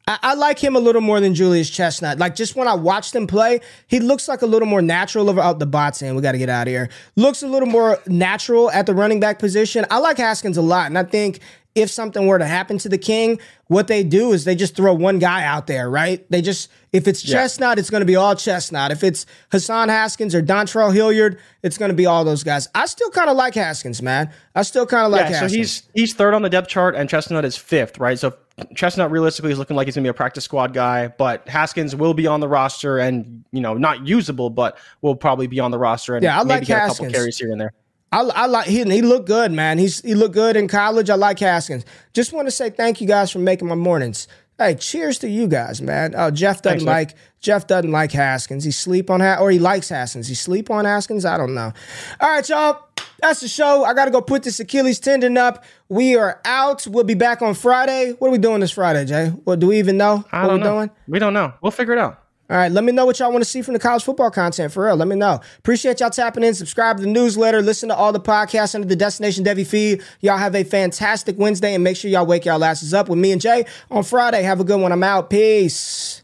I, 0.05 0.19
I, 0.21 0.33
like 0.33 0.59
him 0.59 0.75
a 0.75 0.79
little 0.79 0.99
more 0.99 1.21
than 1.21 1.33
Julius 1.33 1.69
Chestnut. 1.69 2.17
Like 2.17 2.35
just 2.35 2.57
when 2.57 2.67
I 2.67 2.73
watched 2.73 3.15
him 3.15 3.25
play, 3.25 3.61
he 3.87 4.01
looks 4.01 4.27
like 4.27 4.41
a 4.41 4.45
little 4.45 4.67
more 4.67 4.81
natural. 4.81 5.29
Over 5.29 5.39
out 5.39 5.55
oh, 5.55 5.59
the 5.59 5.65
bots 5.65 6.01
in, 6.01 6.13
we 6.13 6.21
got 6.21 6.33
to 6.33 6.37
get 6.37 6.49
out 6.49 6.67
of 6.67 6.71
here. 6.71 6.89
Looks 7.15 7.41
a 7.41 7.47
little 7.47 7.69
more 7.69 7.97
natural 8.05 8.69
at 8.71 8.85
the 8.85 8.93
running 8.93 9.21
back 9.21 9.39
position. 9.39 9.85
I 9.89 9.99
like 9.99 10.17
Haskins 10.17 10.57
a 10.57 10.61
lot, 10.61 10.87
and 10.87 10.97
I 10.97 11.03
think 11.03 11.39
if 11.75 11.89
something 11.89 12.27
were 12.27 12.37
to 12.37 12.45
happen 12.45 12.77
to 12.79 12.89
the 12.89 12.97
king, 12.97 13.39
what 13.67 13.87
they 13.87 14.03
do 14.03 14.31
is 14.31 14.45
they 14.45 14.55
just 14.55 14.75
throw 14.75 14.93
one 14.93 15.17
guy 15.17 15.43
out 15.43 15.65
there, 15.65 15.89
right? 15.89 16.29
They 16.29 16.41
just 16.41 16.69
if 16.91 17.07
it's 17.07 17.25
yeah. 17.25 17.33
Chestnut, 17.33 17.79
it's 17.79 17.89
going 17.89 18.01
to 18.01 18.05
be 18.05 18.15
all 18.15 18.35
Chestnut. 18.35 18.91
If 18.91 19.03
it's 19.03 19.25
Hassan 19.51 19.89
Haskins 19.89 20.35
or 20.35 20.43
Dontrell 20.43 20.93
Hilliard, 20.93 21.39
it's 21.63 21.77
going 21.77 21.89
to 21.89 21.95
be 21.95 22.05
all 22.05 22.23
those 22.23 22.43
guys. 22.43 22.67
I 22.75 22.85
still 22.85 23.09
kind 23.09 23.29
of 23.29 23.35
like 23.35 23.55
Haskins, 23.55 24.01
man. 24.01 24.31
I 24.53 24.61
still 24.61 24.85
kind 24.85 25.05
of 25.05 25.11
like 25.11 25.21
yeah, 25.21 25.39
Haskins. 25.39 25.51
So 25.51 25.57
he's 25.57 25.83
he's 25.95 26.13
third 26.13 26.35
on 26.35 26.43
the 26.43 26.49
depth 26.49 26.67
chart, 26.67 26.95
and 26.95 27.09
Chestnut 27.09 27.45
is 27.45 27.57
fifth, 27.57 27.97
right? 27.97 28.19
So 28.19 28.35
Chestnut 28.75 29.09
realistically 29.09 29.51
is 29.51 29.57
looking 29.57 29.75
like 29.75 29.87
he's 29.87 29.95
going 29.95 30.03
to 30.03 30.07
be 30.07 30.11
a 30.11 30.13
practice 30.13 30.43
squad 30.43 30.73
guy, 30.73 31.07
but 31.07 31.47
Haskins 31.49 31.95
will 31.95 32.13
be 32.13 32.27
on 32.27 32.39
the 32.39 32.47
roster 32.47 32.99
and 32.99 33.43
you 33.51 33.61
know 33.61 33.73
not 33.73 34.05
usable, 34.05 34.51
but 34.51 34.77
will 35.01 35.15
probably 35.15 35.47
be 35.47 35.59
on 35.59 35.71
the 35.71 35.79
roster 35.79 36.15
and 36.15 36.23
yeah, 36.23 36.39
I 36.39 36.43
maybe 36.43 36.59
like 36.59 36.67
get 36.67 36.79
Haskins. 36.79 36.99
a 36.99 37.03
couple 37.03 37.13
carries 37.13 37.37
here 37.39 37.51
and 37.51 37.59
there. 37.59 37.73
I, 38.13 38.21
I 38.21 38.45
like 38.45 38.67
he, 38.67 38.83
he 38.83 39.01
looked 39.01 39.27
good, 39.27 39.51
man. 39.51 39.77
He's 39.77 40.01
he 40.01 40.15
looked 40.15 40.33
good 40.35 40.55
in 40.55 40.67
college. 40.67 41.09
I 41.09 41.15
like 41.15 41.39
Haskins. 41.39 41.85
Just 42.13 42.31
want 42.33 42.47
to 42.47 42.51
say 42.51 42.69
thank 42.69 43.01
you 43.01 43.07
guys 43.07 43.31
for 43.31 43.39
making 43.39 43.67
my 43.67 43.75
mornings. 43.75 44.27
Hey, 44.57 44.75
cheers 44.75 45.17
to 45.19 45.29
you 45.29 45.47
guys, 45.47 45.81
man. 45.81 46.13
Oh, 46.15 46.29
Jeff 46.29 46.61
doesn't 46.61 46.85
Thanks, 46.85 46.85
like. 46.85 47.15
Jeff 47.39 47.65
doesn't 47.67 47.91
like 47.91 48.11
Haskins. 48.11 48.63
He 48.63 48.71
sleep 48.71 49.09
on 49.09 49.19
ha- 49.19 49.37
or 49.41 49.49
he 49.51 49.59
likes 49.59 49.89
Haskins. 49.89 50.27
He 50.27 50.35
sleep 50.35 50.69
on 50.69 50.85
Haskins. 50.85 51.25
I 51.25 51.37
don't 51.37 51.55
know. 51.55 51.73
All 52.21 52.29
right, 52.29 52.47
y'all. 52.47 52.87
That's 53.19 53.39
the 53.41 53.47
show. 53.47 53.83
I 53.83 53.93
got 53.93 54.05
to 54.05 54.11
go 54.11 54.21
put 54.21 54.43
this 54.43 54.59
Achilles 54.59 54.99
tendon 54.99 55.37
up. 55.37 55.63
We 55.89 56.15
are 56.15 56.39
out. 56.45 56.85
We'll 56.87 57.03
be 57.03 57.15
back 57.15 57.41
on 57.41 57.53
Friday. 57.53 58.11
What 58.19 58.27
are 58.27 58.31
we 58.31 58.37
doing 58.37 58.59
this 58.59 58.71
Friday, 58.71 59.05
Jay? 59.05 59.27
What 59.29 59.59
do 59.59 59.67
we 59.67 59.79
even 59.79 59.97
know? 59.97 60.23
I 60.31 60.43
what 60.43 60.51
we're 60.53 60.57
know. 60.59 60.75
doing? 60.75 60.91
We 61.07 61.19
don't 61.19 61.33
know. 61.33 61.53
We'll 61.61 61.71
figure 61.71 61.93
it 61.93 61.99
out. 61.99 62.22
All 62.53 62.59
right, 62.59 62.71
let 62.71 62.83
me 62.83 62.91
know 62.91 63.03
what 63.07 63.17
y'all 63.17 63.31
want 63.31 63.43
to 63.43 63.49
see 63.49 63.63
from 63.63 63.73
the 63.73 63.79
college 63.79 64.03
football 64.03 64.29
content 64.29 64.71
for 64.71 64.85
real. 64.85 64.95
Let 64.95 65.07
me 65.07 65.15
know. 65.15 65.41
Appreciate 65.57 65.99
y'all 65.99 66.11
tapping 66.11 66.43
in. 66.43 66.53
Subscribe 66.53 66.97
to 66.97 67.01
the 67.01 67.09
newsletter. 67.09 67.63
Listen 67.63 67.89
to 67.89 67.95
all 67.95 68.11
the 68.11 68.19
podcasts 68.19 68.75
under 68.75 68.87
the 68.87 68.95
Destination 68.95 69.43
Devy 69.43 69.65
feed. 69.65 70.03
Y'all 70.19 70.37
have 70.37 70.53
a 70.53 70.63
fantastic 70.63 71.35
Wednesday 71.39 71.73
and 71.73 71.83
make 71.83 71.97
sure 71.97 72.11
y'all 72.11 72.27
wake 72.27 72.45
y'all 72.45 72.63
asses 72.63 72.93
up 72.93 73.09
with 73.09 73.17
me 73.17 73.31
and 73.31 73.41
Jay 73.41 73.65
on 73.89 74.03
Friday. 74.03 74.43
Have 74.43 74.59
a 74.59 74.63
good 74.63 74.79
one. 74.79 74.91
I'm 74.91 75.01
out. 75.01 75.31
Peace. 75.31 76.21